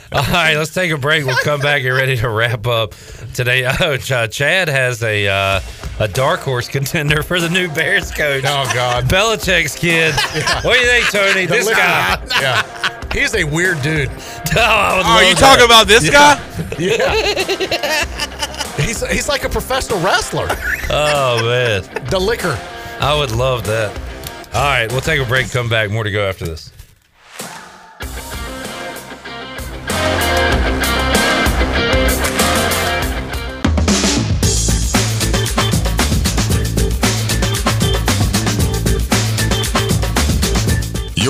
[0.12, 1.26] All right, let's take a break.
[1.26, 1.76] We'll come back.
[1.78, 2.94] And get ready to wrap up
[3.34, 3.66] today.
[3.82, 5.60] Oh, Ch- Chad has a uh,
[6.00, 8.44] a dark horse contender for the new Bears coach.
[8.46, 10.14] Oh God, Belichick's kid.
[10.64, 11.46] What do you think, Tony?
[11.46, 12.26] The this liquor guy.
[12.42, 14.10] Yeah, he's a weird dude.
[14.10, 14.14] Oh,
[14.58, 16.40] I would Oh, you love talking about this Yeah.
[16.80, 18.76] Yeah.
[18.82, 20.48] he's he's like a professional wrestler.
[20.90, 22.58] Oh man, The liquor.
[23.02, 23.92] I would love that.
[24.56, 25.52] All right, we'll take a break.
[25.52, 25.92] Come back.
[25.92, 26.72] More to go after this.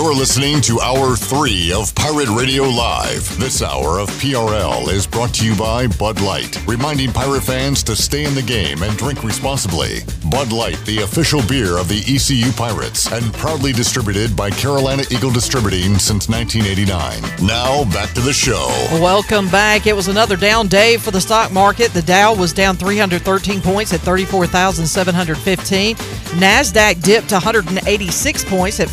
[0.06, 3.40] You're listening to Hour 3 of Pirate Radio Live.
[3.40, 7.96] This hour of PRL is brought to you by Bud Light, reminding Pirate fans to
[7.96, 10.02] stay in the game and drink responsibly.
[10.30, 15.32] Bud Light, the official beer of the ECU Pirates, and proudly distributed by Carolina Eagle
[15.32, 17.24] Distributing since 1989.
[17.44, 18.68] Now, back to the show.
[19.02, 19.88] Welcome back.
[19.88, 21.94] It was another down day for the stock market.
[21.94, 25.96] The Dow was down 313 points at 34,715.
[25.96, 28.90] Nasdaq dipped 186 points at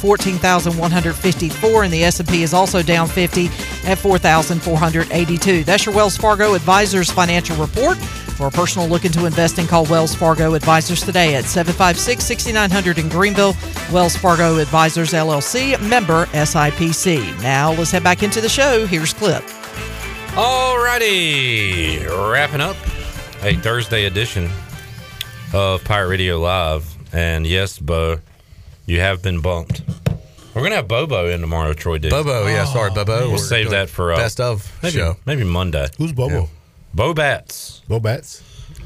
[1.02, 3.46] 14,154 and the S&P is also down 50
[3.84, 5.64] at 4,482.
[5.64, 7.98] That's your Wells Fargo Advisors financial report.
[7.98, 13.54] For a personal look into investing, call Wells Fargo Advisors today at 756-6900 in Greenville.
[13.92, 17.42] Wells Fargo Advisors LLC, member SIPC.
[17.42, 18.86] Now let's head back into the show.
[18.86, 19.42] Here's Clip.
[20.32, 22.76] Alrighty, wrapping up
[23.42, 24.48] a Thursday edition
[25.52, 26.96] of Pirate Radio Live.
[27.12, 28.20] And yes, Bo,
[28.86, 29.82] you have been bumped.
[30.54, 31.98] We're gonna have Bobo in tomorrow, Troy.
[31.98, 32.10] D.
[32.10, 33.20] Bobo, yeah, sorry, Bobo.
[33.20, 35.16] We'll We're save doing that for uh, best of maybe, show.
[35.24, 35.88] Maybe Monday.
[35.96, 36.48] Who's Bobo?
[36.92, 37.80] Bo Bats.
[37.88, 38.42] Bo Bats.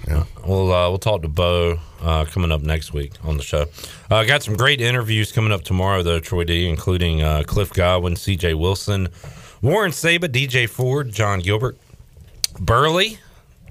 [0.07, 0.25] Yeah.
[0.47, 3.67] We'll uh, we'll talk to Bo uh, coming up next week on the show.
[4.09, 8.15] Uh, got some great interviews coming up tomorrow though, Troy D, including uh, Cliff Godwin,
[8.15, 8.55] C.J.
[8.55, 9.09] Wilson,
[9.61, 11.77] Warren Saba, DJ Ford, John Gilbert,
[12.61, 13.19] Burley,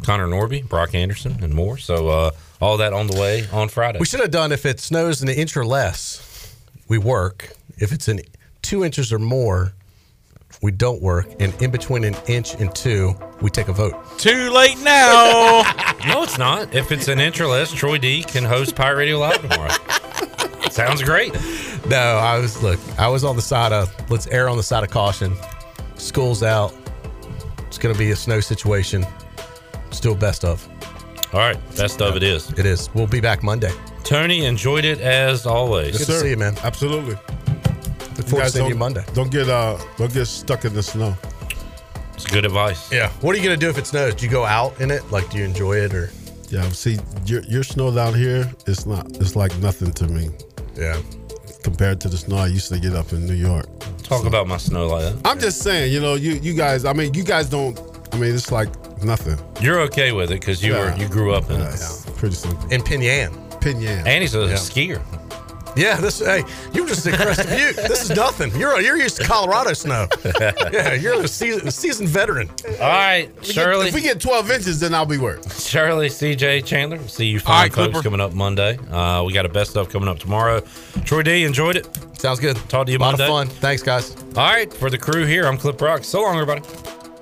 [0.03, 1.77] Connor Norby, Brock Anderson, and more.
[1.77, 3.99] So uh, all that on the way on Friday.
[3.99, 6.34] We should have done if it snows an inch or less,
[6.87, 7.51] we work.
[7.77, 8.21] If it's an
[8.61, 9.73] two inches or more,
[10.61, 11.27] we don't work.
[11.39, 13.95] And in between an inch and two, we take a vote.
[14.17, 15.61] Too late now.
[16.07, 16.73] no, it's not.
[16.73, 19.73] If it's an inch or less, Troy D can host Pirate Radio Live tomorrow.
[20.71, 21.33] Sounds great.
[21.87, 22.79] No, I was look.
[22.99, 25.35] I was on the side of let's err on the side of caution.
[25.95, 26.73] School's out.
[27.67, 29.05] It's going to be a snow situation.
[29.91, 30.67] Still best of.
[31.33, 32.51] All right, best of it is.
[32.57, 32.89] It is.
[32.93, 33.71] We'll be back Monday.
[34.05, 35.97] Tony enjoyed it as always.
[35.97, 36.55] Good to see you, man.
[36.63, 37.15] Absolutely.
[37.15, 39.03] Look forward to seeing you Monday.
[39.13, 41.15] Don't get uh, don't get stuck in the snow.
[42.13, 42.91] It's good advice.
[42.91, 43.09] Yeah.
[43.21, 44.15] What are you going to do if it snows?
[44.15, 45.03] Do you go out in it?
[45.11, 46.09] Like, do you enjoy it or?
[46.49, 46.69] Yeah.
[46.69, 49.07] See, your your snow down here, it's not.
[49.17, 50.29] It's like nothing to me.
[50.75, 51.01] Yeah.
[51.63, 53.65] Compared to the snow I used to get up in New York.
[54.03, 55.27] Talk about my snow like that.
[55.27, 56.85] I'm just saying, you know, you you guys.
[56.85, 57.77] I mean, you guys don't.
[58.13, 58.69] I mean, it's like
[59.03, 59.37] nothing.
[59.61, 60.93] You're okay with it because you Yeah.
[60.93, 61.73] were you grew up in Yeah, it.
[61.73, 62.69] it's pretty simple.
[62.71, 63.41] In Pinyan.
[63.65, 64.05] Pinyan.
[64.05, 64.53] And he's a Yeah.
[64.55, 65.01] skier.
[65.77, 67.75] Yeah, this hey, you're just at Crested Butte.
[67.89, 68.55] This is nothing.
[68.55, 70.07] You're you're used to Colorado snow.
[70.71, 72.49] Yeah, you're a seasoned, seasoned veteran.
[72.79, 75.43] All right, We get- if we get 12 inches, then I'll be worried.
[75.51, 76.97] Shirley, CJ, Chandler.
[76.97, 78.03] We'll see you All fine right, folks Clipper.
[78.03, 78.77] coming up Monday.
[78.89, 80.61] Uh, we got a best stuff coming up tomorrow.
[81.03, 81.89] Troy D, enjoyed it.
[82.17, 82.55] Sounds good.
[82.69, 83.25] Talk to you A lot Monday.
[83.25, 83.47] of fun.
[83.49, 84.15] Thanks, guys.
[84.37, 86.05] All right, for the crew here, I'm Clip Brock.
[86.05, 86.61] So long, everybody.